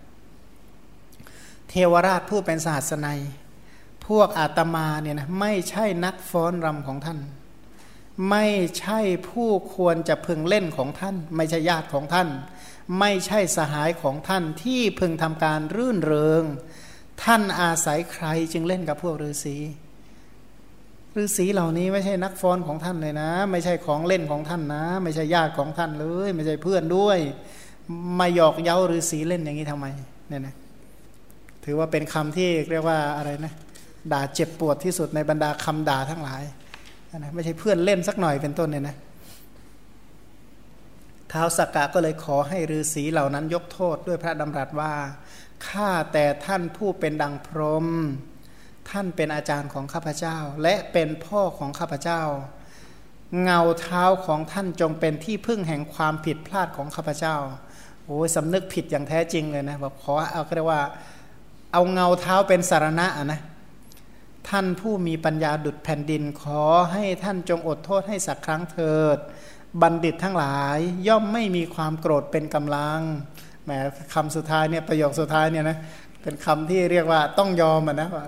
[1.68, 3.20] เทวราชผู้เป็นสหัสนัย
[4.06, 7.18] พวกอาตมาเนี่ยนะไม่ใช่นักฟ้อนรำของท่าน
[8.30, 8.46] ไม่
[8.78, 12.28] ใช่ผู้ควรจะพึงเล่นของท่าน ไม่ใช่ญาติของท่าน
[13.00, 16.44] ไม่ใช่สหายของท่านที่พึงทำการรื่นเริง
[17.22, 19.56] ท่านอาศัยใครจึงเล่นกับพวกฤาษี
[21.22, 27.18] ฤาษีเหล่านี้ไม่ใช่นักฟ้อนของท่านเลยนะ ไม่ใช่ของเล่นของท่านนะ ไม่ใช่ญาติของท่านเลย ไม่ใช่เพื่อนด้วย
[28.18, 29.86] มาหยอกเย้าฤาษีเล่นอย่างนี้ทำไม
[30.28, 30.54] เนี่ยนะ
[31.64, 33.54] ถือว่าเป็นคำที่เรียกว่าอะไรนะ
[34.12, 36.42] ด่าเจ็บปวดที่สุดในบรรดาคำด่าทั้งหลาย
[37.22, 38.96] นะไม่ใช่เพื่อนเล่นสักหน่อยเป็นต้นเนี่ยนะ
[41.32, 44.92] ท้าวสักกะก็เลยขอให้ฤาษีเหล่านั้นยกโทษด้วยพระดำรัสว่า
[45.68, 47.86] ข้าแต่ท่านผู้เป็นดังพรหม
[48.90, 52.22] ท่านเป็นอาจารย์ของข้าพเจ้า และเป็นพ่อของข้าพเจ้า
[53.42, 57.36] เงาเท้าของท่านจงเป็นที่พึ่งแห่งความผิดพลาดของข้าพเจ้า
[58.06, 60.80] โอ้ยสำนึกผิดอย่างแท้จริงเลยนะบอกขอเอาเรียกว่า
[61.72, 63.40] เอาเงาเท้าเป็นสารณะนะ
[64.50, 69.18] ท่านผู้มีปัญญาดุดแผ่นดินขอให้ท่านจงอดโทษให้สักครั้งเถิด
[69.82, 70.78] บัณฑิตทั้งหลาย
[71.08, 73.00] ย่อมไม่มีความโกรธเป็นกำลัง
[73.64, 73.70] แหม
[74.14, 75.76] คำสุดท้ายเนี่ยประโยคสุดท้ายเนี่ยนะ
[76.22, 78.24] เป็นคำที่เรียกว่าต้องยอมอะนะว่า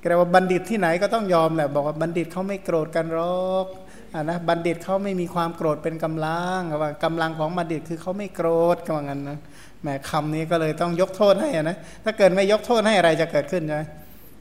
[0.00, 3.66] แปลว่าบัณฑิตที่ไหนก็ต้องยอมแหละบอกว่าบัณฑิตเขาไม่โกรธกันหรอก
[4.14, 9.38] อ่านะบัณฑิตเขาไม่มีความโกรธเป็นกำลังว่ากำลังของบัณฑิตคือเขาไม่โกรธก็ว่างั้นนะ
[9.82, 13.82] แหมคำนี้ก็เลยต้องยกโทษให้นะถ้าเกิดไม่ยกโทษให้อะไรจะเกิดขึ้นใช่ไหม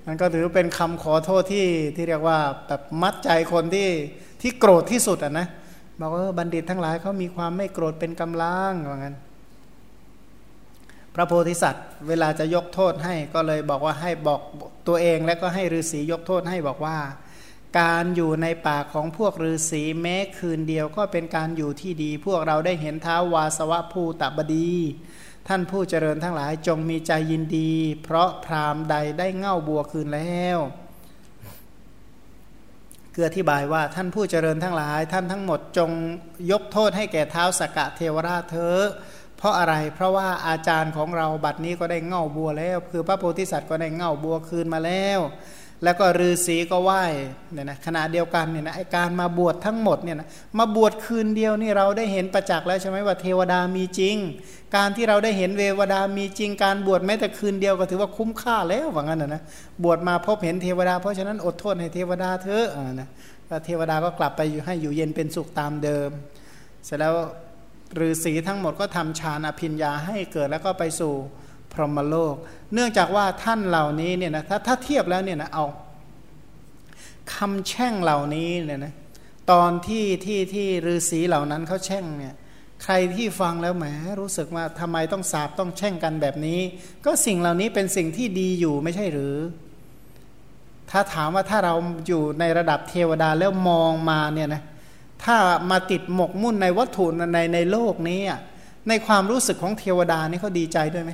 [0.08, 3.90] มันก็ถือเป็นคำขอโทษที่ที่เรียกว่าแบบมัดใจคนที่
[4.42, 5.48] ที่โกรธที่สุดอะนะ
[6.00, 9.16] บอกว่าบัณฑิตทั้งหลายเขามีความไม่โกรธเป็นกำลังว่างั้น
[11.16, 14.42] พระโพธิสัตว์ เวลาจะยกโทษให้ก็เลยบอกว่าให้บอก
[14.88, 16.98] ตัวเองและก็ให้ฤาษียกโทษให้บอกว่า
[17.80, 24.72] การอยู่ในป่าของพวกฤาษีแม้คืนเดียวก็เป็นการอยู่ที่ดี พวกเราได้เห็นเท้าวาสวะภูตบดี
[25.52, 27.72] ท่านผู้เจริญทั้งหลายจงมีใจยินดี
[28.04, 30.58] เพราะพรามใดได้เง่าบัวคืนแล้ว
[33.14, 35.92] คืออธิบายว่าท่านผู้เจริญทั้งหลาย ท่านทั้งหมดจง
[36.52, 38.78] ยกโทษให้แก่เท้าสกกะเทวราชเถอ
[39.38, 45.20] เพราะอะไรเพราะว่าอาจารย์ของเราบัดนี้ก็ได้เง่าบัวแล้ว คือพระโพธิสัตว์ก็ได้เง่าบัวคืนมาแล้ว
[45.84, 47.04] แล้วก็ฤาษีก็ไหว้
[47.54, 50.28] เนี่ยนะขณะเดียวกันเนี่ยนะไอการมาบวชทั้งหมดเนี่ยนะ
[50.58, 54.16] มาบวชคืนเดียวนี่เราได้เห็นประจักษ์แล้วใช่ไหมว่าเทวดามีจริง
[54.76, 59.42] การที่เราได้เห็นเววดามีจริง การบวชแม้แต่คืนเดียวก็ถือว่าคุ้มค่าแล้วว่างั้นนะนะ
[59.84, 62.68] บวชมาพบเห็นเทวดาเพราะฉะนั้นอดทนให้เทวดาเถอะ
[63.00, 63.08] นะ
[63.66, 66.10] เทวดาก็กลับไปอยู่ให้อยู่เย็นเป็นสุขตามเดิม
[66.86, 67.14] เสร็จแล้ว
[68.00, 71.14] ฤาษีทั้งหมดก็ทำฌานอภิญญาให้เกิดแล้วก็ไปสู่
[71.82, 72.36] รหมโลก
[72.74, 75.66] เนื่องจากว่าท่านเหล่านี้เนี่ยนะถ้าถ้าเทียบแล้วเนี่ยนะเอา
[77.34, 78.94] คำแช่งเหล่านี้เนี่ยนะ
[79.52, 82.36] ตอนที่ที่ที่ฤาษีเหล่านั้นเขาแช่งเนี่ย
[82.84, 83.86] ใครที่ฟังแล้วแหม
[84.20, 86.60] รู้สึกว่าทำไมต้องสาบต้องแช่งกันแบบนี้
[87.06, 89.36] ก็สิ่งเหล่านี้เป็นสิ่งที่ดีอยู่ไม่ใช่หรือ
[90.92, 91.76] ถ้าถามว่าถ้าเรา
[92.08, 94.62] อยู่ในระดับเทวดาแล้วมองมาเนี่ยนะ
[95.24, 95.38] ถ้า
[95.72, 98.20] มาติดหมกมุ่นในวัตถุในในโลกนี้
[98.88, 101.12] ในความรู้สึกของเทวดานี่เขาดีใจด้วยไหม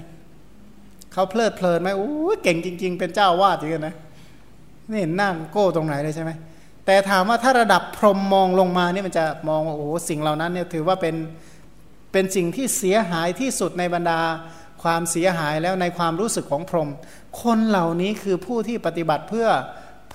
[1.15, 2.09] เขาเพลิดเพลินไหมโอ้
[2.43, 3.95] เก่งจริง ๆ เป็นเจ้าวาดอย่างนะ
[4.89, 6.31] นี่เห็นนั่งโก้ตรงไหนเลยใช่ไหม
[6.85, 11.15] แต่ถามว่าถ้าระดับพรหมมองลงมาเนี่ยมันจะมองว่าโอ้สิ่งเหล่านั้นเนี่ยถือว่าเป็น
[12.11, 14.19] เป็นสิ่งที่เสียหายที่สุดในบรรดา
[14.83, 16.89] ความเสียหายแล้วในความรู้สึกของพรหม
[17.41, 19.47] คนเหล่านี้คือผู้ที่ปฏิบัติเพื่อ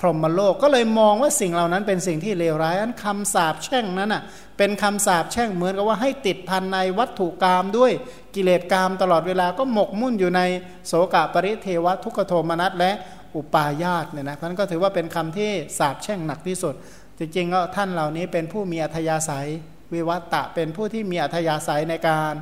[0.00, 4.22] พรหมโลกก็เลยมองว่าสิ่งเหล่านั้นเป็นสิ่งที่เลวร้ายอันคำสาปแช่งนั้นอะ
[4.58, 7.92] เป็นคำสาปแช่งเหมือนกับว่าให้ติดพันในวัตถุกรรมด้วย
[8.34, 10.40] กิเลสกรรมตลอดเวลาก็หมกมุ่นอยู่ใน
[10.86, 12.92] โสกะปริเทวทุกขโทมนัสและ
[13.36, 16.74] อุปาญาตเนี่ยนะนั้นก็ถือว่าเป็นคำที่สาบแช่งหนักที่สุด
[17.18, 19.48] จริงๆก็ท่านเหล่านี้เป็นผู้มีอัธยาศัย
[19.94, 22.32] วิวัตตะเป็นผู้ที่มีอัธยาศัยในการ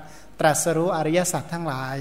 [0.40, 1.96] ตรัสรู้อริยสัจทั้งหลาย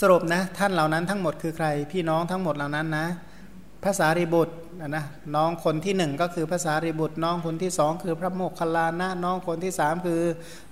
[0.00, 3.06] สรุปนะท่านเหล่านั้นทั้งหมดคือใคร พี่น้องทั้งหมดเหล่านั้นนะ
[3.84, 4.54] ภาษาริบุตร
[4.88, 5.04] นะ
[5.36, 10.20] น้องคนที่หนึ่งก็คือภาษาริบุตร น้องคนที่สองคือพระโมคคัลลานะน้องคนที่สามคือ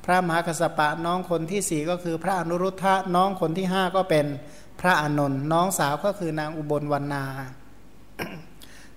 [0.05, 4.27] พระมหากัสปะ น้องคนที่สี่ก็คือพระอนุรุทธะน้องคนที่ห้าก็เป็น
[4.81, 7.25] พระอานนท์น้องสาวก็คือนางอุบลวรรณา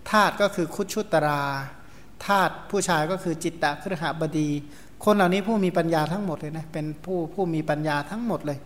[0.09, 1.41] ทาตุก็คือคุชุตรา
[2.25, 4.49] ทาตุผู้ชายก็คือจิตตะครหบดี
[5.05, 8.57] คนเหล่านี้ผู้มีปัญญาทั้งหมดเลยนะเป็นผู้ผู้มีปัญญาทั้งหมดเลย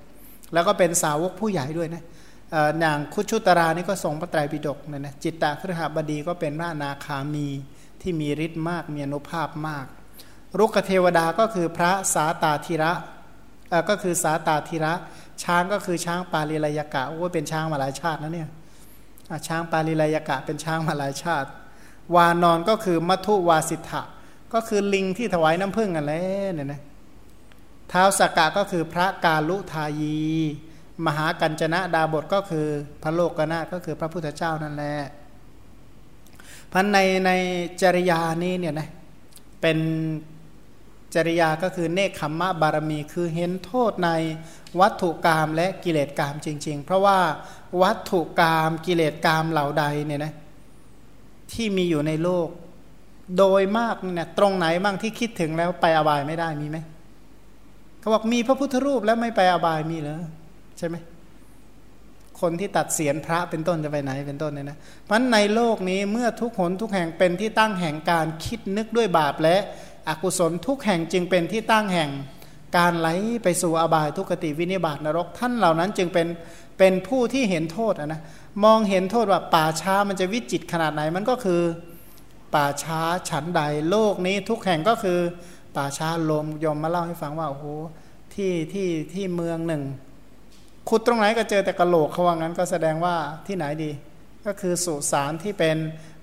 [0.54, 2.04] แล้วก็เป็นสาวกผู้ใหญ่ด้วยนะ
[2.80, 7.48] อย่างคุชุตรานี่ก็ทรงพระไตรปิฎกเนี่ยนะจิตตะครหบดีก็เป็นพระนาคามี
[8.02, 9.86] ที่มีฤทธิ์มากมีอนุภาพมาก
[10.60, 12.92] รุกเทวดาก็คือพระสาตาธิระ
[13.90, 14.94] ก็คือสาตาธิระ
[15.44, 18.50] ช้างก็คือช้างปาลีลยกะโอ้เป็นช้างมาหลายชาตินะเนี่ย
[19.48, 21.50] ช้างปาลีลยกะเป็นช้างมาหลายชาติ
[22.16, 24.02] วานอนก็คือมัทุวาสิทธะ
[24.54, 26.82] ก็คือลิงที่ถวายน้ำผึ้งกันแล้วเนี่ยนะ
[27.90, 30.20] เท้าสกกะก็คือพระกาลุทายี
[31.06, 32.68] มหากัญจนะดาบทก็คือ
[33.04, 34.96] พระโลกนาก็คือพระพุทธเจ้านั่นแหละ
[36.72, 37.32] พันในใน
[37.82, 38.90] จริยานี้เนี่ยนะ
[39.62, 39.78] เป็น
[41.16, 44.10] จริยาก็คือเนคขมมะบารมี คือเห็นโทษใน
[44.80, 47.18] วัตถุกรรมและกิเลสกรรมจริง ๆ เพราะว่า
[47.82, 50.34] วัตถุกรรมกิเลสกรรมเหล่าใดเนี่ยนะ
[51.52, 52.48] ที่มีอยู่ในโลก
[53.38, 56.78] โดยมากเนี่ยตรงไหนบ้างที่คิดถึงแล้วไปอบายไม่ได้มีไหม
[58.00, 60.22] เขาบอกมีพระพุทธรูปแล้วไม่ไปอบายมีเหรอ
[60.80, 60.98] ใช่ไหม
[62.42, 69.58] คนที่ตัดเสียนพระเป็นต้นจะไปไหนเป็นต้นเนี่ยนะเพราะในโลกนี้เมื่อทุกหนทุกแห่งเป็นที่ตั้งแห่งการคิดนึกด้วยบาปและ
[70.08, 72.10] อกุศลทุกแห่งจึงเป็นที่ตั้งแห่ง
[72.78, 73.10] การไหล
[73.44, 76.28] ไปสู่อบายทุกติวินิบาตนรก ท่านเหล่านั้นจึงเป็น
[76.78, 78.22] เป็นผู้ที่เห็นโทษนะ
[78.64, 81.62] มองเห็นโทษว่าป่าช้ามันจะวิจิตขนาดไหนมันก็คือ
[82.56, 83.00] ป่าช้า
[83.30, 85.20] ฉันใด โลกนี้ทุกแห่งก็คือ
[85.76, 87.66] ป่าช้าลมยมมาเล่าให้ฟังว่าโอ้โห
[88.34, 89.84] ที่ที่ที่เมืองหนึ่ง
[90.88, 93.16] ขุดตรงไหนก็เจอแต่กระโหลกเขาว่างั้นก็แสดงว่า
[93.48, 93.92] ที่ไหนดี
[94.46, 95.78] ก็คือสุสานที่เป็น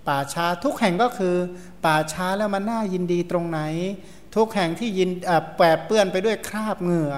[0.09, 1.37] ป่าช้าทุกแห่งก็คือ
[1.85, 3.61] ป่าช้าแล้วมันน่ายินดีตรงไหน
[4.37, 5.11] ทุกแห่งที่ยิน
[5.59, 7.15] แปดเปื้อนไปด้วยคราบเหงื่อ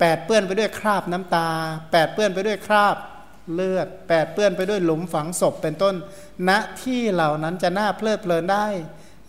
[0.00, 1.48] แปดเปื้อนไปด้วยคราบน้ำตา
[1.92, 2.96] แปดเปื้อนไปด้วยคราบ
[3.54, 5.94] เลือดแปดเปื้อนไปด้วยหลุมฝังศพเป็นต้น
[6.48, 6.50] ณ
[6.82, 8.66] ที่เหล่านั้นจะน่าเพลิดเพลินได้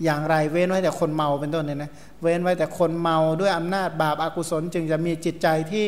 [0.03, 1.91] อย่างไรเว้นไว้แต่คนเมาเป็นต้นเนี่ยนะ
[2.25, 5.87] เว้นไว้แต่คนเมาด้วยอำนาจบาปอากุศล จึงจะมีจิตใจที่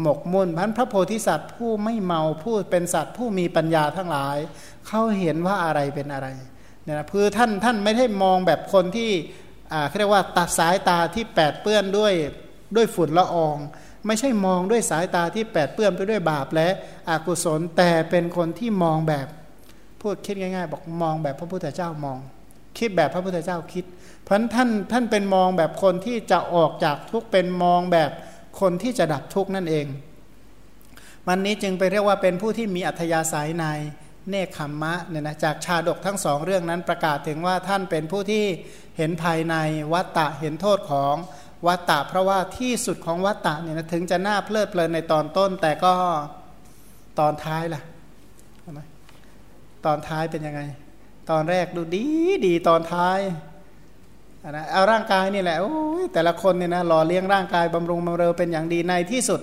[0.00, 4.36] หมกมุ่นพันพระโพธิสัตว์ผู้ไม่เมาผู้เป็นสัตว์ผู้มีปัญญาทั้งหลาย
[4.86, 6.28] เขาเห็นว่าอะไรเป็นอะไร
[6.84, 9.10] เนี่ยนะคือท่านท่านไม่ได้มองแบบคนที่
[9.72, 12.12] อ่าเรียกว่าตาสายตาที่แปดเปื้อนด้วย
[12.76, 13.56] ด้วยฝุ่นละออง
[14.06, 16.68] ไม่ใช่มองด้วยสายตาที่แปดเปื้อนไปด้วยบาปและ
[17.10, 19.26] อกุศลแต่เป็นคนที่มองแบบ
[20.00, 22.18] พูดคิดง่าย ๆ บอกมองแบบพระพุทธเจ้ามอง
[22.78, 23.84] คิดแบบพระพุทธเจ้าคิด
[24.26, 28.10] เพราะท่านท่านเป็นมองแบบคนที่จะออกจากทุกเป็นมองแบบ
[28.60, 29.86] คนที่จะดับทุกนั่นเอง
[31.26, 33.66] มันนี้จึงไปเรียกว่าเป็นผู้ที่มีอัธยาศัยใน
[34.28, 38.44] เนคขมมะเนี่ยนะจากชาดกทั้งสองเรื่องนั้นประกาศถึงว่าท่านเป็นผู้ที่
[38.96, 39.54] เห็นภายใน
[39.92, 41.14] วัตตะเห็นโทษของ
[41.66, 45.92] วัตตะเพราะว่าที่สุดของวัตตะเนี่ยนะถึงจะน่าเพลิดเพลินในตอนต้น แต่ก็
[47.18, 47.82] ตอนท้ายล่ะ
[49.86, 50.62] ตอนท้ายเป็นยังไง
[51.30, 52.04] ตอนแรกดูดี
[52.46, 53.18] ดีตอนท้าย
[54.50, 59.40] นะเอาร่างกายนี่แหละโอ้ยแต่ละคนเนี่ยนะหล่อเลี้ยงร่างกายบำรุงบำเรอเป็นอย่างดีในที่สุด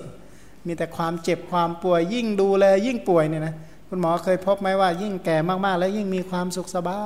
[0.66, 3.54] มีแต่ความเจ็บความป่วยยิ่งดูแลยิ่งป่วยเนี่ยนะ
[3.88, 7.00] คุณหมอเคยพบไหมว่ายิ่งแก่มากๆ แล้วยิ่งมีความสุขสบา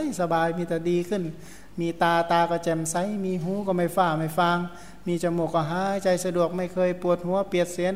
[0.00, 1.22] ยสบายมีแต่ดีขึ้น
[1.80, 4.58] มีตาตาก็แจ่มใสมีหูก็ไม่ฝ้าไม่ฟาง
[5.06, 7.94] มีจมูกก็หายใจสะดวกไม่เคยปวดหัวเปียกเสียน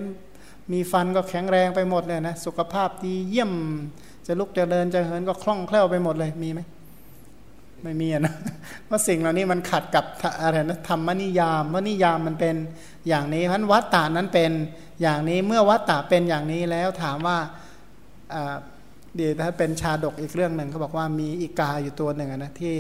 [0.73, 3.53] มีฟันก็แข็งแรงไปหมดเลยนะสุขภาพดีเยี่ยม
[4.27, 6.61] จะลุกจะเดินจะเหินก็คล่องแคล่วไปหมดเลยมีไหม
[7.85, 8.35] ไม่มีนะ
[8.87, 10.05] เพราะสิ่งเหล่านี้มันขัดกับ
[10.43, 12.57] อะไรนะธรรมนิยามว่านิยามมันเป็น
[13.09, 14.53] อย่างนี้เพราะวัตตานั้นเป็น
[15.03, 17.39] อย่างนี้เมื่อวัตตาเป็นอย่างนี้แล้วถามว่า
[19.17, 22.77] เดี๋ยวถ้าเป็นชาดกอีกเรื่องหนึ่งเขาบอกว่ามีอีกาอยู่ตัวหนึ่งนะที่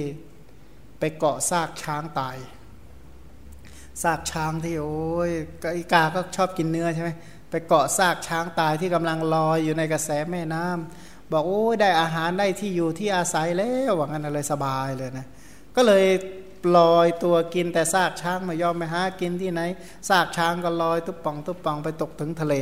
[0.98, 2.36] ไปเกาะซากช้างตาย
[4.02, 5.30] ซากช้างที่โอ้ย
[5.76, 7.10] อีกาก็ชอบกินเนื้อใช่ไหม
[7.50, 15.26] ไปเกาะซากช้างตายที่กำลังลอยอยู่ในกระแสแม่น้ำ บอกโอ้ได้อาหารได้ที่อยู่ที่อาศัยแล้วว่างั้นอะไรสบายเลยนะ
[15.76, 16.04] ก็เลย
[16.76, 19.60] ลอยตัวกินแต่ซากช้างไม่ยอมไปหากินที่ไหน
[20.08, 22.54] ซากช้างก็ลอยตุ๊บป่องตุ๊บป่องไปตกถึงทะเล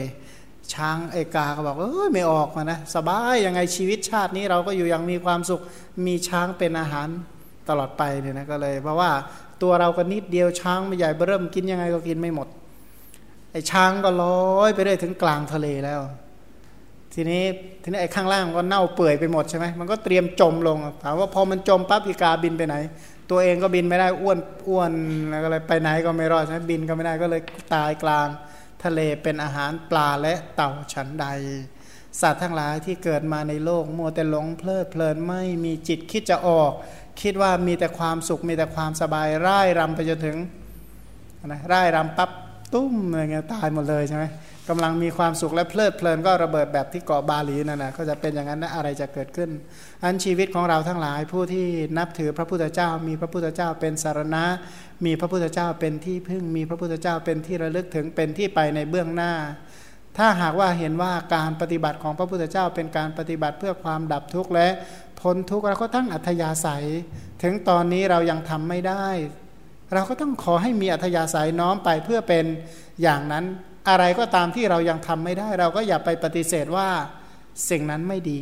[0.75, 5.61] ช้างเอกาก็บอกเอ้ยไม่ออกมานะสบายยังไงชีวิตชาตินี้เราก็อยู่อย่างมีความสุข
[6.07, 7.09] มีช้างเป็นอาหาร
[7.69, 9.11] ตลอดไปเนี่ยนะก็เลย เพราะว่า
[9.63, 12.49] ตัวเราก็นิดเดียวช้างไม่ใหญ่เริ่มกินยังไงก็กินไม่หมด
[13.53, 14.25] ไอช้างก็ล
[14.57, 16.01] อยไปเรื่อยถึงกลางทะเลแล้ว
[17.15, 17.43] ทีนี้
[17.83, 22.77] ทีนี้ไอ้ข้างล่างก็เน่าเปื่อยไปหมดใช่ไหมมันก็เตรียมจมลงถามว่าพอมันจมปั๊บอีกาบินไปไหน
[23.31, 24.93] ตัวเองก็บินไม่ได้อ้วนอ้วน
[25.45, 27.43] อะไรไปไหนก็ไม่รอดใช่ไหมบินก็ไม่ได้ก็เลย
[27.75, 28.29] ตายกลาง
[28.85, 31.27] ทะเลเป็นอาหารปลาและเต่าฉันใด
[32.21, 36.73] สัตว์ทั้งหลายที่เกิดมาในโลกมัวแต่หลงเพลิดเพลินไม่มีจิตคิดจะออก
[37.23, 40.37] คิดว่ามีแต่ความสุขมีแต่ความสบายร่ายรำไปจนถึง
[41.47, 42.31] นะร่ายรำปั๊บ
[42.75, 44.25] ตุ้มอะไรเงี้ยตายหมดเลยใช่ไหม
[44.69, 49.51] กำลังมีความสุขและเพลิดเพลินก็ระเบิดแบบที่เกาะบาหลีนั่นนะก็จะเป็นอย่างนั้นนะอะไรจะเกิดขึ้น
[50.05, 51.67] อันชีวิตของเราทั้งหลายผู้ที่
[51.99, 54.45] นับถือพระพุทธเจ้า มีพระพุทธเจ้าเป็นสารณะ
[55.05, 59.33] มีพระพุทธเจ้าเป็นที่พึ่ง มีพระพุทธเจ้าเป็นที่ระลึกถึงเป็นที่ไปในเบื้องหน้า
[60.17, 64.69] ถ้าหากว่าเห็นว่าการปฏิบัติของพระพุทธเจ้าเป็นการปฏิบัติเพื่อความดับทุกข์และ
[65.21, 66.87] พ้นทุกข์แล้วก็ทั้งอัธยาศัย
[67.43, 69.07] ถึงตอนนี้เรายังทำไม่ได้
[69.95, 72.45] เราก็ต้องขอให้มีอัธยาศัยน้อมไปเพื่อเป็น
[73.03, 73.45] อย่างนั้น
[73.89, 76.89] อะไรก็ตามที่เรายังทำไม่ได้ เราก็อย่าไปปฏิเสธว่า
[77.71, 78.39] สิ่งนั้นไม่ดี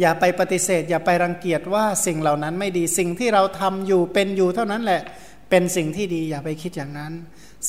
[0.00, 5.02] อย่าไปปฏิเสธ อย่าไปรังเกียจว่าสิ่งเหล่านั้นไม่ดี สิ่งที่เราทำอยู่เป็นอยู่เท่านั้นแหละ
[5.50, 7.12] เป็นสิ่งที่ดีอย่าไปคิดอย่างนั้น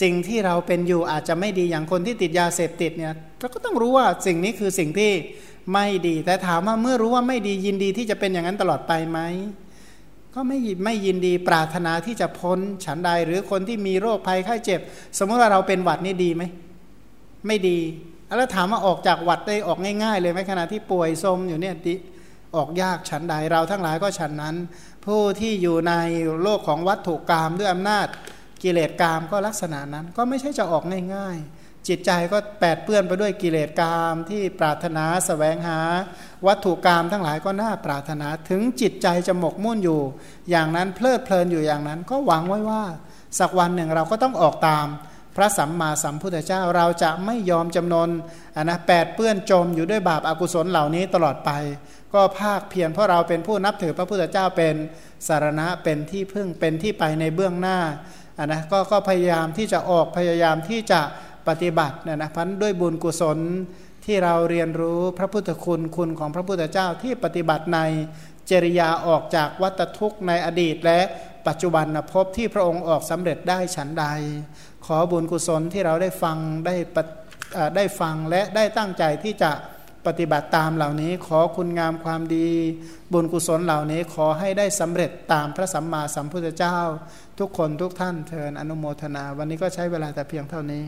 [0.01, 5.11] สิ่งที่เราเป็นอยู่อาจจะไม่ดีอย่างคนที่ติดยาเสพติดเนี่ยเราก็ต้องรู้ว่าสิ่งนี้คือสิ่งที่
[5.73, 9.19] ไม่ดี แต่ถามว่าเมื่อรู้ว่าไม่ดียินดีที่จะเป็นอย่างนั้นตลอดไปไหม
[10.35, 14.79] ก็ไม่ไม่ยินดีปรารถนาที่จะพ้นฉันใดหรือคนที่มีโรคภัยไข้เจ็บ
[15.17, 16.43] สมมติว่าเราเป็นหวัดนี่ดีไหม
[17.47, 17.79] ไม่ดี
[18.37, 21.75] แล้วถามว่าออกจากหวัดได้ออกง่าย ๆ เลยไหมขณะที่ป่วยสมอยู่เนี่ย
[22.55, 24.55] ออกยากฉันใดเราทั้งหลายก็ฉันนั้น
[25.05, 25.93] ผู้ที่อยู่ใน
[26.41, 28.07] โลกของวัตถุกรรมด้วยอำนาจ
[28.63, 30.83] กิเลสกรรมก็ลักษณะนั้น ก็ไม่ใช่จะออก
[31.15, 35.79] ง่าย ๆ จิตใจก็แปดเปื้อนไปด้วยกิเลสกามที่ปรารถนาสแสวงหา
[36.47, 40.01] วัตถุกรรมทั้งหลายก็น่าปรารถนาถึงจิตใจจะหมกมุ่นอยู่
[40.49, 42.83] อย่างนั้นเพลิดเพลินอยู่อย่างนั้น ก็หวังไว้ว่า
[43.39, 44.87] สักวันหนึ่งเราก็ต้องออกตาม
[45.35, 48.09] พระสัมมาสัมพุทธเจ้าเราจะไม่ยอมจำนน
[48.55, 51.51] อันนะแปดเปื้อนจมอยู่ด้วยบาปอากุศลเหล่านี้ตลอดไป
[52.13, 54.75] ก็ภาคเพียรเพราะเราเป็นผู้นับถือพระพุทธเจ้าเป็น
[55.27, 57.79] สารณะเป็นที่พึ่งเป็นที่ไปในเบื้องหน้า
[58.37, 61.01] อันนะก็ก็พยายามที่จะออกพยายามที่จะ
[61.47, 63.39] ปฏิบัติเนี่ยนะพันด้วยบุญกุศล
[64.05, 67.79] ที่เราเรียนรู้พระพุทธคุณคุณของพระพุทธเจ้าที่ปฏิบัติใน
[68.49, 70.99] จริยาออกจากวัตทุกข์ในอดีต และ
[71.47, 74.05] ปัจจุบันนะพบที่พระองค์ออกสำเร็จได้ฉันใด
[74.85, 76.75] ขอบุญกุศลที่เราได้ฟังได้
[77.75, 79.51] ได้ฟังและได้ตั้งใจที่จะ
[80.07, 82.49] ปฏิบัติตามเหล่านี้ ขอคุณงามความดี
[83.13, 86.77] บุญกุศลเหล่านี้ขอให้ได้สำเร็จตามพระสัมมาสัมพุทธเจ้า
[87.39, 90.83] ทุกคนทุกท่านเทินอนุโมทนา วันนี้ก็ใช้เวลาแต่เพียงเท่านี้